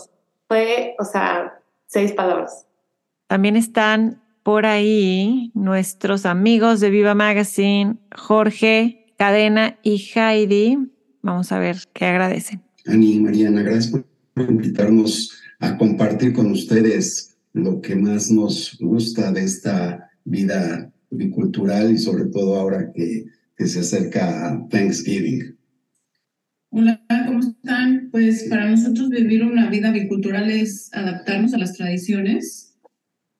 Fue, 0.48 0.96
o 0.98 1.04
sea, 1.04 1.60
seis 1.86 2.12
palabras. 2.12 2.66
También 3.28 3.54
están 3.54 4.20
por 4.42 4.66
ahí 4.66 5.50
nuestros 5.54 6.26
amigos 6.26 6.80
de 6.80 6.90
Viva 6.90 7.14
Magazine, 7.14 7.96
Jorge, 8.16 9.06
Cadena 9.16 9.78
y 9.82 10.02
Heidi. 10.14 10.78
Vamos 11.22 11.52
a 11.52 11.58
ver 11.58 11.76
qué 11.92 12.06
agradecen. 12.06 12.62
Ani 12.86 13.14
y 13.14 13.20
Mariana, 13.20 13.62
gracias 13.62 13.88
por 13.88 14.04
invitarnos 14.50 15.32
a 15.58 15.76
compartir 15.76 16.32
con 16.32 16.50
ustedes 16.50 17.36
lo 17.52 17.80
que 17.80 17.96
más 17.96 18.30
nos 18.30 18.78
gusta 18.80 19.32
de 19.32 19.44
esta 19.44 20.10
vida 20.24 20.90
bicultural 21.10 21.92
y 21.92 21.98
sobre 21.98 22.26
todo 22.26 22.56
ahora 22.56 22.90
que, 22.94 23.26
que 23.56 23.66
se 23.66 23.80
acerca 23.80 24.66
Thanksgiving. 24.70 25.56
Hola, 26.70 27.02
¿cómo 27.26 27.40
están? 27.40 28.08
Pues 28.12 28.44
para 28.44 28.70
nosotros 28.70 29.10
vivir 29.10 29.42
una 29.42 29.68
vida 29.68 29.90
bicultural 29.90 30.50
es 30.50 30.88
adaptarnos 30.92 31.52
a 31.52 31.58
las 31.58 31.74
tradiciones 31.74 32.69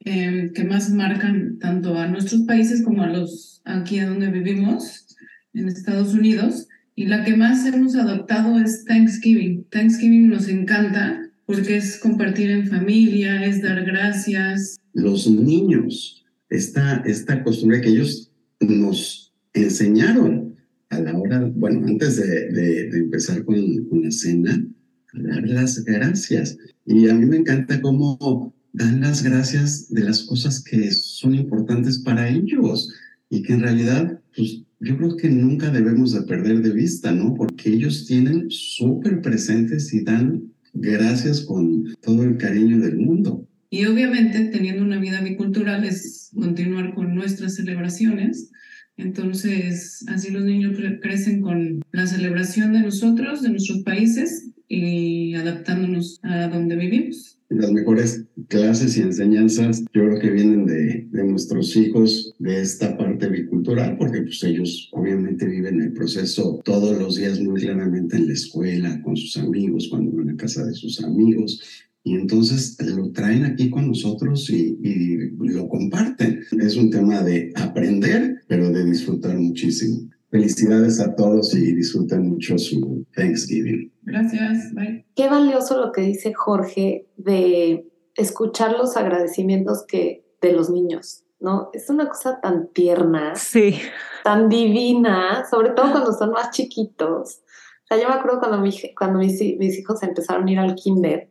eh, 0.05 0.51
que 0.55 0.65
más 0.65 0.91
marcan 0.91 1.59
tanto 1.59 1.99
a 1.99 2.07
nuestros 2.07 2.43
países 2.43 2.83
como 2.83 3.03
a 3.03 3.09
los 3.09 3.61
aquí 3.65 4.01
donde 4.01 4.31
vivimos, 4.31 5.17
en 5.55 5.69
Estados 5.69 6.15
Unidos. 6.15 6.69
Y 6.95 7.07
la 7.07 7.25
que 7.25 7.37
más 7.37 7.67
hemos 7.67 7.95
adoptado 7.97 8.59
es 8.59 8.85
Thanksgiving. 8.85 9.65
Thanksgiving 9.71 10.29
nos 10.29 10.49
encanta 10.49 11.21
porque 11.47 11.77
es 11.77 11.99
compartir 11.99 12.51
en 12.51 12.67
familia, 12.67 13.45
es 13.45 13.61
dar 13.63 13.85
gracias. 13.85 14.79
Los 14.93 15.29
niños, 15.29 16.25
esta, 16.49 17.03
esta 17.07 17.43
costumbre 17.43 17.81
que 17.81 17.89
ellos 17.89 18.31
nos 18.61 19.33
enseñaron 19.53 20.57
a 20.91 21.01
la 21.01 21.17
hora, 21.17 21.51
bueno, 21.55 21.87
antes 21.87 22.17
de, 22.17 22.51
de, 22.51 22.91
de 22.91 22.99
empezar 22.99 23.45
con, 23.45 23.85
con, 23.85 24.03
la 24.03 24.11
cena, 24.11 24.65
a 25.13 25.23
dar 25.23 25.49
las 25.49 25.85
gracias. 25.85 26.57
Y 26.87 27.09
a 27.09 27.15
mí 27.15 27.27
me 27.27 27.39
encanta 27.39 27.81
cómo 27.81 28.55
dan 28.73 29.01
las 29.01 29.23
gracias 29.23 29.93
de 29.93 30.03
las 30.03 30.25
cosas 30.25 30.63
que 30.63 30.91
son 30.91 31.35
importantes 31.35 31.99
para 31.99 32.29
ellos 32.29 32.93
y 33.29 33.43
que 33.43 33.53
en 33.53 33.61
realidad, 33.61 34.21
pues 34.35 34.63
yo 34.81 34.97
creo 34.97 35.17
que 35.17 35.29
nunca 35.29 35.71
debemos 35.71 36.13
de 36.13 36.23
perder 36.23 36.63
de 36.63 36.73
vista, 36.73 37.13
¿no? 37.13 37.35
Porque 37.35 37.71
ellos 37.71 38.07
tienen 38.07 38.47
súper 38.51 39.21
presentes 39.21 39.93
y 39.93 40.03
dan 40.03 40.53
gracias 40.73 41.43
con 41.43 41.95
todo 42.01 42.23
el 42.23 42.37
cariño 42.39 42.79
del 42.79 42.97
mundo. 42.97 43.47
Y 43.71 43.85
obviamente 43.87 44.47
teniendo 44.47 44.83
una 44.83 44.99
vida 44.99 45.21
bicultural 45.21 45.85
es 45.85 46.31
continuar 46.35 46.95
con 46.95 47.15
nuestras 47.15 47.55
celebraciones. 47.55 48.51
Entonces, 48.97 50.05
así 50.09 50.31
los 50.31 50.45
niños 50.45 50.77
crecen 51.01 51.41
con 51.41 51.83
la 51.93 52.07
celebración 52.07 52.73
de 52.73 52.81
nosotros, 52.81 53.43
de 53.43 53.51
nuestros 53.51 53.83
países 53.83 54.49
y 54.69 55.35
adaptándonos 55.35 56.19
a 56.23 56.49
donde 56.49 56.77
vivimos. 56.77 57.40
Las 57.51 57.73
mejores 57.73 58.25
clases 58.49 58.97
y 58.97 59.03
enseñanzas 59.03 59.81
yo 59.93 60.07
creo 60.07 60.19
que 60.21 60.31
vienen 60.31 60.67
de, 60.67 61.09
de 61.11 61.25
nuestros 61.25 61.77
hijos 61.77 62.35
de 62.39 62.61
esta 62.61 62.97
parte 62.97 63.29
bicultural, 63.29 63.97
porque 63.99 64.23
pues 64.23 64.43
ellos 64.45 64.89
obviamente 64.93 65.47
viven 65.47 65.81
el 65.81 65.93
proceso 65.93 66.61
todos 66.65 66.97
los 66.99 67.17
días 67.17 67.41
muy 67.41 67.61
claramente 67.61 68.17
en 68.17 68.29
la 68.29 68.35
escuela, 68.35 69.03
con 69.03 69.17
sus 69.17 69.37
amigos, 69.37 69.89
cuando 69.91 70.13
van 70.13 70.31
a 70.31 70.37
casa 70.37 70.65
de 70.65 70.75
sus 70.75 71.03
amigos, 71.03 71.61
y 72.03 72.15
entonces 72.15 72.77
lo 72.97 73.11
traen 73.11 73.45
aquí 73.45 73.69
con 73.69 73.89
nosotros 73.89 74.49
y, 74.49 74.79
y, 74.83 75.17
lo 75.53 75.69
comparten. 75.69 76.41
Es 76.61 76.77
un 76.77 76.91
tema 76.91 77.23
de 77.23 77.53
aprender, 77.57 78.43
pero 78.49 78.71
de 78.71 78.85
disfrutar 78.85 79.39
muchísimo. 79.39 80.09
Felicidades 80.31 81.01
a 81.01 81.15
todos 81.15 81.55
y 81.55 81.75
disfruten 81.75 82.29
mucho 82.29 82.57
su 82.57 83.05
Thanksgiving. 83.15 83.91
Gracias, 84.11 84.75
bye. 84.75 85.07
Qué 85.15 85.29
valioso 85.29 85.79
lo 85.81 85.93
que 85.93 86.03
dice 86.03 86.33
Jorge 86.35 87.07
de 87.17 87.87
escuchar 88.17 88.73
los 88.73 88.97
agradecimientos 88.97 89.85
que 89.87 90.25
de 90.41 90.53
los 90.53 90.71
niños, 90.71 91.25
¿no? 91.39 91.71
Es 91.73 91.89
una 91.91 92.09
cosa 92.09 92.41
tan 92.41 92.69
tierna, 92.69 93.35
sí. 93.37 93.79
tan 94.25 94.49
divina, 94.49 95.45
sobre 95.51 95.71
todo 95.71 95.91
cuando 95.93 96.13
son 96.13 96.31
más 96.33 96.51
chiquitos. 96.51 97.41
O 97.85 97.87
sea, 97.87 98.01
yo 98.03 98.09
me 98.09 98.15
acuerdo 98.15 98.39
cuando, 98.41 98.59
mi, 98.59 98.71
cuando 98.97 99.19
mis, 99.19 99.41
mis 99.59 99.79
hijos 99.79 100.03
empezaron 100.03 100.47
a 100.49 100.53
ir 100.53 100.59
al 100.59 100.75
kinder 100.75 101.29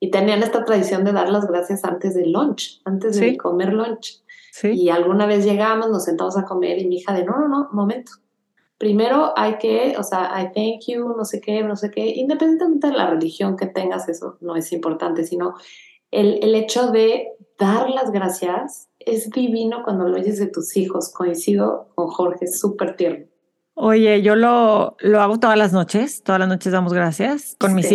y 0.00 0.10
tenían 0.10 0.42
esta 0.42 0.64
tradición 0.64 1.04
de 1.04 1.12
dar 1.12 1.28
las 1.30 1.46
gracias 1.46 1.84
antes 1.84 2.14
del 2.14 2.32
lunch, 2.32 2.80
antes 2.84 3.16
de 3.18 3.30
Sí. 3.30 3.36
comer 3.36 3.72
lunch. 3.72 4.22
Sí. 4.52 4.68
Y 4.72 4.90
alguna 4.90 5.26
vez 5.26 5.44
llegamos, 5.44 5.88
nos 5.90 6.04
sentamos 6.04 6.36
a 6.36 6.44
comer 6.44 6.78
y 6.78 6.86
mi 6.86 6.96
hija 6.96 7.14
de, 7.14 7.24
no, 7.24 7.38
no, 7.38 7.48
no, 7.48 7.68
momento. 7.72 8.12
Primero 8.82 9.32
hay 9.36 9.58
que, 9.58 9.94
o 9.96 10.02
sea, 10.02 10.32
I 10.42 10.52
thank 10.52 10.88
you, 10.88 11.14
no 11.16 11.24
sé 11.24 11.40
qué, 11.40 11.62
no 11.62 11.76
sé 11.76 11.88
qué, 11.88 12.04
independientemente 12.04 12.88
de 12.88 12.94
la 12.94 13.10
religión 13.10 13.56
que 13.56 13.66
tengas, 13.66 14.08
eso 14.08 14.38
no 14.40 14.56
es 14.56 14.72
importante, 14.72 15.22
sino 15.22 15.54
el, 16.10 16.40
el 16.42 16.52
hecho 16.56 16.90
de 16.90 17.28
dar 17.56 17.88
las 17.90 18.10
gracias 18.10 18.88
es 18.98 19.30
divino 19.30 19.84
cuando 19.84 20.08
lo 20.08 20.16
oyes 20.16 20.40
de 20.40 20.48
tus 20.48 20.76
hijos. 20.76 21.12
Coincido 21.12 21.90
con 21.94 22.08
Jorge, 22.08 22.46
es 22.46 22.58
súper 22.58 22.96
tierno. 22.96 23.26
Oye, 23.74 24.20
yo 24.20 24.34
lo, 24.34 24.96
lo 24.98 25.20
hago 25.20 25.38
todas 25.38 25.56
las 25.56 25.72
noches, 25.72 26.24
todas 26.24 26.40
las 26.40 26.48
noches 26.48 26.72
damos 26.72 26.92
gracias 26.92 27.54
con 27.60 27.76
mis 27.76 27.92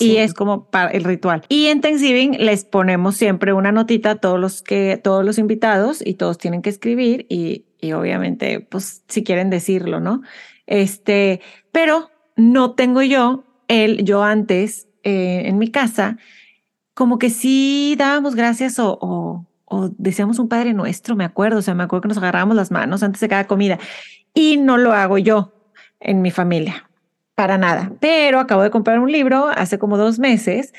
Sí. 0.00 0.12
y 0.12 0.16
es 0.16 0.34
como 0.34 0.64
para 0.70 0.90
el 0.90 1.04
ritual. 1.04 1.42
Y 1.48 1.66
en 1.66 1.80
Thanksgiving 1.80 2.32
les 2.38 2.64
ponemos 2.64 3.16
siempre 3.16 3.52
una 3.52 3.70
notita 3.70 4.12
a 4.12 4.14
todos 4.16 4.40
los 4.40 4.62
que 4.62 4.98
todos 5.02 5.24
los 5.24 5.38
invitados 5.38 6.02
y 6.04 6.14
todos 6.14 6.38
tienen 6.38 6.62
que 6.62 6.70
escribir 6.70 7.26
y, 7.28 7.66
y 7.80 7.92
obviamente 7.92 8.60
pues 8.60 9.04
si 9.08 9.22
quieren 9.22 9.50
decirlo, 9.50 10.00
¿no? 10.00 10.22
Este, 10.66 11.40
pero 11.70 12.10
no 12.36 12.72
tengo 12.74 13.02
yo 13.02 13.44
el 13.68 14.04
yo 14.04 14.22
antes 14.22 14.88
eh, 15.02 15.42
en 15.46 15.58
mi 15.58 15.70
casa 15.70 16.16
como 16.94 17.18
que 17.18 17.30
sí 17.30 17.94
dábamos 17.98 18.34
gracias 18.34 18.78
o, 18.78 18.98
o, 19.00 19.46
o 19.64 19.90
decíamos 19.96 20.38
un 20.38 20.48
Padre 20.48 20.74
Nuestro, 20.74 21.16
me 21.16 21.24
acuerdo, 21.24 21.58
o 21.58 21.62
sea, 21.62 21.74
me 21.74 21.82
acuerdo 21.82 22.02
que 22.02 22.08
nos 22.08 22.18
agarrábamos 22.18 22.56
las 22.56 22.70
manos 22.70 23.02
antes 23.02 23.20
de 23.20 23.28
cada 23.28 23.46
comida 23.46 23.78
y 24.34 24.56
no 24.56 24.76
lo 24.76 24.92
hago 24.92 25.18
yo 25.18 25.52
en 26.00 26.22
mi 26.22 26.30
familia, 26.30 26.89
para 27.40 27.56
nada. 27.56 27.90
Pero 28.00 28.38
acabo 28.38 28.62
de 28.62 28.68
comprar 28.68 28.98
un 28.98 29.10
libro 29.10 29.48
hace 29.48 29.78
como 29.78 29.96
dos 29.96 30.18
meses 30.18 30.74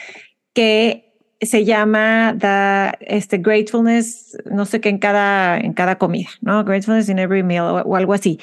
que 0.54 1.12
se 1.42 1.66
llama 1.66 2.36
The, 2.40 3.16
este, 3.16 3.40
Gratefulness, 3.40 4.38
no 4.46 4.68
sé 4.68 4.80
qué, 4.80 4.90
en 4.90 5.00
cada, 5.00 5.58
en 5.58 5.74
cada 5.74 5.98
comida, 5.98 6.30
¿no? 6.42 6.64
Gratefulness 6.64 7.10
in 7.10 7.18
every 7.18 7.42
meal 7.42 7.84
o, 7.84 7.96
algo 7.96 8.14
así. 8.14 8.40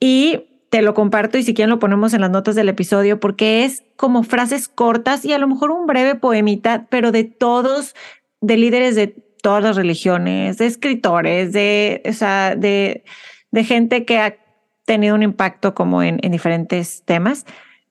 Y 0.00 0.46
te 0.70 0.80
lo 0.80 0.94
comparto 0.94 1.36
y 1.36 1.42
si 1.42 1.52
quieren 1.52 1.68
lo 1.68 1.78
ponemos 1.78 2.14
en 2.14 2.22
las 2.22 2.30
notas 2.30 2.54
del 2.54 2.70
episodio 2.70 3.20
porque 3.20 3.66
es 3.66 3.84
como 3.96 4.22
frases 4.22 4.66
cortas 4.66 5.22
y 5.26 5.34
a 5.34 5.38
lo 5.38 5.46
mejor 5.46 5.72
un 5.72 5.86
breve 5.86 6.14
poemita, 6.14 6.86
pero 6.88 7.12
de 7.12 7.24
todos, 7.24 7.94
de 8.40 8.56
líderes 8.56 8.96
de 8.96 9.08
todas 9.42 9.62
las 9.62 9.76
religiones, 9.76 10.56
de 10.56 10.64
escritores, 10.64 11.52
de, 11.52 12.00
o 12.06 12.58
de, 12.58 13.04
de 13.50 13.64
gente 13.64 14.06
que 14.06 14.18
ha 14.20 14.41
tenido 14.84 15.14
un 15.14 15.22
impacto 15.22 15.74
como 15.74 16.02
en, 16.02 16.18
en 16.22 16.32
diferentes 16.32 17.02
temas. 17.04 17.46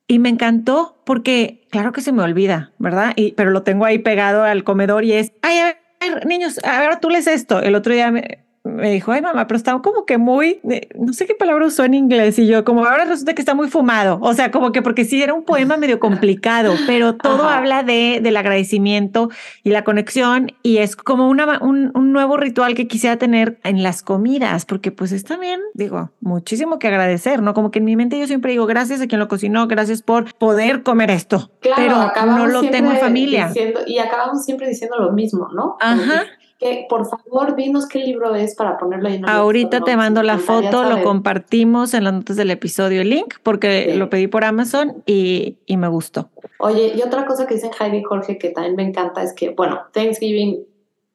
Y 0.07 0.19
me 0.19 0.29
encantó 0.29 1.01
porque, 1.05 1.67
claro 1.69 1.91
que 1.93 2.01
se 2.01 2.11
me 2.11 2.21
olvida, 2.21 2.73
¿verdad? 2.79 3.13
Y, 3.15 3.31
pero 3.33 3.51
lo 3.51 3.63
tengo 3.63 3.85
ahí 3.85 3.99
pegado 3.99 4.43
al 4.43 4.63
comedor 4.63 5.05
y 5.05 5.13
es, 5.13 5.33
ay, 5.41 5.59
a 5.59 5.65
ver, 5.65 6.25
niños, 6.25 6.59
ahora 6.63 6.99
tú 6.99 7.09
lees 7.09 7.27
esto. 7.27 7.61
El 7.61 7.75
otro 7.75 7.93
día 7.93 8.11
me, 8.11 8.43
me 8.64 8.91
dijo, 8.91 9.12
ay 9.12 9.22
mamá, 9.22 9.47
pero 9.47 9.57
estaba 9.57 9.82
como 9.82 10.05
que 10.05 10.18
muy, 10.20 10.59
no 10.95 11.14
sé 11.14 11.26
qué 11.26 11.34
palabra 11.34 11.66
usó 11.66 11.84
en 11.84 11.95
inglés 11.95 12.38
y 12.38 12.45
yo 12.45 12.64
como 12.64 12.86
ahora 12.86 13.05
resulta 13.05 13.34
que 13.34 13.41
está 13.41 13.55
muy 13.55 13.70
fumado, 13.70 14.20
o 14.22 14.34
sea, 14.36 14.51
como 14.51 14.72
que 14.72 14.82
porque 14.84 15.03
sí 15.03 15.22
era 15.24 15.34
un 15.34 15.43
poema 15.43 15.78
medio 15.78 15.99
complicado, 15.99 16.74
pero 16.86 17.16
todo 17.16 17.43
Ajá. 17.47 17.57
habla 17.57 17.84
de 17.84 18.20
del 18.22 18.38
agradecimiento 18.38 19.30
y 19.64 19.72
la 19.72 19.84
conexión 19.84 20.51
y 20.62 20.78
es 20.78 20.95
como 20.95 21.28
una, 21.28 21.57
un, 21.59 21.91
un 21.95 22.12
nuevo 22.14 22.38
ritual 22.38 22.76
que 22.76 22.88
quisiera 22.88 23.18
tener 23.18 23.59
en 23.64 23.82
las 23.82 24.03
comidas, 24.03 24.66
porque 24.66 24.91
pues 24.91 25.12
es 25.12 25.24
también, 25.24 25.59
digo, 25.74 26.12
muchísimo 26.22 26.78
que 26.78 26.88
agradecer, 26.88 27.41
¿no? 27.41 27.53
Como 27.55 27.72
que 27.72 27.80
en 27.80 27.86
mi 27.86 27.95
mente 27.95 28.20
yo 28.20 28.28
siempre 28.28 28.51
digo, 28.51 28.68
gracias 28.68 29.01
a 29.01 29.07
quien 29.07 29.20
lo 29.20 29.28
cocinó, 29.28 29.68
gracias 29.68 30.01
por 30.03 30.34
poder 30.36 30.84
comer 30.84 31.09
esto, 31.09 31.49
Claro, 31.62 32.12
pero 32.14 32.26
no 32.28 32.47
lo 32.47 32.62
tengo 32.70 32.91
en 32.91 32.97
familia. 32.97 33.47
diciendo- 33.47 33.82
y 33.88 33.97
acabamos 33.97 34.45
siempre 34.45 34.68
diciendo 34.68 34.97
lo 34.99 35.12
mismo, 35.14 35.47
¿no? 35.55 35.78
Ajá. 35.80 36.26
Que, 36.62 36.86
por 36.88 37.07
favor, 37.07 37.55
dinos 37.55 37.88
qué 37.88 37.97
libro 37.97 38.36
es 38.36 38.53
para 38.53 38.78
ponerlo 38.78 39.09
ahí 39.09 39.20
Ahorita 39.26 39.82
te 39.82 39.97
mando 39.97 40.22
la 40.22 40.38
foto, 40.38 40.84
lo 40.84 41.01
compartimos 41.01 41.95
en 41.95 42.03
las 42.03 42.14
notas 42.14 42.38
del 42.38 42.51
episodio, 42.51 43.01
el 43.01 43.09
link, 43.09 43.34
porque 43.41 43.88
Sí. 43.89 43.97
lo 43.97 44.12
pedí 44.12 44.28
por 44.28 44.43
Amazon 44.43 45.01
y, 45.07 45.57
y 45.66 45.78
me 45.78 45.88
gustó. 45.88 46.30
Oye, 46.59 46.93
y 46.95 47.01
otra 47.01 47.26
cosa 47.26 47.47
que 47.47 47.55
dicen 47.55 47.72
Heidi 47.80 47.97
y 47.97 48.03
Jorge 48.03 48.38
que 48.38 48.51
también 48.51 48.76
me 48.76 48.84
encanta 48.84 49.24
es 49.24 49.34
que, 49.34 49.49
bueno, 49.49 49.82
Thanksgiving, 49.91 50.64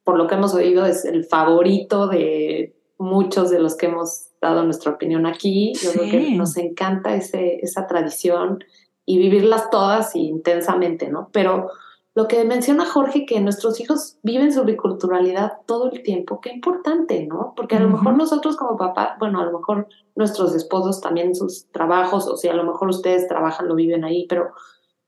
por 0.03 0.18
lo 0.18 0.26
que 0.26 0.34
hemos 0.34 0.53
oído, 0.53 0.84
es 0.84 1.05
el 1.05 1.24
favorito 1.24 2.09
de 2.09 2.74
muchos 2.99 3.49
de 3.51 3.61
los 3.61 3.76
que 3.76 3.86
hemos 3.86 4.30
dado 4.40 4.64
nuestra 4.64 4.90
opinión 4.92 5.26
aquí. 5.26 5.74
Yo 5.80 5.92
creo 5.92 6.11
que 6.11 6.30
nos 6.32 6.57
encanta 6.57 7.14
ese, 7.14 7.61
esa 7.62 7.86
tradición 7.86 8.64
y 9.05 9.18
vivirlas 9.18 9.70
todas 9.70 10.16
y 10.16 10.26
intensamente, 10.26 11.09
¿no? 11.09 11.28
Pero 11.32 11.70
lo 12.16 12.28
que 12.28 12.42
menciona 12.46 12.86
Jorge, 12.86 13.26
que 13.26 13.38
nuestros 13.42 13.78
hijos 13.78 14.16
viven 14.22 14.50
su 14.50 14.64
biculturalidad 14.64 15.58
todo 15.66 15.90
el 15.90 16.02
tiempo, 16.02 16.40
qué 16.40 16.50
importante, 16.50 17.26
¿no? 17.26 17.52
Porque 17.54 17.76
a 17.76 17.80
lo 17.80 17.90
mejor 17.90 18.16
nosotros 18.16 18.56
como 18.56 18.78
papá, 18.78 19.16
bueno, 19.18 19.38
a 19.38 19.44
lo 19.44 19.58
mejor 19.58 19.86
nuestros 20.14 20.54
esposos 20.54 21.02
también 21.02 21.34
sus 21.34 21.66
trabajos, 21.72 22.26
o 22.26 22.38
sea, 22.38 22.54
a 22.54 22.56
lo 22.56 22.64
mejor 22.64 22.88
ustedes 22.88 23.28
trabajan, 23.28 23.68
lo 23.68 23.74
viven 23.74 24.02
ahí, 24.02 24.26
pero 24.30 24.52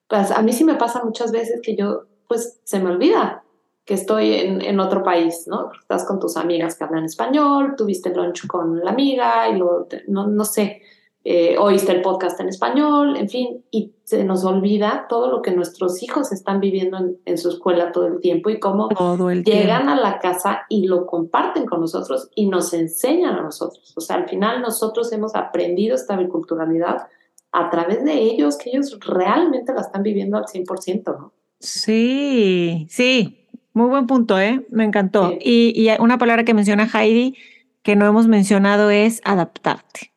pues 0.07 0.31
a 0.31 0.43
mí 0.43 0.53
sí 0.53 0.65
me 0.65 0.75
pasa 0.75 1.03
muchas 1.03 1.33
veces 1.33 1.63
que 1.63 1.75
yo, 1.75 2.03
pues 2.29 2.61
se 2.65 2.79
me 2.79 2.91
olvida 2.91 3.43
que 3.87 3.95
estoy 3.95 4.35
en, 4.35 4.61
en, 4.61 4.79
otro 4.79 5.03
país, 5.03 5.47
¿no? 5.47 5.71
Estás 5.81 6.05
con 6.05 6.21
tus 6.21 6.37
amigas 6.37 6.77
que 6.77 6.85
hablan 6.85 7.07
español, 7.07 7.75
tuviste 7.75 8.15
lunch 8.15 8.47
con 8.47 8.85
la 8.85 8.91
amiga 8.91 9.49
y 9.49 9.57
luego, 9.57 9.89
no, 10.09 10.27
no 10.27 10.45
sé, 10.45 10.83
eh, 11.31 11.59
oíste 11.59 11.93
el 11.93 12.01
podcast 12.01 12.41
en 12.41 12.49
español, 12.49 13.15
en 13.19 13.29
fin, 13.29 13.63
y 13.71 13.93
se 14.03 14.25
nos 14.25 14.47
olvida 14.47 15.05
todo 15.11 15.31
lo 15.31 15.43
que 15.43 15.51
nuestros 15.51 16.03
hijos 16.03 16.33
están 16.33 16.59
viviendo 16.59 16.97
en, 16.97 17.19
en 17.27 17.37
su 17.37 17.51
escuela 17.51 17.93
todo 17.93 18.07
el 18.07 18.21
tiempo 18.21 18.49
y 18.49 18.59
cómo 18.59 18.89
llegan 18.89 19.45
tiempo. 19.45 19.91
a 19.91 19.95
la 19.97 20.21
casa 20.21 20.63
y 20.71 20.87
lo 20.87 21.05
comparten 21.05 21.67
con 21.67 21.83
nosotros 21.83 22.31
y 22.35 22.47
nos 22.47 22.73
enseñan 22.73 23.35
a 23.35 23.43
nosotros. 23.43 23.93
O 23.95 24.01
sea, 24.01 24.17
al 24.17 24.27
final 24.27 24.63
nosotros 24.63 25.13
hemos 25.13 25.35
aprendido 25.35 25.97
esta 25.97 26.17
biculturalidad 26.17 27.09
a 27.53 27.69
través 27.69 28.03
de 28.07 28.15
ellos, 28.15 28.57
que 28.57 28.71
ellos 28.71 28.99
realmente 29.01 29.75
la 29.75 29.83
están 29.83 30.03
viviendo 30.03 30.39
al 30.39 30.45
100%, 30.45 31.05
¿no? 31.09 31.35
Sí, 31.61 32.87
sí, 32.89 33.47
muy 33.75 33.91
buen 33.91 34.07
punto, 34.07 34.41
¿eh? 34.41 34.67
Me 34.71 34.85
encantó. 34.85 35.29
Sí. 35.29 35.39
Y, 35.43 35.91
y, 35.91 35.95
una 36.01 36.17
palabra 36.17 36.45
que 36.45 36.55
menciona 36.55 36.89
Heidi 36.91 37.37
que 37.83 37.97
no 37.97 38.07
hemos 38.07 38.29
mencionado 38.29 38.89
es 38.89 39.21
adaptarte. 39.27 40.15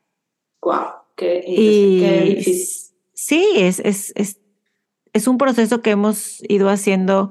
Wow, 0.62 1.01
qué, 1.16 1.44
y, 1.46 2.00
qué. 2.00 2.42
Sí, 3.14 3.46
es, 3.58 3.80
es, 3.80 4.12
es, 4.16 4.40
es 5.14 5.28
un 5.28 5.38
proceso 5.38 5.82
que 5.82 5.92
hemos 5.92 6.42
ido 6.50 6.70
haciendo 6.70 7.30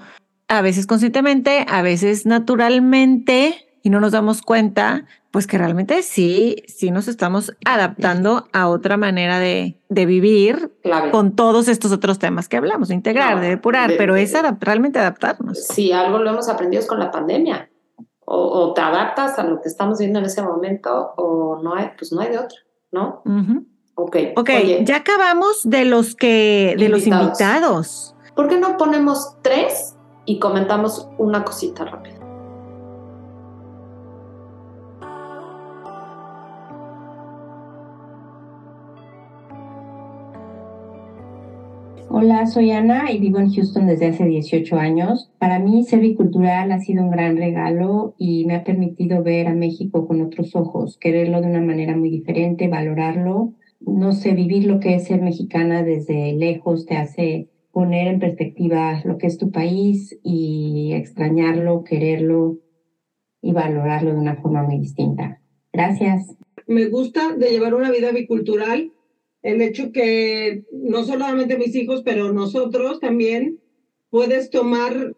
a 0.49 0.63
veces 0.63 0.87
conscientemente, 0.87 1.65
a 1.69 1.83
veces 1.83 2.27
naturalmente, 2.27 3.67
y 3.83 3.91
no 3.91 4.01
nos 4.01 4.13
damos 4.13 4.43
cuenta, 4.43 5.07
pues 5.31 5.47
que 5.47 5.59
realmente 5.59 6.03
sí, 6.03 6.57
sí 6.67 6.91
nos 6.91 7.09
estamos 7.09 7.53
adaptando 7.65 8.49
a 8.53 8.69
otra 8.69 8.97
manera 8.97 9.39
de, 9.39 9.79
de 9.89 10.07
vivir 10.07 10.73
con 11.11 11.35
todos 11.37 11.69
estos 11.69 11.93
otros 11.93 12.19
temas 12.19 12.49
que 12.49 12.57
hablamos, 12.57 12.89
de 12.89 12.95
integrar, 12.95 13.37
No, 13.37 13.41
de 13.43 13.49
depurar, 13.49 13.91
de- 13.91 13.97
pero 13.97 14.15
de- 14.15 14.23
es 14.23 14.35
adap- 14.35 14.59
realmente 14.61 14.99
adaptarnos. 14.99 15.65
Si 15.67 15.93
algo 15.93 16.19
lo 16.19 16.31
hemos 16.31 16.49
aprendido 16.49 16.81
es 16.83 16.89
con 16.89 16.99
la 16.99 17.11
pandemia. 17.11 17.71
O, 18.33 18.37
o 18.69 18.75
te 18.75 18.81
adaptas 18.81 19.39
a 19.41 19.43
lo 19.45 19.61
que 19.61 19.69
estamos 19.69 19.99
viendo 19.99 20.21
en 20.21 20.25
ese 20.27 20.41
momento 20.43 21.15
o 21.17 21.61
no 21.63 21.75
hay, 21.75 21.91
pues 21.99 22.13
no 22.13 22.21
hay 22.21 22.29
de 22.31 22.39
otra, 22.39 22.59
¿no? 22.93 23.23
Ujú. 23.25 23.67
Ok. 23.95 24.17
Ok, 24.37 24.51
Oye, 24.63 24.85
ya 24.85 24.97
acabamos 24.97 25.61
de 25.65 25.85
los 25.85 26.15
que, 26.15 26.75
de 26.79 26.89
los 26.89 27.07
invitados. 27.07 28.15
¿por 28.35 28.49
qué 28.49 28.59
no 28.59 28.77
ponemos 28.79 29.37
tres 29.43 29.97
y 30.25 30.39
comentamos 30.39 31.09
una 31.19 31.45
cosita 31.45 31.85
rápida? 31.85 32.20
Hola, 42.13 42.45
soy 42.47 42.73
Ana 42.73 43.13
y 43.13 43.21
vivo 43.21 43.39
en 43.39 43.55
Houston 43.55 43.87
desde 43.87 44.09
hace 44.09 44.25
18 44.25 44.75
años. 44.75 45.31
Para 45.39 45.61
mí, 45.61 45.85
ser 45.85 46.01
bicultural 46.01 46.73
ha 46.73 46.81
sido 46.81 47.05
un 47.05 47.11
gran 47.13 47.37
regalo 47.37 48.17
y 48.19 48.45
me 48.47 48.57
ha 48.57 48.65
permitido 48.65 49.23
ver 49.23 49.47
a 49.47 49.55
México 49.55 50.09
con 50.09 50.21
otros 50.21 50.57
ojos, 50.57 50.99
quererlo 50.99 51.41
de 51.41 51.47
una 51.47 51.61
manera 51.61 51.97
muy 51.97 52.11
diferente, 52.11 52.67
valorarlo. 52.67 53.55
No 53.79 54.11
sé, 54.11 54.33
vivir 54.33 54.65
lo 54.65 54.81
que 54.81 54.97
es 54.97 55.05
ser 55.05 55.23
mexicana 55.23 55.85
desde 55.85 56.33
lejos 56.33 56.85
te 56.85 56.97
hace 56.97 57.49
poner 57.71 58.09
en 58.09 58.19
perspectiva 58.19 59.01
lo 59.05 59.17
que 59.17 59.29
es 59.29 59.39
tu 59.39 59.53
país 59.53 60.19
y 60.25 60.91
extrañarlo, 60.95 61.85
quererlo 61.85 62.59
y 63.41 63.53
valorarlo 63.53 64.11
de 64.11 64.19
una 64.19 64.35
forma 64.35 64.65
muy 64.65 64.81
distinta. 64.81 65.41
Gracias. 65.73 66.37
me 66.67 66.87
gusta 66.87 67.37
de 67.37 67.51
llevar 67.51 67.73
una 67.73 67.93
vida 67.93 68.11
bicultural 68.11 68.91
el 69.43 69.63
hecho 69.63 69.93
que 69.93 70.65
no 70.73 71.05
solamente 71.05 71.57
mis 71.57 71.75
hijos, 71.75 72.03
pero 72.05 72.33
nosotros 72.33 73.01
también 73.01 73.59
puedes 74.11 74.51
tomar, 74.51 75.15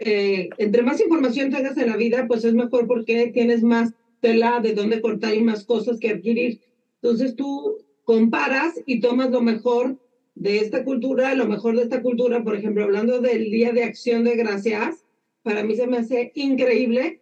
eh, 0.00 0.48
entre 0.58 0.82
más 0.82 1.00
información 1.00 1.50
tengas 1.50 1.76
en 1.76 1.88
la 1.88 1.96
vida, 1.96 2.26
pues 2.26 2.44
es 2.44 2.54
mejor 2.54 2.86
porque 2.86 3.30
tienes 3.32 3.62
más 3.62 3.92
tela 4.20 4.60
de 4.60 4.74
dónde 4.74 5.00
cortar 5.00 5.34
y 5.34 5.42
más 5.42 5.64
cosas 5.64 5.98
que 5.98 6.10
adquirir. 6.10 6.60
Entonces 7.02 7.36
tú 7.36 7.76
comparas 8.04 8.80
y 8.86 9.00
tomas 9.00 9.30
lo 9.30 9.40
mejor 9.40 9.98
de 10.34 10.58
esta 10.58 10.84
cultura, 10.84 11.34
lo 11.34 11.46
mejor 11.46 11.76
de 11.76 11.82
esta 11.82 12.02
cultura, 12.02 12.42
por 12.42 12.56
ejemplo, 12.56 12.84
hablando 12.84 13.20
del 13.20 13.50
Día 13.50 13.72
de 13.72 13.84
Acción 13.84 14.24
de 14.24 14.36
Gracias, 14.36 15.04
para 15.42 15.64
mí 15.64 15.76
se 15.76 15.86
me 15.86 15.98
hace 15.98 16.32
increíble 16.34 17.20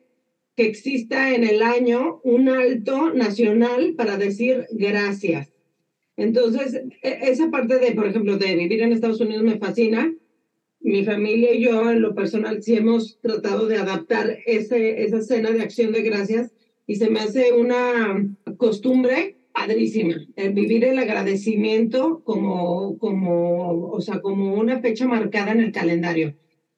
que 0.57 0.66
exista 0.66 1.34
en 1.34 1.45
el 1.45 1.62
año 1.62 2.20
un 2.24 2.49
alto 2.49 3.12
nacional 3.12 3.95
para 3.97 4.16
decir 4.16 4.66
gracias. 4.72 5.57
Entonces, 6.18 6.74
e- 7.02 7.18
esa 7.30 7.50
parte 7.50 7.78
de, 7.78 7.92
por 7.94 8.06
ejemplo, 8.08 8.36
de 8.38 8.56
vivir 8.56 8.82
en 8.82 8.92
Estados 8.92 9.22
Unidos 9.22 9.44
me 9.44 9.58
fascina. 9.58 10.12
Mi 10.80 11.04
familia 11.04 11.52
y 11.54 11.62
yo, 11.62 11.90
en 11.90 12.02
lo 12.02 12.14
personal, 12.14 12.62
sí 12.62 12.76
hemos 12.76 13.18
tratado 13.20 13.66
de 13.66 13.78
adaptar 13.78 14.38
ese, 14.46 15.02
esa 15.04 15.22
cena 15.22 15.50
de 15.52 15.62
acción 15.62 15.92
de 15.92 16.02
gracias 16.02 16.52
y 16.86 16.96
se 16.96 17.10
me 17.10 17.20
hace 17.20 17.52
una 17.52 18.24
costumbre 18.58 19.36
padrísima. 19.52 20.16
El 20.36 20.54
vivir 20.54 20.84
el 20.84 20.98
agradecimiento 20.98 22.20
como, 22.24 22.96
como, 22.98 23.90
o 23.90 24.00
sea, 24.00 24.20
como 24.20 24.54
una 24.54 24.80
fecha 24.80 25.06
marcada 25.06 25.52
en 25.52 25.60
el 25.60 25.72
calendario. 25.72 26.34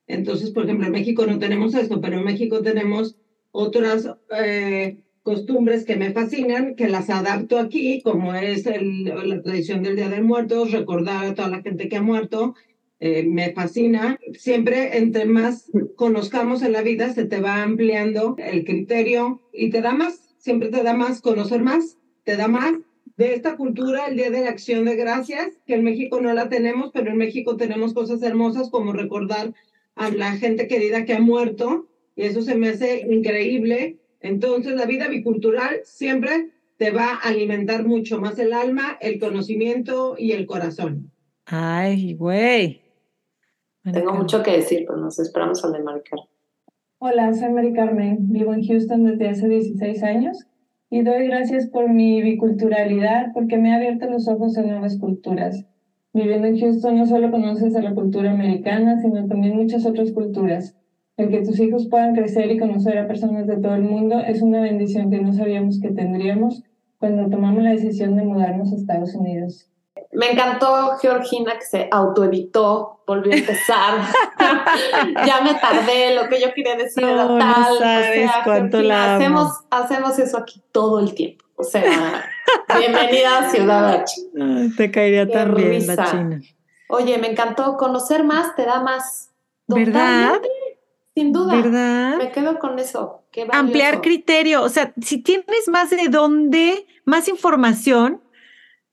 Entonces, 0.06 0.50
por 0.50 0.64
ejemplo, 0.64 0.86
en 0.86 0.92
México 0.92 1.26
no 1.26 1.38
tenemos 1.38 1.74
esto, 1.74 2.00
pero 2.00 2.18
en 2.18 2.24
México 2.24 2.62
tenemos 2.62 3.16
otras 3.52 4.08
eh, 4.36 4.96
costumbres 5.30 5.84
que 5.84 5.94
me 5.94 6.12
fascinan, 6.12 6.74
que 6.74 6.88
las 6.88 7.08
adapto 7.08 7.60
aquí, 7.60 8.02
como 8.02 8.34
es 8.34 8.66
el, 8.66 9.04
la 9.04 9.40
tradición 9.42 9.84
del 9.84 9.94
Día 9.94 10.08
de 10.08 10.22
Muertos, 10.22 10.72
recordar 10.72 11.24
a 11.24 11.34
toda 11.36 11.48
la 11.48 11.62
gente 11.62 11.88
que 11.88 11.98
ha 11.98 12.02
muerto, 12.02 12.56
eh, 12.98 13.22
me 13.22 13.52
fascina. 13.52 14.18
Siempre, 14.32 14.98
entre 14.98 15.26
más 15.26 15.70
conozcamos 15.94 16.62
en 16.62 16.72
la 16.72 16.82
vida, 16.82 17.14
se 17.14 17.26
te 17.26 17.40
va 17.40 17.62
ampliando 17.62 18.34
el 18.38 18.64
criterio 18.64 19.40
y 19.52 19.70
te 19.70 19.82
da 19.82 19.92
más, 19.92 20.34
siempre 20.38 20.68
te 20.68 20.82
da 20.82 20.94
más, 20.94 21.20
conocer 21.20 21.62
más, 21.62 21.96
te 22.24 22.36
da 22.36 22.48
más. 22.48 22.72
De 23.16 23.34
esta 23.34 23.54
cultura, 23.56 24.06
el 24.08 24.16
Día 24.16 24.30
de 24.30 24.40
la 24.40 24.50
Acción 24.50 24.84
de 24.84 24.96
Gracias, 24.96 25.60
que 25.64 25.74
en 25.74 25.84
México 25.84 26.20
no 26.20 26.32
la 26.34 26.48
tenemos, 26.48 26.90
pero 26.92 27.12
en 27.12 27.18
México 27.18 27.56
tenemos 27.56 27.94
cosas 27.94 28.20
hermosas 28.22 28.68
como 28.68 28.92
recordar 28.92 29.54
a 29.94 30.10
la 30.10 30.32
gente 30.32 30.66
querida 30.66 31.04
que 31.04 31.14
ha 31.14 31.20
muerto, 31.20 31.86
y 32.16 32.22
eso 32.22 32.42
se 32.42 32.56
me 32.56 32.70
hace 32.70 33.06
increíble. 33.08 33.99
Entonces, 34.20 34.74
la 34.74 34.86
vida 34.86 35.08
bicultural 35.08 35.80
siempre 35.84 36.50
te 36.76 36.90
va 36.90 37.14
a 37.14 37.28
alimentar 37.28 37.86
mucho 37.86 38.20
más 38.20 38.38
el 38.38 38.52
alma, 38.52 38.96
el 39.00 39.18
conocimiento 39.18 40.14
y 40.16 40.32
el 40.32 40.46
corazón. 40.46 41.10
Ay, 41.46 42.14
güey. 42.14 42.82
Tengo 43.92 44.12
mucho 44.12 44.42
que 44.42 44.52
decir, 44.52 44.84
pero 44.86 44.98
nos 44.98 45.18
esperamos 45.18 45.64
al 45.64 45.72
de 45.72 45.82
Maricar. 45.82 46.20
Hola, 46.98 47.32
soy 47.32 47.50
Mari 47.50 47.72
Carmen, 47.72 48.30
vivo 48.30 48.52
en 48.52 48.62
Houston 48.66 49.04
desde 49.04 49.28
hace 49.30 49.48
16 49.48 50.02
años 50.02 50.46
y 50.90 51.02
doy 51.02 51.28
gracias 51.28 51.66
por 51.66 51.88
mi 51.88 52.20
biculturalidad 52.20 53.32
porque 53.32 53.56
me 53.56 53.72
ha 53.72 53.76
abierto 53.76 54.10
los 54.10 54.28
ojos 54.28 54.58
a 54.58 54.62
nuevas 54.62 54.98
culturas. 54.98 55.64
Viviendo 56.12 56.48
en 56.48 56.58
Houston 56.58 56.96
no 56.96 57.06
solo 57.06 57.30
conoces 57.30 57.74
a 57.76 57.82
la 57.82 57.94
cultura 57.94 58.32
americana, 58.32 59.00
sino 59.00 59.26
también 59.26 59.56
muchas 59.56 59.86
otras 59.86 60.12
culturas. 60.12 60.76
El 61.20 61.28
que 61.28 61.42
tus 61.42 61.60
hijos 61.60 61.86
puedan 61.88 62.14
crecer 62.14 62.50
y 62.50 62.58
conocer 62.58 62.96
a 62.96 63.06
personas 63.06 63.46
de 63.46 63.58
todo 63.58 63.74
el 63.74 63.82
mundo 63.82 64.18
es 64.20 64.40
una 64.40 64.62
bendición 64.62 65.10
que 65.10 65.20
no 65.20 65.34
sabíamos 65.34 65.78
que 65.80 65.90
tendríamos 65.90 66.62
cuando 66.98 67.28
tomamos 67.28 67.62
la 67.62 67.70
decisión 67.70 68.16
de 68.16 68.22
mudarnos 68.22 68.72
a 68.72 68.76
Estados 68.76 69.14
Unidos. 69.14 69.66
Me 70.12 70.32
encantó 70.32 70.96
Georgina 71.00 71.58
que 71.58 71.64
se 71.64 71.88
autoeditó, 71.90 73.02
volvió 73.06 73.32
a 73.32 73.36
empezar. 73.36 74.00
ya 75.26 75.40
me 75.42 75.54
tardé, 75.54 76.14
lo 76.14 76.28
que 76.28 76.40
yo 76.40 76.54
quería 76.54 76.76
decir 76.76 77.04
era 77.04 77.26
No, 77.26 77.32
no 77.34 77.38
tal. 77.38 77.78
sabes 77.78 78.28
o 78.28 78.32
sea, 78.32 78.42
cuánto 78.42 78.78
Georgina, 78.78 78.94
la 78.94 79.04
amo. 79.04 79.16
hacemos, 79.16 79.60
hacemos 79.70 80.18
eso 80.18 80.38
aquí 80.38 80.62
todo 80.72 81.00
el 81.00 81.14
tiempo. 81.14 81.44
O 81.56 81.62
sea, 81.62 82.24
bienvenida 82.78 83.40
a 83.40 83.50
Ciudad. 83.50 84.04
Ay, 84.40 84.70
te 84.74 84.90
caería 84.90 85.26
Qué 85.26 85.32
tan 85.32 85.54
bien 85.54 85.86
la 85.86 85.96
risa. 85.96 86.10
China. 86.10 86.40
Oye, 86.88 87.18
me 87.18 87.30
encantó. 87.30 87.76
Conocer 87.76 88.24
más 88.24 88.56
te 88.56 88.64
da 88.64 88.80
más. 88.80 89.30
¿Verdad? 89.68 90.32
Totalmente, 90.32 90.48
Sin 91.14 91.32
duda. 91.32 91.56
¿Verdad? 91.56 92.18
Me 92.18 92.30
quedo 92.30 92.58
con 92.58 92.78
eso. 92.78 93.24
Qué 93.32 93.46
Ampliar 93.52 94.00
criterio. 94.00 94.62
O 94.62 94.68
sea, 94.68 94.92
si 95.00 95.18
tienes 95.18 95.68
más 95.68 95.90
de 95.90 96.08
dónde, 96.08 96.86
más 97.04 97.28
información, 97.28 98.22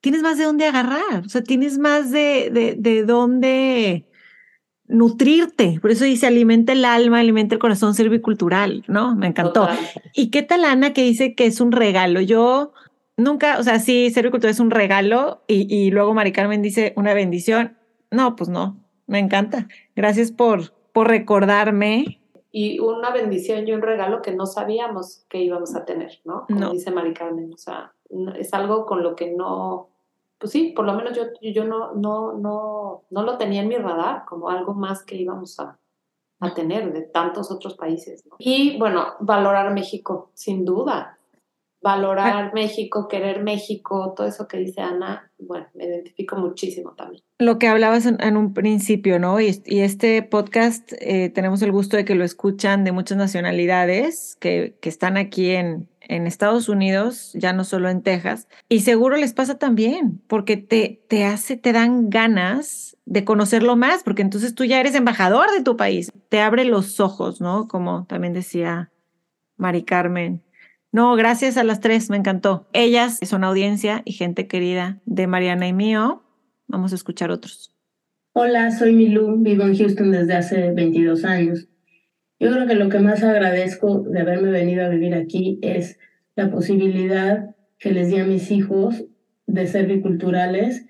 tienes 0.02 0.22
más 0.22 0.38
de 0.38 0.46
dónde 0.46 0.66
agarrar. 0.66 1.26
O 1.26 1.30
sea, 1.30 1.44
tienes 1.44 1.78
más 1.78 2.12
de, 2.12 2.50
de, 2.52 2.76
de 2.78 3.04
dónde 3.04 4.08
nutrirte. 4.88 5.80
Por 5.82 5.92
eso 5.92 6.06
dice 6.06 6.28
alimenta 6.28 6.74
el 6.74 6.86
alma, 6.86 7.20
alimenta 7.20 7.56
el 7.56 7.60
corazón, 7.60 7.94
servicultural, 7.94 8.84
¿no? 8.88 9.16
Me 9.16 9.28
encantó. 9.28 9.62
Total. 9.62 9.78
¿Y 10.14 10.30
qué 10.30 10.44
tal 10.44 10.66
Ana 10.66 10.94
que 10.94 11.04
dice 11.04 11.36
que 11.36 11.46
es 11.46 11.60
un 11.60 11.72
regalo? 11.72 12.22
Yo 12.22 12.74
nunca, 13.18 13.60
o 13.60 13.64
sea, 13.64 13.80
sí, 13.80 14.10
servicultura 14.12 14.52
es 14.52 14.60
un 14.60 14.72
regalo 14.72 15.44
y, 15.48 15.74
y 15.74 15.92
luego 15.92 16.14
Mari 16.14 16.32
Carmen 16.32 16.62
dice 16.62 16.94
una 16.96 17.14
bendición. 17.14 17.78
No, 18.12 18.36
pues 18.36 18.50
no, 18.50 18.82
me 19.08 19.20
encanta. 19.20 19.68
Gracias 19.96 20.32
por, 20.32 20.74
por 20.98 21.10
recordarme. 21.10 22.20
Y 22.52 22.80
una 22.80 23.12
bendición 23.12 23.68
y 23.68 23.72
un 23.72 23.84
regalo 23.84 24.24
que 24.24 24.32
no 24.32 24.48
sabíamos 24.48 25.26
que 25.30 25.40
íbamos 25.40 25.76
a 25.76 25.86
tener, 25.86 26.14
¿no? 26.26 26.48
Como 26.48 26.60
No. 26.60 26.72
dice 26.72 26.90
Mari 26.90 27.14
Carmen. 27.14 27.54
O 27.54 27.58
sea, 27.60 27.94
es 28.36 28.52
algo 28.56 28.88
con 28.88 29.04
lo 29.04 29.16
que 29.16 29.30
no. 29.32 29.90
Pues 30.40 30.54
sí, 30.54 30.74
por 30.76 30.86
lo 30.86 30.94
menos 30.96 31.16
yo, 31.16 31.26
yo 31.40 31.66
no, 31.66 31.94
no, 31.94 32.34
no, 32.34 33.04
no 33.12 33.22
lo 33.22 33.38
tenía 33.38 33.62
en 33.62 33.68
mi 33.68 33.76
radar 33.76 34.26
como 34.26 34.50
algo 34.50 34.74
más 34.74 35.04
que 35.04 35.16
íbamos 35.18 35.60
a, 35.60 35.78
a 36.40 36.54
tener 36.56 36.92
de 36.94 37.04
tantos 37.04 37.52
otros 37.52 37.76
países. 37.76 38.24
Y 38.40 38.80
bueno, 38.80 39.06
valorar 39.20 39.72
México, 39.76 40.32
sin 40.34 40.66
duda. 40.66 41.17
Valorar 41.82 42.54
México, 42.54 43.08
querer 43.08 43.44
México, 43.44 44.14
todo 44.16 44.28
eso 44.28 44.48
que 44.48 44.58
dice 44.58 44.82
Ana, 44.82 45.32
bueno, 45.38 45.68
me 45.76 45.86
identifico 45.86 46.36
muchísimo 46.36 46.94
también. 46.94 47.24
Lo 47.40 47.60
que 47.60 47.68
hablabas 47.68 48.06
en, 48.06 48.38
un 48.38 48.54
principio, 48.54 49.20
¿no? 49.20 49.40
Y, 49.40 49.62
este 49.66 50.24
podcast 50.24 50.92
eh, 51.00 51.30
tenemos 51.30 51.62
el 51.62 51.72
gusto 51.72 51.96
de 51.96 52.04
que 52.04 52.16
lo 52.16 52.24
escuchan 52.24 52.84
de 52.84 52.92
muchas 52.92 53.18
nacionalidades 53.18 54.38
que, 54.40 54.76
que 54.82 54.90
están 54.90 55.18
aquí 55.18 55.52
en, 55.52 55.88
en 56.02 56.26
Estados 56.26 56.70
Unidos, 56.70 57.32
ya 57.34 57.54
no 57.54 57.64
solo 57.64 57.90
en 57.90 58.02
Texas, 58.02 58.48
y 58.70 58.80
seguro 58.82 59.18
les 59.18 59.34
pasa 59.34 59.58
también, 59.58 60.22
porque 60.28 60.58
te, 60.58 61.02
te 61.08 61.26
hace, 61.26 61.58
te 61.58 61.74
dan 61.74 62.10
ganas 62.10 62.98
de 63.06 63.24
conocerlo 63.24 63.76
más, 63.76 64.04
porque 64.04 64.22
entonces 64.22 64.56
tú 64.56 64.66
ya 64.66 64.80
eres 64.80 64.96
embajador 64.96 65.52
de 65.52 65.64
tu 65.64 65.78
país, 65.78 66.12
te 66.30 66.42
abre 66.42 66.66
los 66.66 67.00
ojos, 67.00 67.40
¿no? 67.40 67.68
Como 67.68 68.06
también 68.06 68.34
decía 68.34 68.92
Mari 69.58 69.84
Carmen. 69.84 70.44
No, 70.98 71.16
gracias 71.16 71.58
a 71.58 71.64
las 71.64 71.80
tres, 71.80 72.10
me 72.10 72.18
encantó. 72.18 72.68
Ellas 72.74 73.20
son 73.22 73.44
audiencia 73.44 74.02
y 74.04 74.14
gente 74.14 74.48
querida 74.48 75.00
de 75.06 75.28
Mariana 75.28 75.68
y 75.68 75.72
mío. 75.72 76.24
Vamos 76.66 76.92
a 76.92 76.96
escuchar 76.96 77.30
otros. 77.30 77.72
Hola, 78.34 78.72
soy 78.72 78.94
Milú, 78.94 79.36
vivo 79.38 79.62
en 79.62 79.78
Houston 79.78 80.10
desde 80.10 80.34
hace 80.34 80.72
22 80.72 81.24
años. 81.24 81.68
Yo 82.40 82.52
creo 82.52 82.66
que 82.66 82.74
lo 82.74 82.90
que 82.90 82.98
más 82.98 83.22
agradezco 83.22 84.00
de 84.10 84.22
haberme 84.22 84.50
venido 84.50 84.84
a 84.84 84.90
vivir 84.90 85.14
aquí 85.14 85.60
es 85.62 86.00
la 86.36 86.50
posibilidad 86.50 87.56
que 87.78 87.92
les 87.92 88.10
di 88.10 88.18
a 88.18 88.26
mis 88.26 88.50
hijos 88.50 89.06
de 89.46 89.68
ser 89.68 89.86
biculturales, 89.86 90.88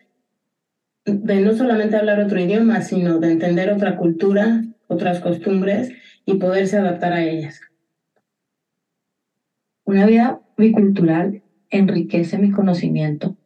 de 1.03 1.41
no 1.41 1.53
solamente 1.53 1.97
hablar 1.97 2.21
otro 2.21 2.39
idioma, 2.39 2.79
sino 2.79 3.19
de 3.19 3.33
entender 3.33 3.73
otra 3.73 3.97
cultura, 3.97 4.63
otras 4.87 5.19
costumbres 5.19 5.91
y 6.25 6.35
poderse 6.35 6.77
adaptar 6.77 7.11
a 7.11 7.25
ellas. 7.25 7.59
Una 9.87 10.05
vida 10.05 10.41
bicultural 10.57 11.43
enriquece 11.69 12.37
mi 12.37 12.51
conocimiento, 12.51 13.37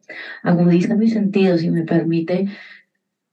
agudiza 0.42 0.96
mis 0.96 1.12
sentidos 1.12 1.62
y 1.62 1.70
me 1.70 1.84
permite 1.84 2.48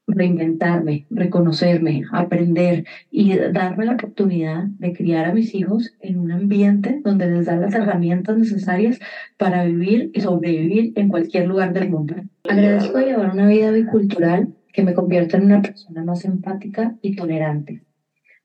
reinventarme, 0.06 1.08
reconocerme, 1.10 2.04
aprender 2.12 2.86
y 3.10 3.36
darme 3.36 3.86
la 3.86 3.94
oportunidad 3.94 4.66
de 4.78 4.94
criar 4.94 5.26
a 5.26 5.34
mis 5.34 5.56
hijos 5.56 5.92
en 6.02 6.20
un 6.20 6.32
ambiente 6.32 7.02
donde 7.04 7.32
les 7.32 7.48
da 7.48 7.56
las 7.56 7.74
herramientas 7.74 8.38
necesarias 8.38 9.00
para 9.38 9.66
vivir 9.66 10.12
y 10.14 10.22
sobrevivir 10.22 10.94
en 10.96 11.08
cualquier 11.08 11.48
lugar 11.48 11.74
del 11.74 11.90
mundo. 11.90 12.14
Agradezco 12.48 13.00
llevar 13.00 13.32
una 13.32 13.48
vida 13.48 13.72
bicultural 13.72 14.54
que 14.72 14.84
me 14.84 14.94
convierta 14.94 15.38
en 15.38 15.46
una 15.46 15.64
persona 15.64 16.04
más 16.04 16.26
empática 16.26 16.96
y 17.02 17.16
tolerante. 17.16 17.82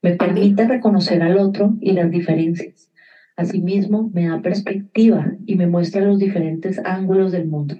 Me 0.01 0.15
permite 0.15 0.67
reconocer 0.67 1.21
al 1.21 1.37
otro 1.37 1.77
y 1.81 1.91
las 1.91 2.09
diferencias. 2.09 2.89
Asimismo, 3.37 4.09
me 4.13 4.29
da 4.29 4.41
perspectiva 4.41 5.33
y 5.45 5.55
me 5.55 5.67
muestra 5.67 6.01
los 6.01 6.19
diferentes 6.19 6.79
ángulos 6.85 7.31
del 7.31 7.47
mundo. 7.47 7.75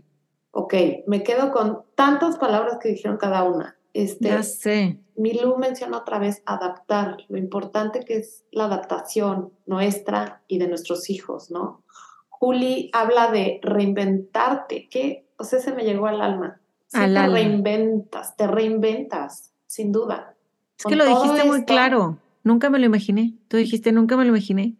Ok, 0.51 0.73
me 1.07 1.23
quedo 1.23 1.51
con 1.51 1.83
tantas 1.95 2.37
palabras 2.37 2.77
que 2.81 2.89
dijeron 2.89 3.17
cada 3.17 3.43
una. 3.43 3.77
Este, 3.93 4.27
ya 4.27 4.43
sé. 4.43 4.99
Milú 5.15 5.57
menciona 5.57 5.97
otra 5.97 6.19
vez 6.19 6.43
adaptar, 6.45 7.17
lo 7.29 7.37
importante 7.37 8.01
que 8.01 8.17
es 8.17 8.43
la 8.51 8.65
adaptación 8.65 9.53
nuestra 9.65 10.41
y 10.47 10.57
de 10.57 10.67
nuestros 10.67 11.09
hijos, 11.09 11.51
¿no? 11.51 11.83
Juli 12.27 12.89
habla 12.91 13.31
de 13.31 13.59
reinventarte, 13.63 14.89
que, 14.89 15.25
o 15.37 15.45
sea, 15.45 15.59
se 15.59 15.73
me 15.73 15.83
llegó 15.83 16.07
al 16.07 16.21
alma. 16.21 16.59
te 16.91 17.07
reinventas, 17.07 18.35
te 18.35 18.47
reinventas, 18.47 19.53
sin 19.67 19.93
duda. 19.93 20.35
Es 20.77 20.83
que 20.83 20.97
lo 20.97 21.05
dijiste 21.05 21.45
muy 21.45 21.63
claro, 21.63 22.17
nunca 22.43 22.69
me 22.69 22.79
lo 22.79 22.85
imaginé, 22.85 23.33
tú 23.47 23.55
dijiste, 23.55 23.93
nunca 23.93 24.17
me 24.17 24.23
lo 24.25 24.29
imaginé. 24.29 24.75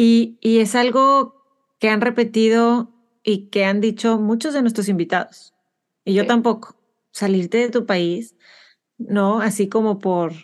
Y, 0.00 0.38
y 0.40 0.60
es 0.60 0.76
algo 0.76 1.34
que 1.80 1.88
han 1.88 2.00
repetido 2.00 2.92
y 3.24 3.48
que 3.48 3.64
han 3.64 3.80
dicho 3.80 4.16
muchos 4.20 4.54
de 4.54 4.62
nuestros 4.62 4.88
invitados. 4.88 5.54
Y 6.04 6.14
yo 6.14 6.24
tampoco. 6.24 6.76
Salirte 7.10 7.58
de 7.58 7.70
tu 7.70 7.84
país, 7.84 8.36
¿no? 8.96 9.40
Así 9.40 9.68
como 9.68 9.98
por, 9.98 10.34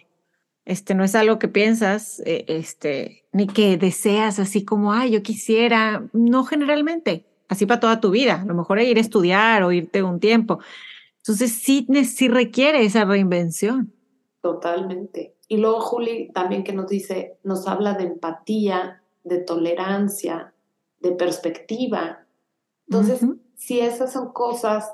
este, 0.64 0.96
no 0.96 1.04
es 1.04 1.14
algo 1.14 1.38
que 1.38 1.46
piensas, 1.46 2.20
eh, 2.26 2.44
este, 2.48 3.26
ni 3.30 3.46
que 3.46 3.76
deseas, 3.76 4.40
así 4.40 4.64
como, 4.64 4.92
ay, 4.92 5.12
yo 5.12 5.22
quisiera, 5.22 6.04
no 6.12 6.42
generalmente, 6.42 7.24
así 7.48 7.64
para 7.64 7.78
toda 7.78 8.00
tu 8.00 8.10
vida. 8.10 8.40
A 8.42 8.44
lo 8.46 8.54
mejor 8.54 8.80
ir 8.80 8.98
a 8.98 9.00
estudiar 9.00 9.62
o 9.62 9.70
irte 9.70 10.02
un 10.02 10.18
tiempo. 10.18 10.58
Entonces 11.18 11.52
sí, 11.52 11.86
sí 12.04 12.26
requiere 12.26 12.84
esa 12.84 13.04
reinvención. 13.04 13.92
Totalmente. 14.40 15.36
Y 15.46 15.58
luego 15.58 15.80
Juli 15.80 16.32
también 16.34 16.64
que 16.64 16.72
nos 16.72 16.88
dice, 16.88 17.38
nos 17.44 17.68
habla 17.68 17.94
de 17.94 18.02
empatía, 18.02 19.03
de 19.24 19.38
tolerancia, 19.38 20.54
de 21.00 21.12
perspectiva, 21.12 22.24
entonces, 22.88 23.26
si 23.56 23.80
esas 23.80 24.12
son 24.12 24.32
cosas 24.32 24.90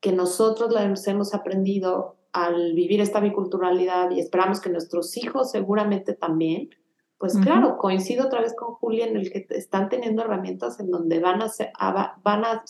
que 0.00 0.12
nosotros 0.12 0.72
las 0.72 1.06
hemos 1.06 1.34
aprendido 1.34 2.16
al 2.32 2.74
vivir 2.74 3.00
esta 3.00 3.20
biculturalidad 3.20 4.10
y 4.10 4.20
esperamos 4.20 4.60
que 4.60 4.70
nuestros 4.70 5.16
hijos 5.16 5.50
seguramente 5.50 6.14
también, 6.14 6.70
pues 7.18 7.36
claro, 7.38 7.78
coincido 7.78 8.26
otra 8.26 8.40
vez 8.40 8.54
con 8.54 8.74
Julia 8.74 9.06
en 9.06 9.16
el 9.16 9.32
que 9.32 9.46
están 9.50 9.88
teniendo 9.88 10.22
herramientas 10.22 10.78
en 10.78 10.90
donde 10.90 11.18
van 11.18 11.42
a, 11.42 12.20
van 12.22 12.44
a 12.44 12.62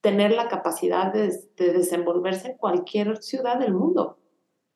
tener 0.00 0.30
la 0.30 0.48
capacidad 0.48 1.12
de, 1.12 1.32
desenvolverse 1.56 2.52
en 2.52 2.56
cualquier 2.56 3.16
ciudad 3.16 3.58
del 3.58 3.74
mundo. 3.74 4.18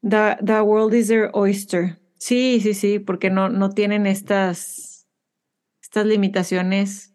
The, 0.02 0.36
the 0.44 0.62
world 0.62 0.94
is 0.94 1.09
their 1.09 1.30
oyster. 1.32 2.00
Sí, 2.16 2.61
sí, 2.61 2.74
sí, 2.74 2.98
porque 2.98 3.30
no, 3.30 3.48
no 3.48 3.70
tienen 3.70 4.06
estas, 4.06 4.97
estas 5.89 6.05
limitaciones 6.05 7.14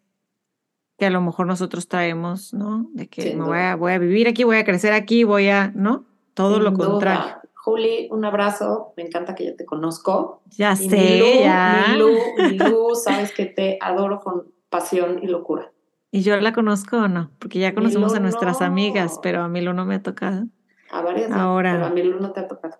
que 0.97 1.05
a 1.05 1.11
lo 1.11 1.21
mejor 1.21 1.45
nosotros 1.45 1.87
traemos, 1.87 2.55
¿no? 2.55 2.89
De 2.93 3.07
que 3.07 3.35
me 3.35 3.43
voy 3.43 3.59
a, 3.59 3.75
voy 3.75 3.91
a, 3.93 3.99
vivir 3.99 4.27
aquí, 4.27 4.43
voy 4.43 4.57
a 4.57 4.65
crecer 4.65 4.93
aquí, 4.93 5.23
voy 5.23 5.47
a, 5.47 5.71
¿no? 5.75 6.05
Todo 6.33 6.59
lo 6.59 6.73
contrario. 6.73 7.35
Juli, 7.53 8.07
un 8.09 8.25
abrazo, 8.25 8.93
me 8.97 9.03
encanta 9.03 9.35
que 9.35 9.45
ya 9.45 9.55
te 9.55 9.63
conozco. 9.63 10.41
Ya 10.47 10.75
sé, 10.75 11.43
ya. 11.43 11.85
Milú, 11.91 12.09
Milú, 12.49 12.95
sabes 12.95 13.31
que 13.31 13.45
te 13.45 13.77
adoro 13.79 14.19
con 14.19 14.51
pasión 14.69 15.19
y 15.21 15.27
locura. 15.27 15.71
¿Y 16.09 16.21
yo 16.21 16.35
la 16.37 16.51
conozco 16.51 16.97
o 16.97 17.07
no? 17.07 17.29
Porque 17.37 17.59
ya 17.59 17.75
conocemos 17.75 18.15
a 18.15 18.19
nuestras 18.19 18.63
amigas, 18.63 19.19
pero 19.21 19.41
a 19.41 19.49
Milú 19.49 19.73
no 19.73 19.85
me 19.85 19.95
ha 19.95 20.01
tocado. 20.01 20.47
A 20.89 21.01
varias 21.01 21.31
Ahora, 21.31 21.73
pero 21.73 21.85
a 21.85 21.89
Milú 21.91 22.19
no 22.19 22.31
te 22.31 22.39
ha 22.39 22.47
tocado. 22.47 22.79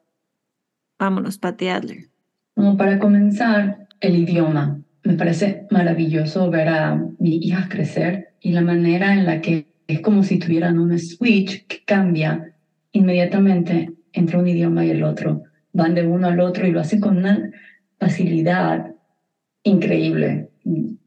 Vámonos, 0.98 1.38
Pati 1.38 1.68
Adler. 1.68 2.10
Como 2.56 2.78
para 2.78 2.98
comenzar, 2.98 3.88
el 4.00 4.16
idioma. 4.16 4.83
Me 5.04 5.16
parece 5.16 5.68
maravilloso 5.70 6.50
ver 6.50 6.70
a 6.70 6.96
mi 7.20 7.36
hija 7.36 7.68
crecer 7.70 8.30
y 8.40 8.54
la 8.54 8.62
manera 8.62 9.14
en 9.14 9.26
la 9.26 9.42
que 9.42 9.68
es 9.88 10.00
como 10.00 10.24
si 10.24 10.40
tuvieran 10.40 10.80
un 10.80 10.98
switch 10.98 11.68
que 11.68 11.84
cambia 11.84 12.54
inmediatamente 12.94 13.92
entre 14.14 14.38
un 14.38 14.48
idioma 14.48 14.86
y 14.86 14.92
el 14.92 15.04
otro. 15.04 15.44
Van 15.74 15.94
de 15.94 16.08
uno 16.08 16.28
al 16.28 16.40
otro 16.40 16.66
y 16.66 16.72
lo 16.72 16.80
hacen 16.80 17.02
con 17.02 17.18
una 17.18 17.52
facilidad 18.00 18.94
increíble. 19.64 20.50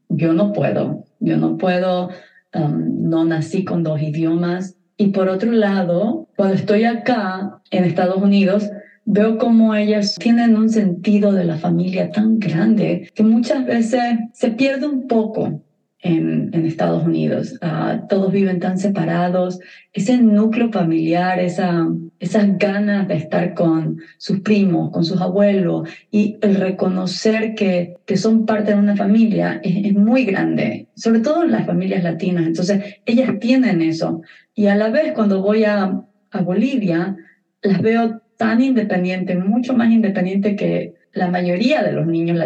Yo 0.09 0.33
no 0.33 0.53
puedo, 0.53 1.05
yo 1.19 1.37
no 1.37 1.57
puedo, 1.57 2.09
um, 2.53 3.09
no 3.09 3.25
nací 3.25 3.63
con 3.63 3.83
dos 3.83 4.01
idiomas. 4.01 4.77
Y 4.97 5.07
por 5.07 5.29
otro 5.29 5.51
lado, 5.51 6.27
cuando 6.35 6.55
estoy 6.55 6.83
acá 6.83 7.61
en 7.71 7.83
Estados 7.83 8.21
Unidos, 8.21 8.69
veo 9.07 9.37
como 9.37 9.73
ellas 9.73 10.15
tienen 10.15 10.57
un 10.57 10.69
sentido 10.69 11.31
de 11.31 11.45
la 11.45 11.57
familia 11.57 12.11
tan 12.11 12.39
grande 12.39 13.09
que 13.15 13.23
muchas 13.23 13.65
veces 13.65 14.01
se 14.33 14.51
pierde 14.51 14.85
un 14.85 15.07
poco 15.07 15.63
en, 16.01 16.49
en 16.53 16.65
Estados 16.65 17.05
Unidos. 17.05 17.57
Ah, 17.61 18.01
todos 18.09 18.33
viven 18.33 18.59
tan 18.59 18.77
separados. 18.77 19.59
Ese 19.93 20.17
núcleo 20.17 20.73
familiar, 20.73 21.39
esa, 21.39 21.87
esas 22.19 22.57
ganas 22.57 23.07
de 23.07 23.15
estar 23.15 23.53
con 23.53 23.97
sus 24.17 24.41
primos, 24.41 24.91
con 24.91 25.05
sus 25.05 25.21
abuelos 25.21 25.87
y 26.11 26.37
el 26.41 26.55
reconocer 26.55 27.55
que, 27.55 27.95
que 28.05 28.17
son 28.17 28.45
parte 28.45 28.73
de 28.73 28.79
una 28.79 28.97
familia 28.97 29.61
es, 29.63 29.85
es 29.85 29.93
muy 29.93 30.25
grande, 30.25 30.87
sobre 30.97 31.21
todo 31.21 31.43
en 31.43 31.51
las 31.51 31.65
familias 31.65 32.03
latinas. 32.03 32.45
Entonces, 32.45 32.99
ellas 33.05 33.31
tienen 33.39 33.81
eso. 33.81 34.21
Y 34.53 34.67
a 34.67 34.75
la 34.75 34.89
vez, 34.89 35.13
cuando 35.13 35.41
voy 35.41 35.63
a, 35.63 36.03
a 36.31 36.41
Bolivia, 36.41 37.15
las 37.61 37.81
veo 37.81 38.21
tan 38.37 38.61
independiente, 38.61 39.35
mucho 39.35 39.75
más 39.75 39.91
independiente 39.91 40.55
que 40.55 40.93
la 41.13 41.29
mayoría 41.29 41.83
de 41.83 41.93
los 41.93 42.05
niños 42.05 42.37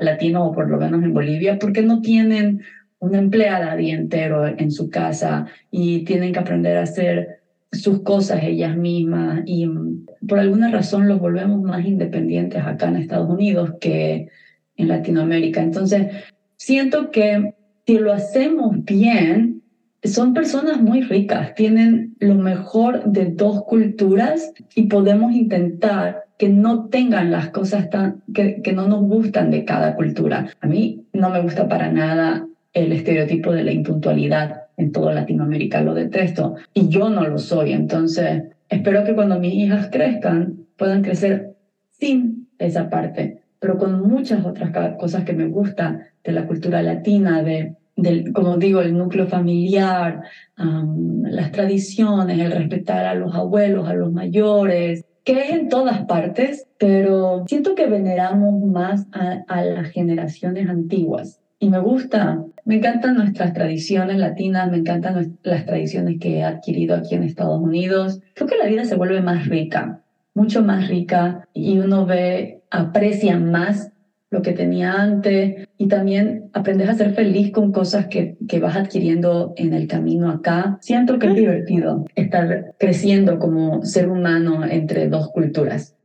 latinos, 0.00 0.48
o 0.48 0.52
por 0.52 0.68
lo 0.68 0.78
menos 0.78 1.02
en 1.02 1.14
Bolivia, 1.14 1.58
porque 1.58 1.82
no 1.82 2.02
tienen 2.02 2.60
una 2.98 3.18
empleada 3.18 3.76
día 3.76 3.94
entero 3.94 4.46
en 4.46 4.70
su 4.70 4.90
casa 4.90 5.46
y 5.70 6.04
tienen 6.04 6.32
que 6.32 6.38
aprender 6.38 6.76
a 6.76 6.82
hacer 6.82 7.40
sus 7.72 8.02
cosas 8.02 8.42
ellas 8.42 8.76
mismas 8.76 9.42
y 9.46 9.66
mm, 9.66 10.06
por 10.28 10.38
alguna 10.38 10.70
razón 10.70 11.08
los 11.08 11.20
volvemos 11.20 11.62
más 11.62 11.84
independientes 11.84 12.62
acá 12.62 12.88
en 12.88 12.96
Estados 12.96 13.30
Unidos 13.30 13.74
que 13.80 14.28
en 14.76 14.88
Latinoamérica. 14.88 15.62
Entonces, 15.62 16.08
siento 16.56 17.10
que 17.10 17.54
si 17.86 17.98
lo 17.98 18.12
hacemos 18.12 18.84
bien, 18.84 19.59
son 20.02 20.34
personas 20.34 20.80
muy 20.80 21.02
ricas, 21.02 21.54
tienen 21.54 22.16
lo 22.20 22.34
mejor 22.36 23.04
de 23.04 23.26
dos 23.26 23.64
culturas 23.64 24.52
y 24.74 24.84
podemos 24.84 25.32
intentar 25.32 26.24
que 26.38 26.48
no 26.48 26.86
tengan 26.88 27.30
las 27.30 27.50
cosas 27.50 27.90
tan, 27.90 28.22
que, 28.32 28.62
que 28.62 28.72
no 28.72 28.88
nos 28.88 29.02
gustan 29.02 29.50
de 29.50 29.64
cada 29.64 29.94
cultura. 29.94 30.48
A 30.60 30.66
mí 30.66 31.04
no 31.12 31.28
me 31.28 31.42
gusta 31.42 31.68
para 31.68 31.90
nada 31.90 32.46
el 32.72 32.92
estereotipo 32.92 33.52
de 33.52 33.64
la 33.64 33.72
impuntualidad 33.72 34.62
en 34.76 34.92
toda 34.92 35.12
Latinoamérica, 35.12 35.82
lo 35.82 35.92
detesto 35.92 36.56
y 36.72 36.88
yo 36.88 37.10
no 37.10 37.26
lo 37.26 37.38
soy. 37.38 37.72
Entonces, 37.72 38.44
espero 38.68 39.04
que 39.04 39.14
cuando 39.14 39.38
mis 39.38 39.52
hijas 39.52 39.90
crezcan 39.92 40.66
puedan 40.76 41.02
crecer 41.02 41.56
sin 41.90 42.48
esa 42.58 42.88
parte, 42.88 43.42
pero 43.58 43.76
con 43.76 44.08
muchas 44.08 44.46
otras 44.46 44.70
cosas 44.96 45.24
que 45.24 45.34
me 45.34 45.46
gustan 45.46 46.04
de 46.24 46.32
la 46.32 46.46
cultura 46.46 46.80
latina, 46.82 47.42
de 47.42 47.76
del, 48.02 48.32
como 48.32 48.56
digo, 48.56 48.80
el 48.80 48.96
núcleo 48.96 49.26
familiar, 49.26 50.22
las 50.56 51.52
tradiciones, 51.52 52.38
el 52.38 52.52
respetar 52.52 53.06
a 53.06 53.14
los 53.14 53.34
abuelos, 53.34 53.88
a 53.88 53.94
los 53.94 54.12
mayores, 54.12 55.04
que 55.24 55.40
es 55.40 55.50
en 55.50 55.68
todas 55.68 56.06
partes, 56.06 56.66
pero 56.78 57.44
siento 57.46 57.74
que 57.74 57.86
veneramos 57.86 58.62
más 58.64 59.06
a, 59.12 59.44
a 59.48 59.62
las 59.62 59.90
generaciones 59.90 60.68
antiguas. 60.68 61.40
Y 61.62 61.68
me 61.68 61.78
gusta, 61.78 62.42
me 62.64 62.76
encantan 62.76 63.16
nuestras 63.16 63.52
tradiciones 63.52 64.16
latinas, 64.16 64.70
me 64.70 64.78
encantan 64.78 65.36
las 65.42 65.66
tradiciones 65.66 66.18
que 66.18 66.38
he 66.38 66.42
adquirido 66.42 66.96
aquí 66.96 67.14
en 67.14 67.22
Estados 67.22 67.60
Unidos. 67.60 68.20
Creo 68.34 68.48
que 68.48 68.56
la 68.56 68.66
vida 68.66 68.86
se 68.86 68.96
vuelve 68.96 69.20
más 69.20 69.46
rica, 69.46 70.00
mucho 70.32 70.62
más 70.62 70.88
rica, 70.88 71.46
y 71.52 71.78
uno 71.78 72.06
ve, 72.06 72.62
aprecia 72.70 73.38
más 73.38 73.92
lo 74.30 74.42
que 74.42 74.52
tenía 74.52 74.92
antes 74.94 75.68
y 75.76 75.88
también 75.88 76.50
aprendes 76.52 76.88
a 76.88 76.94
ser 76.94 77.14
feliz 77.14 77.50
con 77.52 77.72
cosas 77.72 78.06
que, 78.06 78.36
que 78.48 78.60
vas 78.60 78.76
adquiriendo 78.76 79.52
en 79.56 79.74
el 79.74 79.88
camino 79.88 80.30
acá. 80.30 80.78
Siento 80.80 81.18
que 81.18 81.26
es 81.26 81.34
divertido 81.34 82.06
estar 82.14 82.74
creciendo 82.78 83.38
como 83.38 83.84
ser 83.84 84.08
humano 84.08 84.64
entre 84.64 85.08
dos 85.08 85.30
culturas. 85.32 85.96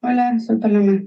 Hola, 0.00 0.38
soy 0.38 0.58
Paloma. 0.58 1.02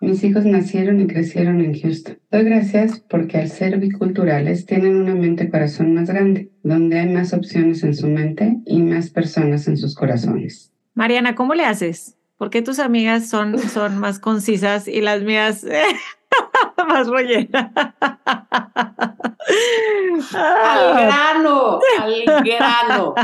Mis 0.00 0.22
hijos 0.22 0.44
nacieron 0.44 1.00
y 1.00 1.08
crecieron 1.08 1.60
en 1.60 1.74
Houston. 1.74 2.18
Doy 2.30 2.44
gracias 2.44 3.00
porque 3.10 3.36
al 3.38 3.48
ser 3.48 3.78
biculturales 3.78 4.64
tienen 4.64 4.94
una 4.94 5.14
mente-corazón 5.14 5.92
más 5.92 6.08
grande, 6.08 6.52
donde 6.62 7.00
hay 7.00 7.08
más 7.08 7.34
opciones 7.34 7.82
en 7.82 7.94
su 7.94 8.06
mente 8.06 8.58
y 8.64 8.80
más 8.80 9.10
personas 9.10 9.66
en 9.66 9.76
sus 9.76 9.96
corazones. 9.96 10.72
Mariana, 10.94 11.34
¿cómo 11.34 11.54
le 11.54 11.64
haces? 11.64 12.17
¿Por 12.38 12.50
qué 12.50 12.62
tus 12.62 12.78
amigas 12.78 13.28
son, 13.28 13.58
son 13.58 13.98
más 13.98 14.20
concisas 14.20 14.86
y 14.86 15.00
las 15.00 15.22
mías 15.22 15.66
más 16.88 17.08
rolleras? 17.08 17.72
al 20.34 20.94
grano, 20.94 21.80
al 22.00 22.44
grano. 22.44 23.14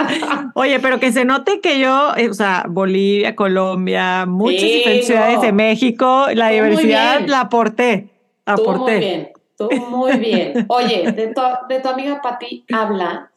Oye, 0.54 0.80
pero 0.80 0.98
que 0.98 1.12
se 1.12 1.26
note 1.26 1.60
que 1.60 1.78
yo, 1.78 2.12
eh, 2.16 2.30
o 2.30 2.34
sea, 2.34 2.64
Bolivia, 2.66 3.36
Colombia, 3.36 4.24
muchas 4.24 4.62
diferentes 4.62 5.06
ciudades 5.06 5.42
de 5.42 5.52
México, 5.52 6.28
la 6.32 6.48
diversidad 6.48 7.26
la 7.26 7.40
aporté. 7.40 8.08
aporté. 8.46 8.78
muy 8.78 9.00
bien, 9.00 9.32
tú 9.58 9.70
muy 9.90 10.18
bien. 10.18 10.64
Oye, 10.68 11.12
de 11.12 11.34
tu, 11.34 11.42
de 11.68 11.80
tu 11.80 11.88
amiga 11.90 12.22
Pati 12.22 12.64
habla 12.72 13.31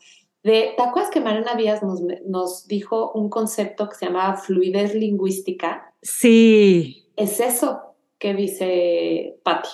¿Te 0.45 0.75
acuerdas 0.79 1.09
que 1.09 1.21
Mariana 1.21 1.55
Díaz 1.55 1.81
nos, 1.81 2.01
nos 2.27 2.67
dijo 2.67 3.11
un 3.13 3.31
concepto 3.31 3.89
que 3.89 3.95
se 3.95 4.05
llamaba 4.05 4.37
fluidez 4.37 4.93
lingüística? 4.93 5.91
Sí. 6.03 7.09
Es 7.15 7.39
eso 7.39 7.95
que 8.19 8.35
dice 8.35 9.39
Patti. 9.41 9.69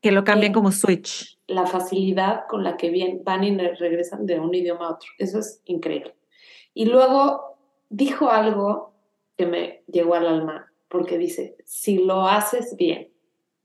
Que 0.00 0.10
lo 0.10 0.24
cambian 0.24 0.52
como 0.52 0.72
switch. 0.72 1.38
La 1.46 1.66
facilidad 1.66 2.48
con 2.48 2.64
la 2.64 2.76
que 2.76 2.90
bien, 2.90 3.22
van 3.22 3.44
y 3.44 3.56
regresan 3.56 4.26
de 4.26 4.40
un 4.40 4.52
idioma 4.52 4.88
a 4.88 4.90
otro. 4.94 5.08
Eso 5.18 5.38
es 5.38 5.62
increíble. 5.66 6.16
Y 6.74 6.86
luego 6.86 7.56
dijo 7.88 8.28
algo 8.28 8.94
que 9.36 9.46
me 9.46 9.84
llegó 9.86 10.14
al 10.14 10.26
alma, 10.26 10.72
porque 10.88 11.16
dice, 11.16 11.54
si 11.64 11.98
lo 11.98 12.26
haces 12.26 12.74
bien. 12.76 13.12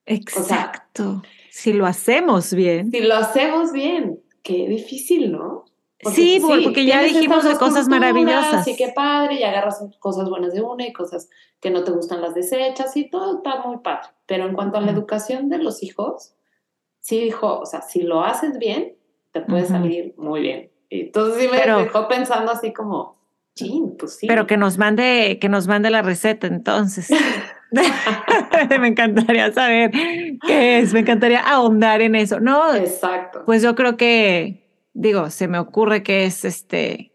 Exacto. 0.06 1.24
si 1.50 1.74
lo 1.74 1.88
hacemos 1.88 2.54
bien. 2.54 2.92
Si 2.92 3.02
lo 3.02 3.16
hacemos 3.16 3.72
bien. 3.72 4.20
Qué 4.44 4.68
difícil, 4.68 5.32
¿no? 5.32 5.66
Sí, 6.12 6.42
porque 6.64 6.86
ya 6.86 7.02
dijimos 7.02 7.44
de 7.44 7.56
cosas 7.56 7.88
maravillosas. 7.88 8.66
Sí, 8.66 8.76
qué 8.76 8.92
padre, 8.96 9.36
y 9.36 9.44
agarras 9.44 9.84
cosas 10.00 10.30
buenas 10.30 10.54
de 10.54 10.62
una 10.62 10.88
y 10.88 10.94
cosas 10.94 11.30
que 11.60 11.70
no 11.70 11.84
te 11.84 11.92
gustan 11.92 12.22
las 12.22 12.34
desechas 12.34 12.96
y 12.98 13.10
todo 13.10 13.38
está 13.38 13.62
muy 13.66 13.78
padre. 13.78 14.10
Pero 14.26 14.46
en 14.46 14.54
cuanto 14.54 14.78
a 14.78 14.82
la 14.82 14.92
educación 14.92 15.50
de 15.50 15.60
los 15.60 15.84
hijos, 15.84 16.36
sí 17.00 17.20
dijo, 17.20 17.60
o 17.60 17.66
sea, 17.66 17.82
si 17.82 18.02
lo 18.02 18.24
haces 18.24 18.58
bien, 18.58 18.96
te 19.32 19.42
puede 19.42 19.66
salir 19.66 20.14
muy 20.18 20.42
bien. 20.42 20.72
Y 20.90 21.02
entonces 21.02 21.42
sí 21.42 21.48
me 21.50 21.58
dejó 21.58 22.08
pensando 22.08 22.52
así 22.52 22.72
como, 22.74 23.18
chin, 23.56 23.96
pues 23.98 24.18
sí. 24.18 24.28
Pero 24.28 24.48
que 24.48 24.58
nos 24.58 24.78
mande, 24.78 25.38
que 25.40 25.50
nos 25.50 25.68
mande 25.68 25.90
la 25.90 26.02
receta 26.02 26.48
entonces. 26.48 27.10
me 28.80 28.88
encantaría 28.88 29.52
saber 29.52 29.92
qué 30.46 30.80
es, 30.80 30.94
me 30.94 31.00
encantaría 31.00 31.40
ahondar 31.40 32.02
en 32.02 32.16
eso. 32.16 32.40
No, 32.40 32.74
exacto. 32.76 33.44
Pues 33.46 33.62
yo 33.62 33.76
creo 33.76 33.98
que 33.98 34.63
digo, 34.94 35.30
se 35.30 35.48
me 35.48 35.60
ocurre 35.60 36.04
que 36.04 36.26
es 36.26 36.46
este 36.46 37.12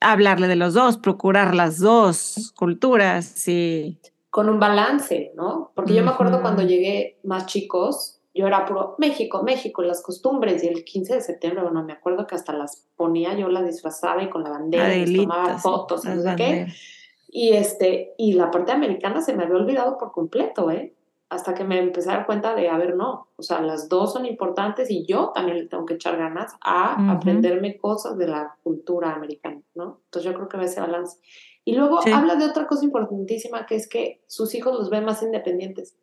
hablarle 0.00 0.48
de 0.48 0.56
los 0.56 0.74
dos, 0.74 0.98
procurar 0.98 1.54
las 1.54 1.78
dos 1.78 2.52
culturas 2.56 3.46
y 3.48 4.00
con 4.30 4.48
un 4.48 4.60
balance, 4.60 5.32
¿no? 5.34 5.72
Porque 5.74 5.92
yo 5.92 6.04
me 6.04 6.10
acuerdo 6.10 6.40
cuando 6.40 6.62
llegué 6.62 7.18
más 7.24 7.46
chicos, 7.46 8.20
yo 8.32 8.46
era 8.46 8.64
puro 8.64 8.94
México, 8.98 9.42
México, 9.42 9.82
las 9.82 10.02
costumbres 10.02 10.62
y 10.62 10.68
el 10.68 10.84
15 10.84 11.14
de 11.14 11.20
septiembre, 11.20 11.64
bueno, 11.64 11.82
me 11.82 11.92
acuerdo 11.92 12.28
que 12.28 12.36
hasta 12.36 12.52
las 12.52 12.86
ponía, 12.96 13.36
yo 13.36 13.48
las 13.48 13.66
disfrazaba 13.66 14.22
y 14.22 14.30
con 14.30 14.44
la 14.44 14.50
bandera 14.50 14.88
tomaba 15.04 15.58
fotos, 15.58 16.04
no 16.04 16.22
sé 16.22 16.36
qué. 16.36 16.66
Y 17.28 17.52
este, 17.52 18.14
y 18.18 18.32
la 18.34 18.50
parte 18.50 18.72
americana 18.72 19.20
se 19.20 19.34
me 19.34 19.44
había 19.44 19.56
olvidado 19.56 19.98
por 19.98 20.12
completo, 20.12 20.70
¿eh? 20.70 20.94
Hasta 21.30 21.54
que 21.54 21.62
me 21.64 21.78
empecé 21.78 22.10
a 22.10 22.16
dar 22.16 22.26
cuenta 22.26 22.54
de, 22.54 22.68
a 22.68 22.76
ver, 22.76 22.96
no, 22.96 23.28
o 23.36 23.42
sea, 23.42 23.60
las 23.60 23.88
dos 23.88 24.12
son 24.12 24.26
importantes 24.26 24.90
y 24.90 25.06
yo 25.06 25.30
también 25.32 25.58
le 25.58 25.66
tengo 25.68 25.86
que 25.86 25.94
echar 25.94 26.18
ganas 26.18 26.56
a 26.60 27.12
aprenderme 27.12 27.78
cosas 27.78 28.18
de 28.18 28.26
la 28.26 28.56
cultura 28.64 29.14
americana, 29.14 29.62
¿no? 29.74 30.00
Entonces 30.06 30.30
yo 30.30 30.36
creo 30.36 30.48
que 30.48 30.56
va 30.56 30.64
ese 30.64 30.80
balance. 30.80 31.18
Y 31.64 31.76
luego 31.76 32.00
habla 32.12 32.34
de 32.34 32.46
otra 32.46 32.66
cosa 32.66 32.84
importantísima, 32.84 33.64
que 33.64 33.76
es 33.76 33.88
que 33.88 34.24
sus 34.26 34.54
hijos 34.56 34.76
los 34.76 34.90
ven 34.90 35.04
más 35.04 35.22
independientes. 35.22 35.96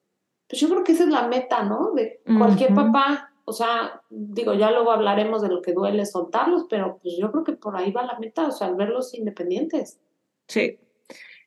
Pues 0.48 0.62
yo 0.62 0.70
creo 0.70 0.86
que 0.86 0.94
esa 0.94 1.04
es 1.04 1.10
la 1.10 1.28
meta, 1.28 1.64
¿no? 1.64 1.92
De 1.92 2.22
cualquier 2.38 2.74
papá. 2.74 3.34
O 3.44 3.52
sea, 3.52 4.02
digo, 4.10 4.54
ya 4.54 4.72
luego 4.72 4.92
hablaremos 4.92 5.42
de 5.42 5.50
lo 5.50 5.62
que 5.62 5.74
duele 5.74 6.06
soltarlos, 6.06 6.68
pero 6.70 7.00
pues 7.02 7.16
yo 7.18 7.32
creo 7.32 7.44
que 7.44 7.54
por 7.54 7.76
ahí 7.76 7.92
va 7.92 8.04
la 8.04 8.18
meta, 8.18 8.48
o 8.48 8.52
sea, 8.52 8.68
al 8.68 8.76
verlos 8.76 9.14
independientes. 9.14 10.00
Sí. 10.48 10.80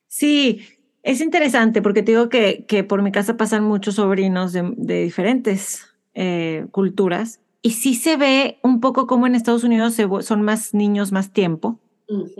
Sí, 0.05 0.61
es 1.03 1.21
interesante 1.21 1.81
porque 1.81 2.03
te 2.03 2.11
digo 2.11 2.29
que, 2.29 2.65
que 2.67 2.83
por 2.83 3.01
mi 3.01 3.11
casa 3.11 3.37
pasan 3.37 3.63
muchos 3.63 3.95
sobrinos 3.95 4.53
de, 4.53 4.73
de 4.77 5.03
diferentes 5.03 5.87
eh, 6.13 6.65
culturas 6.71 7.39
y 7.61 7.71
sí 7.71 7.95
se 7.95 8.17
ve 8.17 8.59
un 8.63 8.79
poco 8.79 9.07
como 9.07 9.27
en 9.27 9.35
Estados 9.35 9.63
Unidos 9.63 9.93
se, 9.93 10.07
son 10.21 10.41
más 10.41 10.73
niños 10.73 11.11
más 11.11 11.31
tiempo. 11.31 11.79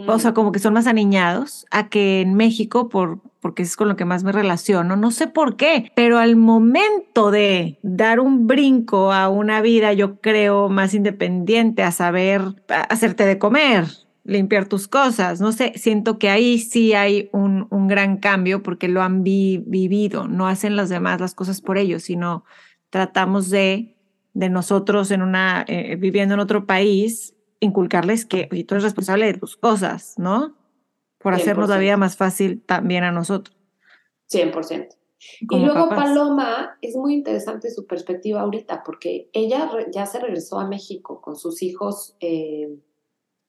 O 0.05 0.19
sea, 0.19 0.33
como 0.33 0.51
que 0.51 0.59
son 0.59 0.73
más 0.73 0.85
aniñados 0.85 1.65
a 1.71 1.87
que 1.87 2.19
en 2.19 2.33
México, 2.33 2.89
por, 2.89 3.19
porque 3.39 3.63
es 3.63 3.77
con 3.77 3.87
lo 3.87 3.95
que 3.95 4.03
más 4.03 4.21
me 4.25 4.33
relaciono, 4.33 4.97
no 4.97 5.11
sé 5.11 5.27
por 5.27 5.55
qué, 5.55 5.93
pero 5.95 6.17
al 6.17 6.35
momento 6.35 7.31
de 7.31 7.79
dar 7.81 8.19
un 8.19 8.47
brinco 8.47 9.13
a 9.13 9.29
una 9.29 9.61
vida, 9.61 9.93
yo 9.93 10.19
creo, 10.19 10.67
más 10.67 10.93
independiente, 10.93 11.83
a 11.83 11.93
saber 11.93 12.41
hacerte 12.67 13.25
de 13.25 13.37
comer, 13.37 13.85
limpiar 14.23 14.67
tus 14.67 14.87
cosas. 14.87 15.41
No 15.41 15.51
sé, 15.51 15.73
siento 15.75 16.19
que 16.19 16.29
ahí 16.29 16.59
sí 16.59 16.93
hay 16.93 17.29
un, 17.31 17.67
un 17.69 17.87
gran 17.87 18.17
cambio 18.17 18.63
porque 18.63 18.87
lo 18.87 19.01
han 19.01 19.23
vivido. 19.23 20.27
No 20.27 20.47
hacen 20.47 20.75
las 20.75 20.89
demás 20.89 21.19
las 21.19 21.33
cosas 21.33 21.61
por 21.61 21.77
ellos, 21.77 22.03
sino 22.03 22.43
tratamos 22.89 23.49
de, 23.49 23.95
de 24.33 24.49
nosotros 24.49 25.11
en 25.11 25.21
una, 25.21 25.65
eh, 25.67 25.95
viviendo 25.95 26.35
en 26.35 26.39
otro 26.39 26.65
país, 26.65 27.35
inculcarles 27.59 28.25
que 28.25 28.47
tú 28.67 28.75
eres 28.75 28.83
responsable 28.83 29.25
de 29.25 29.37
tus 29.37 29.57
cosas, 29.57 30.15
¿no? 30.17 30.55
Por 31.19 31.33
hacernos 31.33 31.69
la 31.69 31.77
vida 31.77 31.97
más 31.97 32.17
fácil 32.17 32.61
también 32.63 33.03
a 33.03 33.11
nosotros. 33.11 33.55
100%. 34.31 34.87
y 35.41 35.59
luego 35.59 35.89
Paloma, 35.89 36.77
es 36.81 36.95
muy 36.95 37.13
interesante 37.13 37.69
su 37.69 37.85
perspectiva 37.85 38.41
ahorita, 38.41 38.81
porque 38.83 39.29
ella 39.33 39.69
ya 39.91 40.05
se 40.05 40.19
regresó 40.19 40.59
a 40.59 40.67
México 40.67 41.21
con 41.21 41.35
sus 41.35 41.61
hijos 41.61 42.15
eh, 42.21 42.69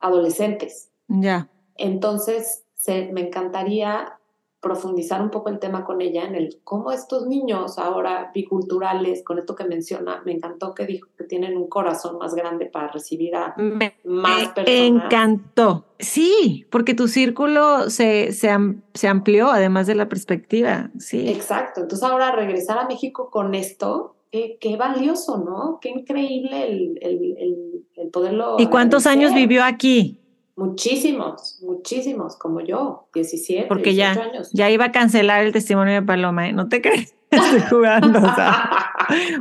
adolescentes. 0.03 0.91
Ya. 1.09 1.49
Entonces, 1.77 2.65
se, 2.75 3.11
me 3.13 3.29
encantaría 3.29 4.19
profundizar 4.63 5.21
un 5.21 5.31
poco 5.31 5.51
el 5.51 5.59
tema 5.59 5.85
con 5.85 6.01
ella 6.01 6.25
en 6.25 6.37
el 6.37 6.61
cómo 6.63 6.93
estos 6.93 7.27
niños 7.27 7.81
ahora 7.81 8.31
biculturales, 8.33 9.25
con 9.25 9.41
esto 9.41 9.57
que 9.57 9.65
menciona, 9.65 10.23
me 10.25 10.33
encantó 10.33 10.73
que 10.73 10.87
dijo 10.87 11.09
que 11.19 11.25
tienen 11.25 11.57
un 11.57 11.69
corazón 11.69 12.17
más 12.19 12.33
grande 12.37 12.67
para 12.67 12.87
recibir 12.87 13.35
a 13.35 13.57
más 14.05 14.49
personas. 14.51 14.67
Me 14.67 14.87
encantó. 14.87 15.87
Sí, 15.99 16.65
porque 16.71 16.95
tu 16.95 17.09
círculo 17.09 17.91
se, 17.91 18.31
se, 18.31 18.57
se, 18.95 19.09
amplió 19.09 19.51
además 19.51 19.89
de 19.89 19.97
la 19.97 20.09
perspectiva. 20.09 20.91
Sí. 20.97 21.29
Exacto. 21.29 21.81
Entonces 21.81 22.09
ahora 22.09 22.31
regresar 22.31 22.79
a 22.79 22.87
México 22.87 23.31
con 23.31 23.57
esto 23.57 24.15
qué, 24.33 24.57
qué 24.61 24.77
valioso, 24.77 25.39
¿no? 25.39 25.79
Qué 25.81 25.91
increíble 25.91 26.67
el, 26.67 26.99
el, 27.01 27.37
el, 27.39 27.85
el 27.97 28.09
poderlo. 28.09 28.57
¿Y 28.59 28.67
cuántos 28.67 29.07
años 29.07 29.33
vivió 29.35 29.63
aquí? 29.63 30.19
Muchísimos, 30.57 31.59
muchísimos, 31.63 32.37
como 32.37 32.61
yo, 32.61 33.09
17, 33.15 33.67
Porque 33.69 33.91
18 33.91 33.97
ya, 33.97 34.23
años. 34.23 34.51
ya 34.53 34.71
iba 34.71 34.87
a 34.87 34.93
cancelar 34.93 35.45
el 35.45 35.53
testimonio 35.53 35.95
de 35.95 36.03
Paloma, 36.03 36.49
¿eh? 36.49 36.53
No 36.53 36.69
te 36.69 36.81
crees. 36.83 37.15
Estoy 37.31 37.61
jugando. 37.71 38.19
o 38.19 38.35
sea, 38.35 38.71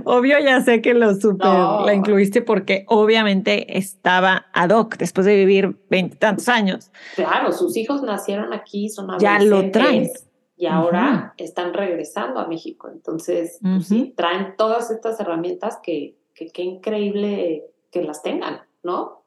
obvio, 0.05 0.39
ya 0.39 0.61
sé 0.61 0.81
que 0.81 0.93
lo 0.93 1.13
super 1.15 1.47
No. 1.47 1.85
la 1.85 1.93
incluiste 1.93 2.41
porque 2.41 2.85
obviamente 2.87 3.77
estaba 3.77 4.45
ad 4.53 4.69
hoc 4.69 4.97
después 4.97 5.25
de 5.25 5.35
vivir 5.35 5.75
veintitantos 5.89 6.47
años. 6.47 6.91
Claro, 7.15 7.51
sus 7.51 7.75
hijos 7.75 8.01
nacieron 8.03 8.53
aquí, 8.53 8.87
son 8.89 9.07
Ya 9.19 9.39
lo 9.39 9.69
traen. 9.71 10.09
Y 10.61 10.67
ahora 10.67 11.33
están 11.37 11.73
regresando 11.73 12.39
a 12.39 12.47
México. 12.47 12.87
Entonces, 12.93 13.57
pues 13.63 13.87
sí, 13.87 14.13
traen 14.15 14.53
todas 14.55 14.91
estas 14.91 15.19
herramientas 15.19 15.79
que 15.81 16.15
que 16.33 16.47
qué 16.47 16.63
increíble 16.63 17.63
que 17.91 18.03
las 18.03 18.21
tengan, 18.21 18.61
¿no? 18.83 19.23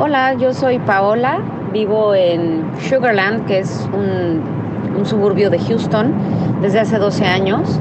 Hola, 0.00 0.34
yo 0.34 0.52
soy 0.52 0.78
Paola, 0.80 1.40
vivo 1.72 2.14
en 2.14 2.64
Sugarland, 2.80 3.46
que 3.46 3.60
es 3.60 3.88
un, 3.92 4.42
un 4.96 5.06
suburbio 5.06 5.50
de 5.50 5.58
Houston, 5.58 6.12
desde 6.60 6.80
hace 6.80 6.98
12 6.98 7.24
años. 7.24 7.78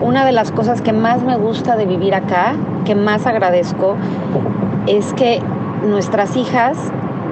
Una 0.00 0.24
de 0.24 0.32
las 0.32 0.52
cosas 0.52 0.80
que 0.80 0.92
más 0.92 1.22
me 1.22 1.36
gusta 1.36 1.76
de 1.76 1.84
vivir 1.84 2.14
acá, 2.14 2.56
que 2.86 2.94
más 2.94 3.26
agradezco, 3.26 3.96
es 4.86 5.12
que 5.14 5.40
nuestras 5.86 6.36
hijas, 6.36 6.78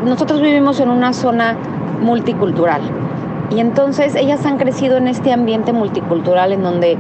nosotros 0.05 0.43
vivimos 0.43 0.79
en 0.81 0.91
una 0.91 1.15
zona 1.15 1.57
multicultural 2.01 2.83
y 3.51 3.61
entonces 3.61 4.15
ellas 4.15 4.45
han 4.47 4.59
crecido 4.59 4.97
en 4.97 5.09
este 5.09 5.33
ambiente 5.33 5.73
multicultural 5.73 6.53
en 6.53 6.63
donde 6.63 6.99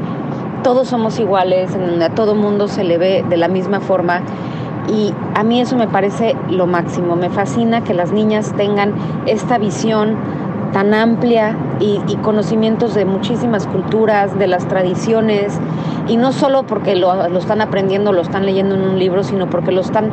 todos 0.62 0.88
somos 0.88 1.18
iguales, 1.18 1.74
en 1.74 1.86
donde 1.86 2.04
a 2.06 2.14
todo 2.14 2.34
mundo 2.34 2.68
se 2.68 2.84
le 2.84 2.98
ve 2.98 3.24
de 3.28 3.36
la 3.36 3.48
misma 3.48 3.80
forma 3.80 4.22
y 4.88 5.12
a 5.34 5.42
mí 5.42 5.60
eso 5.60 5.76
me 5.76 5.88
parece 5.88 6.34
lo 6.50 6.66
máximo. 6.66 7.16
Me 7.16 7.30
fascina 7.30 7.84
que 7.84 7.94
las 7.94 8.12
niñas 8.12 8.54
tengan 8.56 8.94
esta 9.26 9.58
visión 9.58 10.16
tan 10.72 10.94
amplia 10.94 11.56
y, 11.80 11.98
conocimientos 12.22 12.94
de 12.94 13.04
muchísimas 13.04 13.66
culturas, 13.66 14.38
de 14.38 14.46
las 14.46 14.66
tradiciones, 14.68 15.58
y 16.08 16.16
no 16.16 16.32
solo 16.32 16.64
porque 16.64 16.94
lo, 16.96 17.28
lo 17.28 17.38
están 17.38 17.60
aprendiendo, 17.60 18.12
lo 18.12 18.22
están 18.22 18.44
leyendo 18.44 18.74
en 18.74 18.82
un 18.82 18.98
libro, 18.98 19.22
sino 19.22 19.48
porque 19.48 19.72
lo 19.72 19.80
están 19.80 20.10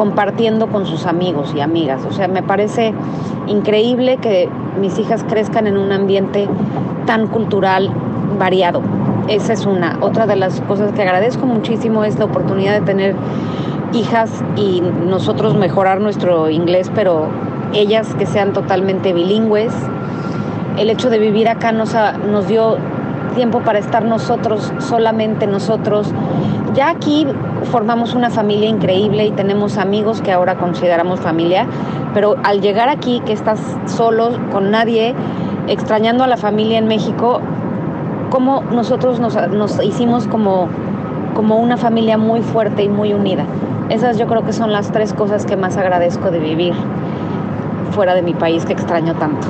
compartiendo 0.00 0.68
con 0.68 0.86
sus 0.86 1.04
amigos 1.04 1.52
y 1.54 1.60
amigas. 1.60 2.00
O 2.08 2.12
sea, 2.12 2.26
me 2.26 2.42
parece 2.42 2.94
increíble 3.48 4.16
que 4.16 4.48
mis 4.80 4.98
hijas 4.98 5.22
crezcan 5.28 5.66
en 5.66 5.76
un 5.76 5.92
ambiente 5.92 6.48
tan 7.04 7.26
cultural 7.26 7.90
variado. 8.38 8.80
Esa 9.28 9.52
es 9.52 9.66
una. 9.66 9.98
Otra 10.00 10.26
de 10.26 10.36
las 10.36 10.62
cosas 10.62 10.92
que 10.92 11.02
agradezco 11.02 11.44
muchísimo 11.44 12.02
es 12.04 12.18
la 12.18 12.24
oportunidad 12.24 12.80
de 12.80 12.86
tener 12.86 13.14
hijas 13.92 14.42
y 14.56 14.82
nosotros 15.06 15.54
mejorar 15.54 16.00
nuestro 16.00 16.48
inglés, 16.48 16.90
pero 16.94 17.26
ellas 17.74 18.14
que 18.14 18.24
sean 18.24 18.54
totalmente 18.54 19.12
bilingües. 19.12 19.74
El 20.78 20.88
hecho 20.88 21.10
de 21.10 21.18
vivir 21.18 21.46
acá 21.50 21.72
nos, 21.72 21.94
ha- 21.94 22.12
nos 22.12 22.48
dio 22.48 22.78
tiempo 23.34 23.60
para 23.60 23.78
estar 23.78 24.02
nosotros, 24.06 24.72
solamente 24.78 25.46
nosotros. 25.46 26.10
Ya 26.74 26.88
aquí 26.88 27.26
formamos 27.64 28.14
una 28.14 28.30
familia 28.30 28.68
increíble 28.68 29.26
y 29.26 29.30
tenemos 29.32 29.78
amigos 29.78 30.20
que 30.22 30.32
ahora 30.32 30.56
consideramos 30.56 31.20
familia, 31.20 31.66
pero 32.14 32.36
al 32.44 32.60
llegar 32.60 32.88
aquí, 32.88 33.20
que 33.26 33.32
estás 33.32 33.60
solo, 33.86 34.38
con 34.50 34.70
nadie, 34.70 35.14
extrañando 35.68 36.24
a 36.24 36.26
la 36.26 36.36
familia 36.36 36.78
en 36.78 36.86
México, 36.86 37.40
como 38.30 38.62
nosotros 38.62 39.20
nos, 39.20 39.36
nos 39.50 39.82
hicimos 39.84 40.26
como, 40.26 40.68
como 41.34 41.58
una 41.58 41.76
familia 41.76 42.18
muy 42.18 42.42
fuerte 42.42 42.82
y 42.84 42.88
muy 42.88 43.12
unida. 43.12 43.44
Esas 43.88 44.18
yo 44.18 44.26
creo 44.26 44.44
que 44.44 44.52
son 44.52 44.72
las 44.72 44.92
tres 44.92 45.12
cosas 45.12 45.46
que 45.46 45.56
más 45.56 45.76
agradezco 45.76 46.30
de 46.30 46.38
vivir 46.38 46.74
fuera 47.90 48.14
de 48.14 48.22
mi 48.22 48.34
país 48.34 48.64
que 48.64 48.72
extraño 48.72 49.16
tanto. 49.16 49.48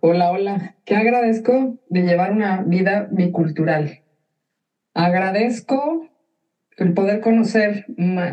Hola, 0.00 0.30
hola. 0.30 0.74
¿Qué 0.84 0.96
agradezco 0.96 1.76
de 1.88 2.02
llevar 2.02 2.32
una 2.32 2.62
vida 2.62 3.08
bicultural? 3.10 4.02
Agradezco 4.94 6.08
el 6.76 6.94
poder 6.94 7.20
conocer 7.20 7.84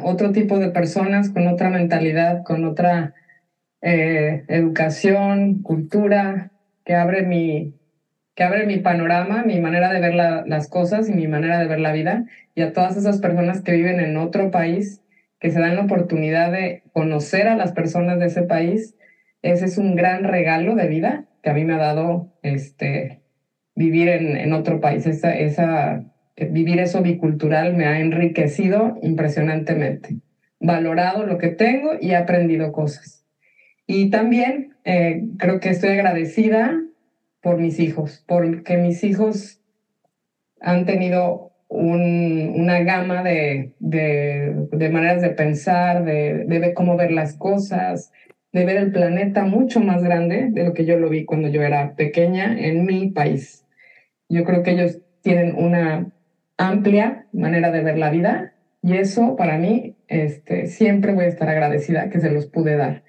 otro 0.03 0.31
tipo 0.31 0.59
de 0.59 0.69
personas 0.69 1.29
con 1.29 1.47
otra 1.47 1.69
mentalidad, 1.69 2.43
con 2.43 2.65
otra 2.65 3.13
eh, 3.81 4.43
educación, 4.47 5.61
cultura, 5.61 6.51
que 6.85 6.95
abre 6.95 7.23
mi, 7.23 7.75
que 8.35 8.43
abre 8.43 8.65
mi 8.65 8.77
panorama, 8.79 9.43
mi 9.43 9.59
manera 9.59 9.91
de 9.91 9.99
ver 9.99 10.13
la- 10.13 10.43
las 10.45 10.67
cosas 10.69 11.09
y 11.09 11.13
mi 11.13 11.27
manera 11.27 11.59
de 11.59 11.67
ver 11.67 11.79
la 11.79 11.91
vida. 11.91 12.25
Y 12.55 12.61
a 12.61 12.73
todas 12.73 12.97
esas 12.97 13.19
personas 13.19 13.61
que 13.61 13.73
viven 13.73 13.99
en 13.99 14.17
otro 14.17 14.51
país, 14.51 15.01
que 15.39 15.51
se 15.51 15.59
dan 15.59 15.75
la 15.75 15.83
oportunidad 15.83 16.51
de 16.51 16.83
conocer 16.91 17.47
a 17.47 17.55
las 17.55 17.71
personas 17.73 18.19
de 18.19 18.25
ese 18.27 18.43
país, 18.43 18.95
ese 19.41 19.65
es 19.65 19.77
un 19.77 19.95
gran 19.95 20.23
regalo 20.23 20.75
de 20.75 20.87
vida 20.87 21.25
que 21.41 21.49
a 21.49 21.53
mí 21.53 21.63
me 21.65 21.73
ha 21.73 21.77
dado 21.77 22.29
este, 22.41 23.21
vivir 23.75 24.09
en, 24.09 24.37
en 24.37 24.53
otro 24.53 24.79
país. 24.79 25.05
Esa, 25.05 25.35
esa, 25.35 26.03
vivir 26.45 26.79
eso 26.79 27.01
bicultural 27.01 27.75
me 27.75 27.85
ha 27.85 27.99
enriquecido 27.99 28.97
impresionantemente, 29.01 30.17
valorado 30.59 31.25
lo 31.25 31.37
que 31.37 31.49
tengo 31.49 31.91
y 31.99 32.13
aprendido 32.13 32.71
cosas. 32.71 33.25
Y 33.87 34.09
también 34.09 34.75
eh, 34.83 35.23
creo 35.37 35.59
que 35.59 35.69
estoy 35.69 35.89
agradecida 35.91 36.79
por 37.41 37.57
mis 37.59 37.79
hijos, 37.79 38.23
porque 38.27 38.77
mis 38.77 39.03
hijos 39.03 39.61
han 40.61 40.85
tenido 40.85 41.51
un- 41.67 42.53
una 42.55 42.79
gama 42.79 43.23
de, 43.23 43.73
de, 43.79 44.67
de 44.71 44.89
maneras 44.89 45.21
de 45.21 45.29
pensar, 45.29 46.03
de, 46.03 46.45
de 46.45 46.59
ver 46.59 46.73
cómo 46.73 46.97
ver 46.97 47.11
las 47.11 47.37
cosas, 47.37 48.11
de 48.51 48.65
ver 48.65 48.77
el 48.77 48.91
planeta 48.91 49.45
mucho 49.45 49.79
más 49.79 50.03
grande 50.03 50.47
de 50.51 50.63
lo 50.65 50.73
que 50.73 50.85
yo 50.85 50.97
lo 50.97 51.09
vi 51.09 51.25
cuando 51.25 51.47
yo 51.49 51.61
era 51.61 51.93
pequeña 51.95 52.59
en 52.59 52.85
mi 52.85 53.11
país. 53.11 53.65
Yo 54.29 54.43
creo 54.43 54.63
que 54.63 54.71
ellos 54.71 54.99
tienen 55.21 55.55
una 55.55 56.09
amplia 56.59 57.25
manera 57.31 57.71
de 57.71 57.81
ver 57.81 57.97
la 57.97 58.11
vida 58.11 58.53
y 58.83 58.97
eso 58.97 59.35
para 59.35 59.57
mí 59.57 59.95
este, 60.07 60.67
siempre 60.67 61.13
voy 61.13 61.25
a 61.25 61.29
estar 61.29 61.49
agradecida 61.49 62.09
que 62.09 62.19
se 62.19 62.29
los 62.29 62.45
pude 62.45 62.75
dar. 62.75 63.03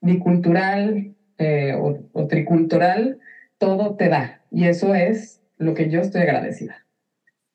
Bicultural 0.00 1.14
eh, 1.38 1.74
o, 1.74 1.98
o 2.12 2.26
tricultural, 2.28 3.18
todo 3.58 3.96
te 3.96 4.08
da 4.08 4.42
y 4.50 4.66
eso 4.66 4.94
es 4.94 5.42
lo 5.56 5.74
que 5.74 5.90
yo 5.90 6.00
estoy 6.00 6.22
agradecida. 6.22 6.86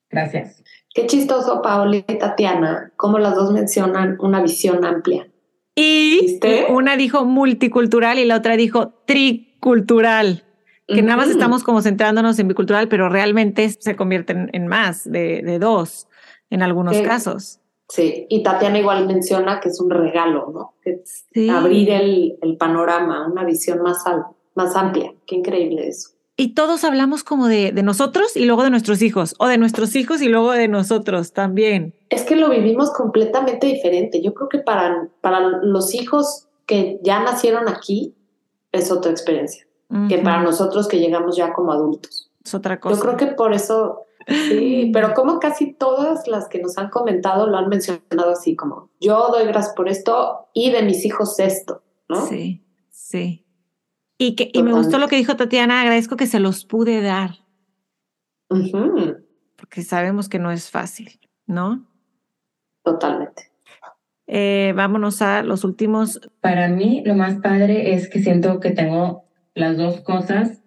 Gracias. 0.10 0.64
Qué 0.94 1.06
chistoso, 1.08 1.62
Paola 1.62 1.98
y 1.98 2.18
Tatiana, 2.18 2.92
cómo 2.96 3.20
las 3.20 3.36
dos 3.36 3.52
mencionan 3.52 4.18
una 4.20 4.42
visión 4.42 4.86
amplia. 4.86 5.28
Y 5.76 6.40
una 6.70 6.96
dijo 6.96 7.26
multicultural 7.26 8.18
y 8.18 8.26
la 8.26 8.38
otra 8.38 8.56
dijo 8.56 9.04
tricultural. 9.06 10.45
Que 10.88 11.02
nada 11.02 11.18
más 11.18 11.30
estamos 11.30 11.64
como 11.64 11.82
centrándonos 11.82 12.38
en 12.40 12.48
bicultural, 12.48 12.88
pero 12.88 13.10
realmente 13.10 13.70
se 13.70 13.96
convierten 13.96 14.50
en 14.54 14.68
más 14.68 15.04
de, 15.10 15.42
de 15.42 15.58
dos 15.60 16.08
en 16.50 16.62
algunos 16.62 16.96
Sí. 16.98 17.04
casos. 17.04 17.60
Sí, 17.90 18.26
y 18.30 18.42
Tatiana 18.44 18.80
igual 18.80 19.08
menciona 19.08 19.60
que 19.60 19.70
es 19.70 19.80
un 19.80 19.90
regalo, 19.92 20.52
¿no? 20.54 20.74
Que 20.84 20.92
es 21.04 21.26
Sí. 21.34 21.50
abrir 21.50 21.90
el, 21.92 22.38
el 22.42 22.58
panorama, 22.58 23.28
una 23.28 23.44
visión 23.44 23.82
más, 23.82 24.06
al- 24.08 24.26
más 24.56 24.76
amplia. 24.76 25.14
Qué 25.28 25.36
increíble 25.36 25.88
eso. 25.88 26.10
Y 26.38 26.54
todos 26.54 26.84
hablamos 26.84 27.24
como 27.24 27.48
de, 27.48 27.72
de 27.72 27.82
nosotros 27.84 28.36
y 28.36 28.46
luego 28.46 28.64
de 28.64 28.70
nuestros 28.70 29.02
hijos, 29.02 29.36
o 29.40 29.48
de 29.48 29.58
nuestros 29.58 29.96
hijos 29.96 30.22
y 30.22 30.28
luego 30.30 30.52
de 30.52 30.68
nosotros 30.68 31.32
también. 31.32 31.96
Es 32.10 32.24
que 32.24 32.36
lo 32.36 32.50
vivimos 32.50 32.92
completamente 32.92 33.68
diferente. 33.68 34.22
Yo 34.22 34.34
creo 34.34 34.50
que 34.50 34.60
para, 34.60 35.08
para 35.22 35.40
los 35.40 35.94
hijos 35.96 36.48
que 36.66 37.00
ya 37.04 37.24
nacieron 37.24 37.70
aquí 37.70 38.16
es 38.72 38.92
otra 38.92 39.12
experiencia 39.12 39.66
que 40.10 40.18
para 40.20 40.42
nosotros 40.42 40.88
que 40.88 41.00
llegamos 41.00 41.36
ya 41.36 41.54
como 41.54 41.72
adultos. 41.72 42.32
Es 42.44 42.54
otra 42.54 42.80
cosa. 42.80 42.96
Yo 42.96 43.02
creo 43.02 43.18
que 43.18 43.28
por 43.28 43.54
eso, 43.54 44.06
sí, 44.28 44.92
pero 44.94 45.14
como 45.14 45.40
casi 45.40 45.74
todas 45.74 46.28
las 46.28 46.48
que 46.48 46.62
nos 46.62 46.78
han 46.78 46.90
comentado 46.90 47.48
lo 47.48 47.58
han 47.58 47.70
mencionado 47.70 48.32
así 48.32 48.56
como, 48.56 48.90
yo 49.00 49.30
doy 49.30 49.46
gracias 49.46 49.76
por 49.76 49.90
esto 49.90 50.48
y 50.54 50.72
de 50.72 50.84
mis 50.84 51.06
hijos 51.06 51.40
esto, 51.40 51.82
¿no? 52.08 52.26
Sí, 52.28 52.64
sí. 52.90 53.46
Y, 54.18 54.36
que, 54.36 54.50
y 54.54 54.64
me 54.64 54.74
gustó 54.74 54.98
lo 54.98 55.08
que 55.08 55.18
dijo 55.18 55.36
Tatiana, 55.36 55.82
agradezco 55.82 56.16
que 56.16 56.28
se 56.28 56.40
los 56.40 56.66
pude 56.66 57.02
dar, 57.02 57.32
porque 59.56 59.82
sabemos 59.82 60.30
que 60.30 60.40
no 60.40 60.52
es 60.52 60.70
fácil, 60.70 61.20
¿no? 61.48 61.86
Totalmente. 62.84 63.52
Eh, 64.28 64.74
vámonos 64.76 65.22
a 65.22 65.44
los 65.44 65.64
últimos. 65.64 66.20
Para 66.42 66.68
mí 66.68 67.04
lo 67.06 67.16
más 67.16 67.36
padre 67.42 67.94
es 67.94 68.10
que 68.10 68.22
siento 68.22 68.60
que 68.60 68.72
tengo 68.72 69.25
las 69.56 69.78
dos 69.78 70.02
cosas 70.02 70.64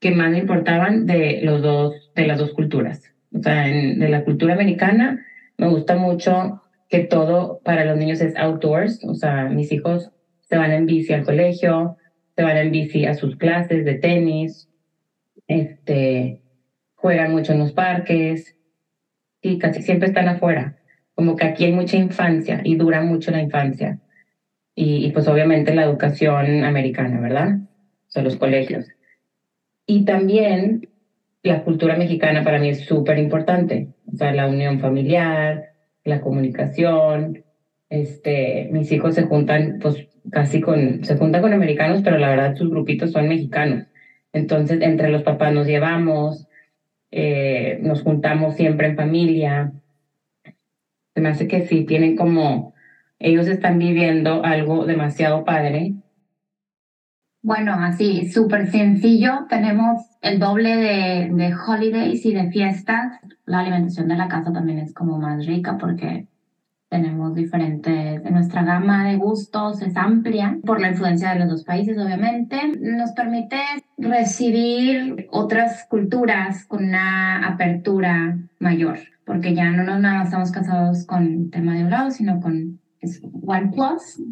que 0.00 0.10
más 0.12 0.30
me 0.30 0.38
importaban 0.38 1.06
de 1.06 1.40
los 1.42 1.62
dos, 1.62 2.10
de 2.14 2.26
las 2.26 2.38
dos 2.38 2.52
culturas. 2.52 3.00
O 3.32 3.40
sea, 3.40 3.68
en- 3.68 3.98
de 3.98 4.08
la 4.08 4.24
cultura 4.24 4.54
americana 4.54 5.24
me 5.58 5.68
gusta 5.68 5.96
mucho 5.96 6.60
que 6.88 7.00
todo 7.00 7.60
para 7.64 7.84
los 7.84 7.96
niños 7.96 8.20
es 8.20 8.36
outdoors. 8.36 9.02
O 9.04 9.14
sea, 9.14 9.48
mis 9.48 9.72
hijos 9.72 10.10
se 10.42 10.56
van 10.56 10.72
en 10.72 10.86
bici 10.86 11.12
al 11.12 11.24
colegio, 11.24 11.96
se 12.36 12.42
van 12.42 12.56
en 12.58 12.70
bici 12.72 13.06
a 13.06 13.14
sus 13.14 13.36
clases 13.36 13.84
de 13.84 13.94
tenis, 13.96 14.68
este, 15.48 16.42
juegan 16.94 17.32
mucho 17.32 17.52
en 17.52 17.60
los 17.60 17.72
parques. 17.72 18.56
sí, 19.42 19.58
casi 19.58 19.82
siempre 19.82 20.08
están 20.08 20.28
afuera. 20.28 20.76
Como 21.14 21.36
que 21.36 21.44
aquí 21.44 21.64
hay 21.64 21.72
mucha 21.72 21.96
infancia 21.96 22.60
y 22.64 22.76
dura 22.76 23.02
mucho 23.02 23.30
la 23.30 23.40
infancia. 23.40 23.98
Y, 24.74 25.06
y 25.06 25.10
pues 25.12 25.28
obviamente 25.28 25.74
la 25.74 25.84
educación 25.84 26.64
americana, 26.64 27.20
¿verdad? 27.20 27.58
Sea, 28.14 28.22
los 28.22 28.36
colegios. 28.36 28.86
Y 29.86 30.04
también 30.04 30.88
la 31.42 31.64
cultura 31.64 31.96
mexicana 31.96 32.44
para 32.44 32.60
mí 32.60 32.68
es 32.68 32.84
súper 32.86 33.18
importante. 33.18 33.88
O 34.12 34.16
sea, 34.16 34.32
la 34.32 34.46
unión 34.46 34.78
familiar, 34.78 35.72
la 36.04 36.20
comunicación. 36.20 37.42
Este, 37.90 38.68
mis 38.70 38.92
hijos 38.92 39.16
se 39.16 39.24
juntan, 39.24 39.80
pues 39.82 40.06
casi 40.30 40.60
con, 40.60 41.04
se 41.04 41.16
juntan 41.16 41.42
con 41.42 41.52
americanos, 41.52 42.02
pero 42.04 42.18
la 42.18 42.28
verdad 42.30 42.54
sus 42.54 42.70
grupitos 42.70 43.10
son 43.10 43.28
mexicanos. 43.28 43.88
Entonces, 44.32 44.80
entre 44.80 45.08
los 45.08 45.24
papás 45.24 45.52
nos 45.52 45.66
llevamos, 45.66 46.46
eh, 47.10 47.78
nos 47.82 48.02
juntamos 48.02 48.54
siempre 48.54 48.86
en 48.86 48.96
familia. 48.96 49.72
Se 51.14 51.20
me 51.20 51.30
hace 51.30 51.48
que 51.48 51.66
sí, 51.66 51.84
tienen 51.84 52.16
como, 52.16 52.74
ellos 53.18 53.48
están 53.48 53.80
viviendo 53.80 54.44
algo 54.44 54.86
demasiado 54.86 55.44
padre. 55.44 55.94
Bueno, 57.44 57.74
así, 57.74 58.30
súper 58.30 58.70
sencillo. 58.70 59.44
Tenemos 59.50 60.00
el 60.22 60.38
doble 60.38 60.76
de, 60.76 61.30
de 61.30 61.54
holidays 61.54 62.24
y 62.24 62.32
de 62.32 62.50
fiestas. 62.50 63.20
La 63.44 63.58
alimentación 63.58 64.08
de 64.08 64.16
la 64.16 64.28
casa 64.28 64.50
también 64.50 64.78
es 64.78 64.94
como 64.94 65.18
más 65.18 65.44
rica 65.44 65.76
porque 65.76 66.26
tenemos 66.88 67.34
diferentes, 67.34 68.22
nuestra 68.30 68.62
gama 68.62 69.06
de 69.06 69.16
gustos 69.16 69.82
es 69.82 69.94
amplia 69.94 70.56
por 70.64 70.80
la 70.80 70.92
influencia 70.92 71.34
de 71.34 71.40
los 71.40 71.50
dos 71.50 71.64
países, 71.64 71.98
obviamente. 71.98 72.56
Nos 72.80 73.12
permite 73.12 73.60
recibir 73.98 75.26
otras 75.30 75.84
culturas 75.90 76.64
con 76.64 76.84
una 76.84 77.46
apertura 77.46 78.38
mayor, 78.58 79.00
porque 79.26 79.54
ya 79.54 79.70
no 79.70 79.82
nos 79.82 80.00
nada 80.00 80.24
estamos 80.24 80.50
casados 80.50 81.04
con 81.04 81.50
tema 81.50 81.74
de 81.74 81.84
un 81.84 81.90
lado, 81.90 82.10
sino 82.10 82.40
con 82.40 82.80
one 83.44 83.70
plus, 83.74 84.22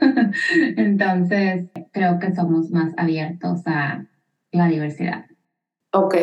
Entonces, 0.76 1.66
creo 1.92 2.18
que 2.18 2.34
somos 2.34 2.70
más 2.70 2.92
abiertos 2.96 3.60
a 3.66 4.06
la 4.52 4.68
diversidad. 4.68 5.26
Ok, 5.92 6.14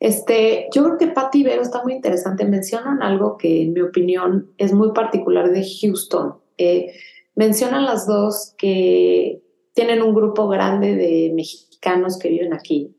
este, 0.00 0.68
yo 0.72 0.84
creo 0.84 0.98
que 0.98 1.08
Patti 1.08 1.40
y 1.40 1.44
Vero 1.44 1.62
está 1.62 1.82
muy 1.82 1.94
interesante. 1.94 2.44
Mencionan 2.44 3.02
algo 3.02 3.36
que, 3.36 3.62
en 3.62 3.72
mi 3.72 3.80
opinión, 3.80 4.52
es 4.56 4.72
muy 4.72 4.92
particular 4.92 5.50
de 5.50 5.66
Houston. 5.80 6.36
Eh, 6.56 6.92
mencionan 7.34 7.84
las 7.84 8.06
dos 8.06 8.54
que 8.56 9.42
tienen 9.74 10.02
un 10.02 10.14
grupo 10.14 10.48
grande 10.48 10.94
de 10.94 11.32
mexicanos 11.34 12.18
que 12.18 12.28
viven 12.28 12.52
aquí. 12.52 12.94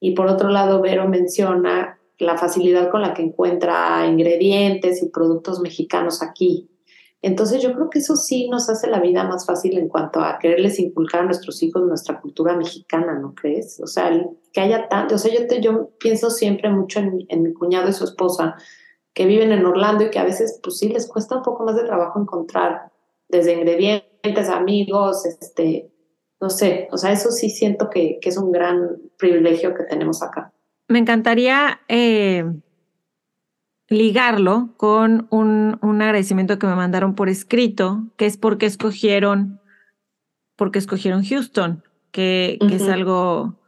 Y 0.00 0.12
por 0.12 0.26
otro 0.26 0.48
lado, 0.48 0.80
Vero 0.80 1.08
menciona 1.08 1.98
la 2.18 2.36
facilidad 2.36 2.90
con 2.90 3.02
la 3.02 3.14
que 3.14 3.22
encuentra 3.22 4.06
ingredientes 4.06 5.02
y 5.02 5.08
productos 5.08 5.60
mexicanos 5.60 6.22
aquí. 6.22 6.68
Entonces 7.20 7.60
yo 7.60 7.74
creo 7.74 7.90
que 7.90 7.98
eso 7.98 8.14
sí 8.16 8.48
nos 8.48 8.68
hace 8.70 8.88
la 8.88 9.00
vida 9.00 9.24
más 9.24 9.44
fácil 9.44 9.76
en 9.76 9.88
cuanto 9.88 10.20
a 10.20 10.38
quererles 10.38 10.78
inculcar 10.78 11.22
a 11.22 11.24
nuestros 11.24 11.62
hijos 11.62 11.82
nuestra 11.82 12.20
cultura 12.20 12.56
mexicana, 12.56 13.18
¿no 13.18 13.34
crees? 13.34 13.80
O 13.82 13.88
sea, 13.88 14.10
que 14.52 14.60
haya 14.60 14.88
tanto, 14.88 15.16
o 15.16 15.18
sea, 15.18 15.34
yo, 15.34 15.46
te, 15.48 15.60
yo 15.60 15.90
pienso 15.98 16.30
siempre 16.30 16.70
mucho 16.70 17.00
en, 17.00 17.26
en, 17.28 17.42
mi 17.42 17.52
cuñado 17.52 17.88
y 17.88 17.92
su 17.92 18.04
esposa, 18.04 18.54
que 19.14 19.26
viven 19.26 19.50
en 19.50 19.66
Orlando 19.66 20.04
y 20.04 20.10
que 20.10 20.20
a 20.20 20.24
veces, 20.24 20.60
pues 20.62 20.78
sí, 20.78 20.90
les 20.90 21.08
cuesta 21.08 21.36
un 21.36 21.42
poco 21.42 21.64
más 21.64 21.74
de 21.74 21.82
trabajo 21.82 22.20
encontrar 22.20 22.92
desde 23.28 23.54
ingredientes, 23.54 24.48
amigos, 24.48 25.26
este, 25.26 25.90
no 26.40 26.50
sé, 26.50 26.88
o 26.92 26.96
sea, 26.96 27.10
eso 27.10 27.32
sí 27.32 27.50
siento 27.50 27.90
que, 27.90 28.20
que 28.22 28.28
es 28.28 28.36
un 28.36 28.52
gran 28.52 28.96
privilegio 29.16 29.74
que 29.74 29.82
tenemos 29.84 30.22
acá. 30.22 30.52
Me 30.86 31.00
encantaría... 31.00 31.80
Eh 31.88 32.44
ligarlo 33.88 34.74
con 34.76 35.26
un, 35.30 35.78
un, 35.80 36.02
agradecimiento 36.02 36.58
que 36.58 36.66
me 36.66 36.74
mandaron 36.74 37.14
por 37.14 37.28
escrito, 37.28 38.06
que 38.16 38.26
es 38.26 38.36
porque 38.36 38.66
escogieron, 38.66 39.60
porque 40.56 40.78
escogieron 40.78 41.24
Houston, 41.24 41.82
que, 42.10 42.58
que 42.60 42.76
es 42.76 42.88
algo, 42.88 43.60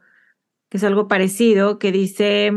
que 0.69 0.77
es 0.77 0.83
algo 0.83 1.07
parecido, 1.07 1.79
que 1.79 1.91
dice, 1.91 2.53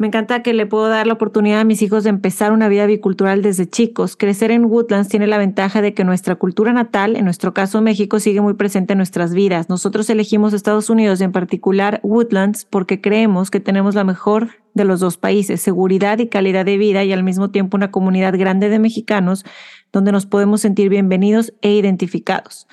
me 0.00 0.06
encanta 0.06 0.42
que 0.42 0.54
le 0.54 0.64
puedo 0.64 0.88
dar 0.88 1.06
la 1.06 1.12
oportunidad 1.12 1.60
a 1.60 1.64
mis 1.64 1.82
hijos 1.82 2.04
de 2.04 2.08
empezar 2.08 2.52
una 2.52 2.70
vida 2.70 2.86
bicultural 2.86 3.42
desde 3.42 3.68
chicos. 3.68 4.16
Crecer 4.16 4.50
en 4.50 4.64
Woodlands 4.64 5.10
tiene 5.10 5.26
la 5.26 5.36
ventaja 5.36 5.82
de 5.82 5.92
que 5.92 6.04
nuestra 6.04 6.36
cultura 6.36 6.72
natal, 6.72 7.16
en 7.16 7.26
nuestro 7.26 7.52
caso 7.52 7.82
México, 7.82 8.18
sigue 8.18 8.40
muy 8.40 8.54
presente 8.54 8.94
en 8.94 8.96
nuestras 8.96 9.34
vidas. 9.34 9.68
Nosotros 9.68 10.08
elegimos 10.08 10.54
Estados 10.54 10.88
Unidos, 10.88 11.20
en 11.20 11.32
particular 11.32 12.00
Woodlands, 12.02 12.64
porque 12.64 13.02
creemos 13.02 13.50
que 13.50 13.60
tenemos 13.60 13.94
la 13.94 14.04
mejor 14.04 14.52
de 14.72 14.84
los 14.84 15.00
dos 15.00 15.18
países, 15.18 15.60
seguridad 15.60 16.18
y 16.18 16.28
calidad 16.28 16.64
de 16.64 16.78
vida 16.78 17.04
y 17.04 17.12
al 17.12 17.22
mismo 17.22 17.50
tiempo 17.50 17.76
una 17.76 17.90
comunidad 17.90 18.38
grande 18.38 18.70
de 18.70 18.78
mexicanos 18.78 19.44
donde 19.92 20.12
nos 20.12 20.24
podemos 20.24 20.62
sentir 20.62 20.88
bienvenidos 20.88 21.52
e 21.60 21.74
identificados. 21.74 22.66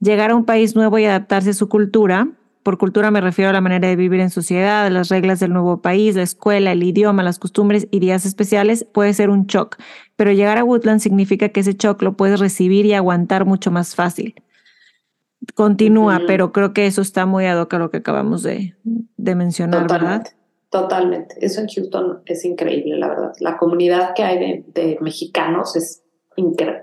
Llegar 0.00 0.32
a 0.32 0.34
un 0.34 0.44
país 0.44 0.74
nuevo 0.74 0.98
y 0.98 1.04
adaptarse 1.04 1.50
a 1.50 1.54
su 1.54 1.68
cultura 1.68 2.32
por 2.64 2.78
cultura 2.78 3.10
me 3.10 3.20
refiero 3.20 3.50
a 3.50 3.52
la 3.52 3.60
manera 3.60 3.86
de 3.88 3.94
vivir 3.94 4.20
en 4.20 4.30
sociedad, 4.30 4.90
las 4.90 5.10
reglas 5.10 5.38
del 5.38 5.52
nuevo 5.52 5.82
país, 5.82 6.16
la 6.16 6.22
escuela, 6.22 6.72
el 6.72 6.82
idioma, 6.82 7.22
las 7.22 7.38
costumbres 7.38 7.86
y 7.90 8.00
días 8.00 8.24
especiales 8.24 8.86
puede 8.90 9.12
ser 9.12 9.28
un 9.28 9.46
shock, 9.46 9.76
pero 10.16 10.32
llegar 10.32 10.56
a 10.56 10.64
Woodland 10.64 11.00
significa 11.00 11.50
que 11.50 11.60
ese 11.60 11.74
shock 11.74 12.00
lo 12.00 12.16
puedes 12.16 12.40
recibir 12.40 12.86
y 12.86 12.94
aguantar 12.94 13.44
mucho 13.44 13.70
más 13.70 13.94
fácil. 13.94 14.34
Continúa, 15.54 16.22
pero 16.26 16.52
creo 16.52 16.72
que 16.72 16.86
eso 16.86 17.02
está 17.02 17.26
muy 17.26 17.44
ad 17.44 17.60
hoc 17.60 17.74
a 17.74 17.78
lo 17.78 17.90
que 17.90 17.98
acabamos 17.98 18.42
de, 18.42 18.74
de 18.82 19.34
mencionar, 19.34 19.82
totalmente, 19.82 20.14
¿verdad? 20.14 20.32
Totalmente. 20.70 21.36
Eso 21.42 21.60
en 21.60 21.68
Houston 21.68 22.22
es 22.24 22.46
increíble, 22.46 22.96
la 22.96 23.08
verdad. 23.08 23.32
La 23.40 23.58
comunidad 23.58 24.14
que 24.14 24.22
hay 24.22 24.38
de, 24.38 24.64
de 24.68 24.98
mexicanos 25.02 25.76
es 25.76 26.02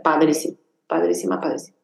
padrísima, 0.04 0.56
padrísima, 0.86 1.42
padrísima. 1.42 1.76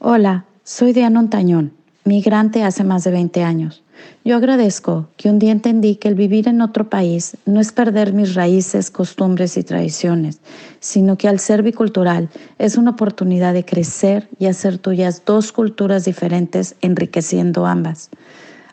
Hola, 0.00 0.46
soy 0.64 0.92
Diana 0.92 1.20
Ontañón 1.20 1.81
migrante 2.04 2.64
hace 2.64 2.84
más 2.84 3.04
de 3.04 3.10
20 3.10 3.42
años. 3.42 3.82
Yo 4.24 4.36
agradezco 4.36 5.08
que 5.16 5.28
un 5.28 5.38
día 5.38 5.52
entendí 5.52 5.96
que 5.96 6.08
el 6.08 6.14
vivir 6.14 6.48
en 6.48 6.60
otro 6.60 6.88
país 6.88 7.36
no 7.44 7.60
es 7.60 7.72
perder 7.72 8.12
mis 8.12 8.34
raíces, 8.34 8.90
costumbres 8.90 9.56
y 9.56 9.64
tradiciones, 9.64 10.40
sino 10.80 11.16
que 11.16 11.28
al 11.28 11.38
ser 11.38 11.62
bicultural 11.62 12.28
es 12.58 12.76
una 12.76 12.92
oportunidad 12.92 13.52
de 13.52 13.64
crecer 13.64 14.28
y 14.38 14.46
hacer 14.46 14.78
tuyas 14.78 15.22
dos 15.24 15.52
culturas 15.52 16.04
diferentes, 16.04 16.76
enriqueciendo 16.80 17.66
ambas. 17.66 18.10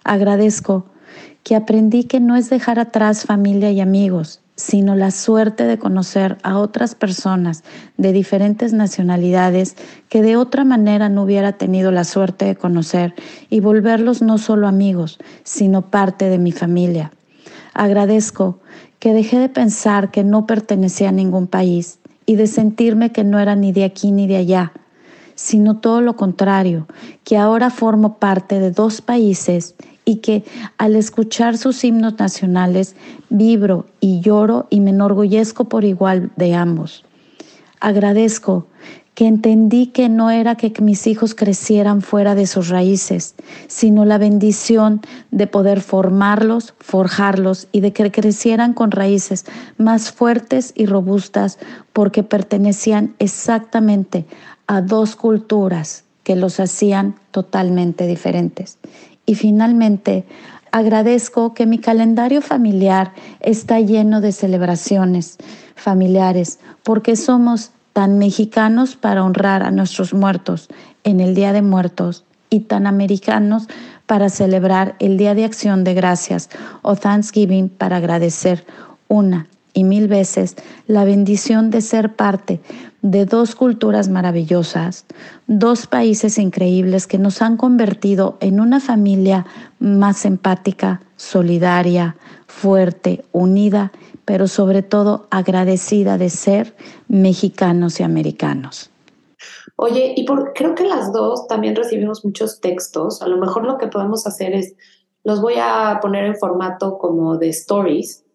Agradezco 0.03 0.85
que 1.43 1.55
aprendí 1.55 2.03
que 2.03 2.19
no 2.19 2.35
es 2.35 2.49
dejar 2.49 2.79
atrás 2.79 3.25
familia 3.25 3.71
y 3.71 3.81
amigos, 3.81 4.41
sino 4.59 4.93
la 4.93 5.09
suerte 5.09 5.63
de 5.63 5.79
conocer 5.79 6.37
a 6.43 6.57
otras 6.57 6.93
personas 6.93 7.63
de 7.95 8.11
diferentes 8.11 8.73
nacionalidades 8.73 9.77
que 10.09 10.21
de 10.21 10.35
otra 10.35 10.65
manera 10.65 11.07
no 11.07 11.23
hubiera 11.23 11.53
tenido 11.53 11.91
la 11.91 12.03
suerte 12.03 12.43
de 12.43 12.57
conocer 12.57 13.13
y 13.49 13.61
volverlos 13.61 14.21
no 14.21 14.37
solo 14.37 14.67
amigos, 14.67 15.17
sino 15.45 15.89
parte 15.89 16.27
de 16.27 16.39
mi 16.39 16.51
familia. 16.51 17.13
Agradezco 17.73 18.59
que 18.99 19.13
dejé 19.13 19.39
de 19.39 19.47
pensar 19.47 20.11
que 20.11 20.25
no 20.25 20.45
pertenecía 20.45 21.07
a 21.07 21.13
ningún 21.13 21.47
país 21.47 21.99
y 22.25 22.35
de 22.35 22.47
sentirme 22.47 23.13
que 23.13 23.23
no 23.23 23.39
era 23.39 23.55
ni 23.55 23.71
de 23.71 23.85
aquí 23.85 24.11
ni 24.11 24.27
de 24.27 24.35
allá, 24.35 24.73
sino 25.35 25.77
todo 25.77 26.01
lo 26.01 26.17
contrario, 26.17 26.85
que 27.23 27.37
ahora 27.37 27.69
formo 27.69 28.17
parte 28.17 28.59
de 28.59 28.71
dos 28.71 28.99
países 28.99 29.75
y 30.09 30.15
que 30.15 30.43
al 30.79 30.95
escuchar 30.95 31.55
sus 31.59 31.83
himnos 31.83 32.17
nacionales 32.17 32.95
vibro 33.29 33.85
y 33.99 34.21
lloro 34.21 34.65
y 34.71 34.79
me 34.79 34.89
enorgullezco 34.89 35.65
por 35.65 35.85
igual 35.85 36.31
de 36.35 36.55
ambos. 36.55 37.05
Agradezco 37.79 38.65
que 39.13 39.27
entendí 39.27 39.85
que 39.87 40.09
no 40.09 40.31
era 40.31 40.55
que 40.55 40.73
mis 40.81 41.05
hijos 41.05 41.35
crecieran 41.35 42.01
fuera 42.01 42.33
de 42.33 42.47
sus 42.47 42.69
raíces, 42.69 43.35
sino 43.67 44.03
la 44.03 44.17
bendición 44.17 45.01
de 45.29 45.45
poder 45.45 45.79
formarlos, 45.79 46.73
forjarlos 46.79 47.67
y 47.71 47.81
de 47.81 47.93
que 47.93 48.09
crecieran 48.11 48.73
con 48.73 48.89
raíces 48.89 49.45
más 49.77 50.11
fuertes 50.11 50.73
y 50.75 50.87
robustas 50.87 51.59
porque 51.93 52.23
pertenecían 52.23 53.13
exactamente 53.19 54.25
a 54.65 54.81
dos 54.81 55.15
culturas 55.15 56.03
que 56.23 56.35
los 56.35 56.59
hacían 56.59 57.15
totalmente 57.31 58.05
diferentes. 58.05 58.77
Y 59.29 59.35
finalmente, 59.35 60.25
agradezco 60.71 61.53
que 61.53 61.67
mi 61.67 61.77
calendario 61.77 62.41
familiar 62.41 63.13
está 63.41 63.79
lleno 63.79 64.21
de 64.21 64.31
celebraciones 64.31 65.37
familiares, 65.75 66.57
porque 66.81 67.15
somos 67.15 67.69
tan 67.93 68.17
mexicanos 68.17 68.95
para 68.95 69.23
honrar 69.23 69.61
a 69.61 69.69
nuestros 69.69 70.15
muertos 70.15 70.67
en 71.03 71.19
el 71.19 71.35
Día 71.35 71.53
de 71.53 71.61
Muertos 71.61 72.25
y 72.49 72.61
tan 72.61 72.87
americanos 72.87 73.67
para 74.07 74.29
celebrar 74.29 74.95
el 74.97 75.19
Día 75.19 75.35
de 75.35 75.45
Acción 75.45 75.83
de 75.83 75.93
Gracias 75.93 76.49
o 76.81 76.95
Thanksgiving 76.95 77.69
para 77.69 77.97
agradecer 77.97 78.65
una 79.09 79.47
y 79.73 79.83
mil 79.83 80.07
veces 80.07 80.55
la 80.87 81.03
bendición 81.03 81.69
de 81.69 81.81
ser 81.81 82.15
parte 82.15 82.61
de 83.01 83.25
dos 83.25 83.55
culturas 83.55 84.09
maravillosas, 84.09 85.05
dos 85.47 85.87
países 85.87 86.37
increíbles 86.37 87.07
que 87.07 87.17
nos 87.17 87.41
han 87.41 87.57
convertido 87.57 88.37
en 88.39 88.59
una 88.59 88.79
familia 88.79 89.45
más 89.79 90.25
empática, 90.25 91.01
solidaria, 91.15 92.15
fuerte, 92.47 93.23
unida, 93.31 93.91
pero 94.25 94.47
sobre 94.47 94.83
todo 94.83 95.27
agradecida 95.31 96.17
de 96.17 96.29
ser 96.29 96.75
mexicanos 97.07 97.99
y 97.99 98.03
americanos. 98.03 98.89
Oye, 99.75 100.13
y 100.17 100.25
por, 100.25 100.51
creo 100.53 100.75
que 100.75 100.83
las 100.83 101.13
dos 101.13 101.47
también 101.47 101.75
recibimos 101.75 102.25
muchos 102.25 102.59
textos. 102.59 103.21
A 103.21 103.27
lo 103.27 103.37
mejor 103.37 103.65
lo 103.65 103.77
que 103.77 103.87
podemos 103.87 104.27
hacer 104.27 104.53
es, 104.53 104.75
los 105.23 105.41
voy 105.41 105.55
a 105.57 105.99
poner 106.01 106.25
en 106.25 106.35
formato 106.35 106.97
como 106.97 107.37
de 107.37 107.49
stories 107.49 108.25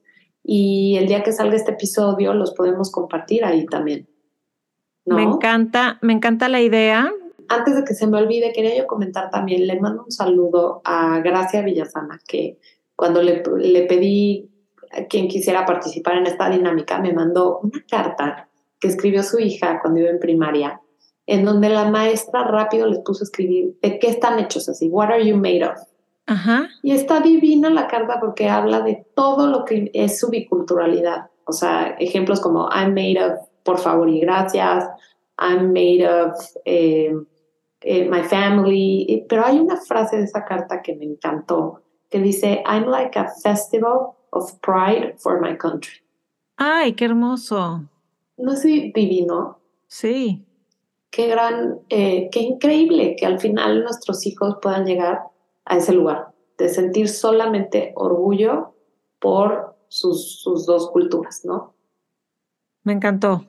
y 0.43 0.97
el 0.97 1.07
día 1.07 1.23
que 1.23 1.33
salga 1.33 1.57
este 1.57 1.73
episodio 1.73 2.33
los 2.35 2.53
podemos 2.53 2.91
compartir 2.91 3.45
ahí 3.45 3.67
también. 3.67 4.09
Me 5.07 5.23
encanta, 5.23 5.99
me 6.01 6.13
encanta 6.13 6.49
la 6.49 6.61
idea. 6.61 7.13
Antes 7.49 7.77
de 7.77 7.85
que 7.85 7.95
se 7.95 8.07
me 8.07 8.19
olvide, 8.19 8.53
quería 8.53 8.77
yo 8.77 8.87
comentar 8.87 9.31
también, 9.31 9.67
le 9.67 9.79
mando 9.79 10.05
un 10.05 10.11
saludo 10.11 10.81
a 10.85 11.21
Gracia 11.21 11.63
Villasana, 11.63 12.19
que 12.27 12.59
cuando 12.97 13.23
le, 13.23 13.43
le 13.59 13.83
pedí 13.83 14.49
a 14.91 15.05
quien 15.05 15.29
quisiera 15.29 15.67
participar 15.67 16.17
en 16.17 16.27
esta 16.27 16.49
dinámica, 16.49 16.99
me 17.01 17.13
mandó 17.13 17.61
una 17.61 17.85
carta 17.89 18.49
que 18.81 18.89
escribió 18.89 19.23
su 19.23 19.39
hija 19.39 19.81
cuando 19.83 20.01
iba 20.01 20.11
en 20.11 20.21
primaria, 20.21 20.81
en 21.27 21.45
donde 21.45 21.69
la 21.69 21.91
maestra 21.91 22.45
rápido 22.45 22.87
les 22.87 23.01
puso 23.01 23.25
a 23.25 23.27
escribir 23.27 23.77
de 23.83 23.99
qué 23.99 24.09
están 24.09 24.39
hechos 24.39 24.69
así, 24.69 24.89
what 24.89 25.11
are 25.11 25.27
you 25.27 25.37
made 25.37 25.65
of. 25.65 25.79
Ajá. 26.27 26.69
Y 26.83 26.93
está 26.93 27.21
divina 27.21 27.69
la 27.69 27.87
carta 27.87 28.19
porque 28.21 28.49
habla 28.49 28.81
de 28.81 29.07
todo 29.15 29.47
lo 29.47 29.65
que 29.65 29.91
es 29.93 30.19
su 30.19 30.31
biculturalidad. 30.31 31.27
O 31.45 31.53
sea, 31.53 31.97
ejemplos 31.99 32.41
como 32.41 32.71
I'm 32.71 32.95
made 32.95 33.23
of 33.23 33.39
por 33.65 33.79
favor 33.79 34.09
y 34.09 34.21
gracias, 34.21 34.89
I'm 35.39 35.73
made 35.73 36.07
of 36.07 36.39
eh, 36.65 37.13
eh, 37.81 38.09
my 38.09 38.23
family. 38.23 39.27
Pero 39.29 39.45
hay 39.45 39.59
una 39.59 39.77
frase 39.77 40.19
de 40.19 40.25
esa 40.25 40.45
carta 40.45 40.81
que 40.83 40.95
me 40.95 41.05
encantó 41.05 41.81
que 42.11 42.21
dice 42.21 42.63
I'm 42.65 42.87
like 42.87 43.19
a 43.19 43.29
festival 43.43 44.15
of 44.31 44.61
pride 44.61 45.17
for 45.19 45.41
my 45.41 45.57
country. 45.57 46.01
Ay, 46.57 46.93
qué 46.95 47.07
hermoso. 47.07 47.89
¿No 48.37 48.53
es 48.53 48.63
divino? 48.63 49.59
Sí. 49.89 50.45
Qué 51.11 51.27
gran, 51.29 51.81
eh, 51.89 52.29
qué 52.31 52.41
increíble 52.41 53.17
que 53.17 53.27
al 53.27 53.41
final 53.41 53.83
nuestros 53.83 54.27
hijos 54.27 54.59
puedan 54.63 54.85
llegar 54.85 55.23
a 55.65 55.77
ese 55.77 55.93
lugar, 55.93 56.33
de 56.59 56.69
sentir 56.69 57.09
solamente 57.09 57.93
orgullo 57.97 58.75
por 59.21 59.77
sus, 59.89 60.41
sus 60.41 60.67
dos 60.67 60.91
culturas, 60.91 61.45
¿no? 61.45 61.75
Me 62.83 62.93
encantó. 62.93 63.45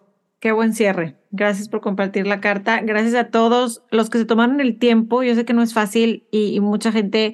Qué 0.45 0.51
buen 0.51 0.75
cierre. 0.75 1.15
Gracias 1.31 1.69
por 1.69 1.81
compartir 1.81 2.27
la 2.27 2.39
carta. 2.39 2.79
Gracias 2.81 3.15
a 3.15 3.31
todos 3.31 3.81
los 3.89 4.11
que 4.11 4.19
se 4.19 4.25
tomaron 4.25 4.61
el 4.61 4.77
tiempo. 4.77 5.23
Yo 5.23 5.33
sé 5.33 5.43
que 5.43 5.53
no 5.53 5.63
es 5.63 5.73
fácil 5.73 6.27
y, 6.29 6.59
mucha 6.59 6.91
gente 6.91 7.33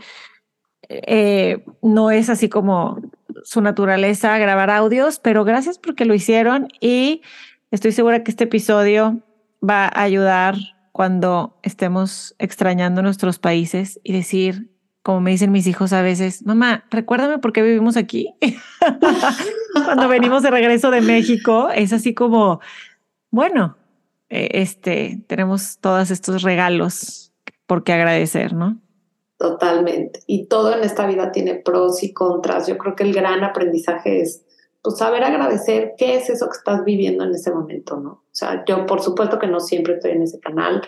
eh, 0.88 1.62
no 1.82 2.10
es 2.10 2.30
así 2.30 2.48
como 2.48 3.02
su 3.44 3.60
naturaleza 3.60 4.38
grabar 4.38 4.70
audios, 4.70 5.20
pero 5.20 5.44
gracias 5.44 5.78
porque 5.78 6.06
lo 6.06 6.14
hicieron 6.14 6.70
y 6.80 7.22
estoy 7.70 7.92
segura 7.92 8.24
que 8.24 8.32
este 8.32 8.46
episodio 8.46 9.22
va 9.62 9.88
a 9.88 10.04
ayudar 10.04 10.56
cuando 10.94 11.60
estemos 11.64 12.34
extrañando 12.40 13.02
nuestros 13.02 13.40
países 13.40 14.00
y 14.06 14.14
decir, 14.14 14.72
como 15.04 15.20
me 15.20 15.32
dicen 15.32 15.52
mis 15.52 15.68
hijos 15.68 15.92
a 15.92 16.02
veces, 16.02 16.46
mamá, 16.46 16.86
recuérdame 16.90 17.40
por 17.40 17.52
qué 17.52 17.62
vivimos 17.62 17.98
aquí. 17.98 18.34
cuando 19.86 20.08
venimos 20.08 20.44
de 20.44 20.52
regreso 20.52 20.92
de 20.92 21.02
México, 21.02 21.70
es 21.70 21.92
así 21.92 22.14
como, 22.14 22.62
bueno, 23.32 23.78
eh, 24.30 24.50
este, 24.54 25.24
tenemos 25.28 25.80
todos 25.80 26.12
estos 26.12 26.44
regalos 26.44 27.34
por 27.66 27.84
qué 27.84 27.94
agradecer, 27.94 28.54
¿no? 28.54 28.80
Totalmente. 29.38 30.20
Y 30.28 30.46
todo 30.48 30.74
en 30.74 30.84
esta 30.84 31.08
vida 31.08 31.32
tiene 31.32 31.56
pros 31.56 32.04
y 32.04 32.14
contras. 32.14 32.68
Yo 32.68 32.78
creo 32.78 32.96
que 32.96 33.04
el 33.04 33.14
gran 33.14 33.44
aprendizaje 33.44 34.22
es 34.22 34.46
pues, 34.82 34.98
saber 34.98 35.24
agradecer 35.24 35.94
qué 35.98 36.16
es 36.16 36.30
eso 36.30 36.48
que 36.48 36.58
estás 36.58 36.84
viviendo 36.84 37.24
en 37.24 37.34
ese 37.34 37.52
momento, 37.52 37.98
¿no? 37.98 38.10
O 38.10 38.34
sea, 38.34 38.64
yo 38.68 38.86
por 38.86 39.02
supuesto 39.02 39.40
que 39.40 39.48
no 39.48 39.60
siempre 39.60 39.96
estoy 39.96 40.12
en 40.12 40.24
ese 40.24 40.40
canal. 40.40 40.82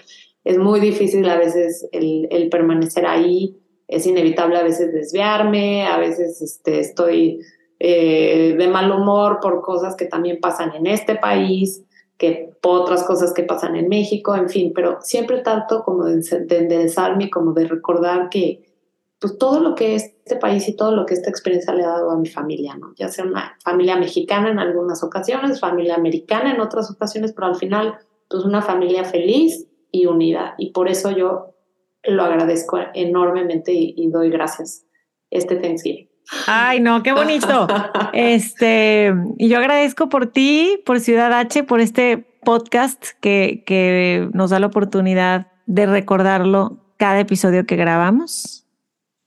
Es 0.44 0.58
muy 0.58 0.80
difícil 0.80 1.28
a 1.30 1.38
veces 1.38 1.88
el, 1.92 2.50
permanecer 2.52 3.06
ahí. 3.06 3.58
Es 3.88 4.06
inevitable 4.06 4.58
a 4.58 4.64
veces 4.64 4.94
desviarme, 4.94 5.88
a 5.88 5.98
veces 5.98 6.42
este, 6.42 6.80
estoy 6.80 7.40
eh, 7.80 8.56
de 8.58 8.68
mal 8.68 8.92
humor 8.92 9.40
por 9.42 9.62
cosas 9.62 9.96
que 9.96 10.06
también 10.06 10.40
pasan 10.40 10.74
en 10.76 10.88
este 10.88 11.16
país 11.16 11.84
que 12.24 12.54
otras 12.62 13.04
cosas 13.04 13.34
que 13.34 13.44
pasan 13.44 13.76
en 13.76 13.90
México, 13.90 14.34
en 14.34 14.48
fin, 14.48 14.72
pero 14.74 15.00
siempre 15.02 15.42
tanto 15.42 15.84
como 15.84 16.06
de, 16.06 16.22
enderezarme, 16.32 17.30
como 17.30 17.52
de 17.52 17.68
recordar 17.68 18.30
que 18.30 18.72
pues 19.20 19.38
todo 19.38 19.60
lo 19.60 19.76
que 19.76 19.96
este 19.96 20.38
país 20.38 20.70
y 20.70 20.76
todo 20.78 20.96
lo 20.96 21.06
que 21.06 21.16
esta 21.16 21.30
experiencia 21.30 21.74
le 21.74 21.84
ha 21.84 21.90
dado 21.90 22.12
a 22.12 22.18
mi 22.18 22.30
familia, 22.30 22.78
¿no? 22.78 22.94
Ya 22.96 23.10
sea 23.10 23.26
una 23.26 23.58
familia 23.62 23.98
mexicana 23.98 24.50
en 24.50 24.60
algunas 24.60 25.04
ocasiones, 25.04 25.60
familia 25.60 25.96
americana 25.96 26.54
en 26.54 26.62
otras 26.62 26.90
ocasiones, 26.90 27.34
pero 27.34 27.48
al 27.48 27.56
final, 27.56 27.96
pues 28.30 28.46
una 28.46 28.62
familia 28.62 29.04
feliz 29.04 29.68
y 29.92 30.06
unida. 30.06 30.56
Y 30.58 30.72
por 30.72 30.88
eso 30.88 31.12
yo 31.12 31.56
lo 32.04 32.24
agradezco 32.24 32.80
enormemente 32.94 33.74
y, 33.74 33.94
y 33.98 34.10
doy 34.10 34.30
gracias 34.30 34.86
este 35.30 35.58
Thanksgiving. 35.58 36.13
Ay, 36.48 36.80
no, 36.80 37.04
qué 37.04 37.12
bonito. 37.12 37.68
Este, 38.14 39.14
y 39.38 39.50
yo 39.50 39.58
agradezco 39.58 40.10
por 40.10 40.28
ti, 40.28 40.82
por 40.86 41.00
Ciudad 41.00 41.34
H, 41.34 41.64
por 41.64 41.80
este 41.80 42.18
podcast 42.44 43.04
que, 43.22 43.64
que 43.66 44.30
nos 44.34 44.52
da 44.52 44.60
la 44.60 44.68
oportunidad 44.68 45.48
de 45.66 45.86
recordarlo 45.86 46.84
cada 46.98 47.20
episodio 47.20 47.66
que 47.66 47.76
grabamos. 47.76 48.66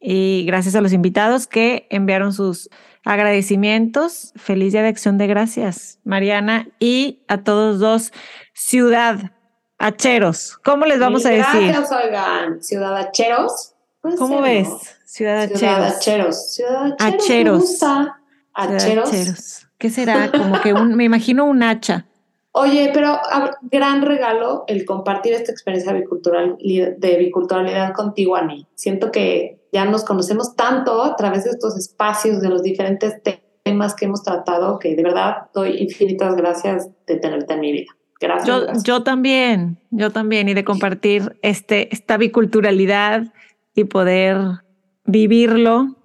Y 0.01 0.45
gracias 0.47 0.75
a 0.75 0.81
los 0.81 0.93
invitados 0.93 1.47
que 1.47 1.87
enviaron 1.91 2.33
sus 2.33 2.71
agradecimientos. 3.05 4.33
Feliz 4.37 4.73
Día 4.73 4.83
de 4.83 4.89
Acción 4.89 5.19
de 5.19 5.27
Gracias, 5.27 5.99
Mariana, 6.05 6.69
y 6.79 7.25
a 7.29 7.39
todos 7.39 7.79
dos, 7.79 8.13
Ciudad 8.53 9.33
Hacheros. 9.79 10.59
¿Cómo 10.65 10.87
les 10.87 10.99
vamos 10.99 11.27
a 11.27 11.31
decir? 11.31 11.69
Gracias, 11.69 11.93
oigan, 11.93 12.63
Ciudad 12.63 12.97
Hacheros. 12.97 13.75
¿Cómo 14.19 14.41
ves? 14.43 14.96
Ciudad 15.07 15.45
Acheros. 15.85 16.53
Ciudad 16.53 16.97
Acheros. 16.99 17.81
Acheros. 18.53 19.69
¿Qué 19.79 19.89
será? 19.89 20.31
Como 20.37 20.61
que 20.61 20.73
un, 20.73 20.95
me 20.95 21.05
imagino 21.05 21.45
un 21.45 21.63
hacha. 21.63 22.07
Oye, 22.53 22.91
pero 22.93 23.19
gran 23.71 24.03
regalo 24.03 24.65
el 24.67 24.85
compartir 24.85 25.35
esta 25.35 25.53
experiencia 25.53 25.93
bicultural, 25.93 26.57
de 26.59 27.17
biculturalidad 27.19 27.93
contigo, 27.93 28.35
Ani. 28.35 28.67
Siento 28.75 29.13
que 29.13 29.61
ya 29.73 29.85
nos 29.85 30.05
conocemos 30.05 30.57
tanto 30.57 31.03
a 31.03 31.15
través 31.17 31.45
de 31.45 31.51
estos 31.51 31.77
espacios, 31.77 32.41
de 32.41 32.49
los 32.49 32.63
diferentes 32.63 33.15
temas 33.63 33.95
que 33.95 34.07
hemos 34.07 34.23
tratado, 34.23 34.79
que 34.79 34.97
de 34.97 35.03
verdad 35.03 35.49
doy 35.55 35.77
infinitas 35.83 36.35
gracias 36.35 36.89
de 37.07 37.17
tenerte 37.17 37.53
en 37.55 37.61
mi 37.61 37.73
vida. 37.73 37.93
Gracias. 38.19 38.47
Yo, 38.49 38.63
gracias. 38.63 38.85
yo 38.85 39.03
también, 39.03 39.79
yo 39.91 40.11
también, 40.11 40.49
y 40.49 40.55
de 40.55 40.65
compartir 40.65 41.39
este, 41.43 41.95
esta 41.95 42.17
biculturalidad 42.17 43.35
y 43.75 43.85
poder 43.85 44.39
vivirlo 45.07 45.97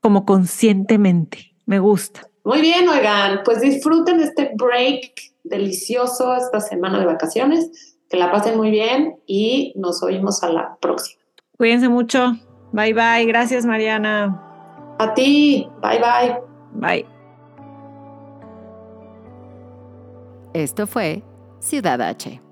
como 0.00 0.24
conscientemente. 0.24 1.54
Me 1.66 1.78
gusta. 1.78 2.28
Muy 2.44 2.60
bien, 2.60 2.88
oigan, 2.88 3.40
pues 3.44 3.60
disfruten 3.60 4.20
este 4.20 4.52
break 4.54 5.12
delicioso 5.42 6.36
esta 6.36 6.60
semana 6.60 7.00
de 7.00 7.06
vacaciones, 7.06 7.98
que 8.08 8.16
la 8.16 8.30
pasen 8.30 8.56
muy 8.56 8.70
bien 8.70 9.16
y 9.26 9.72
nos 9.76 10.02
oímos 10.02 10.42
a 10.42 10.50
la 10.50 10.76
próxima. 10.80 11.20
Cuídense 11.56 11.88
mucho. 11.88 12.36
Bye 12.72 12.92
bye. 12.92 13.24
Gracias, 13.26 13.66
Mariana. 13.66 14.42
A 14.98 15.14
ti. 15.14 15.68
Bye 15.82 15.98
bye. 15.98 16.36
Bye. 16.74 17.06
Esto 20.52 20.86
fue 20.86 21.22
Ciudad 21.58 22.00
H 22.00 22.45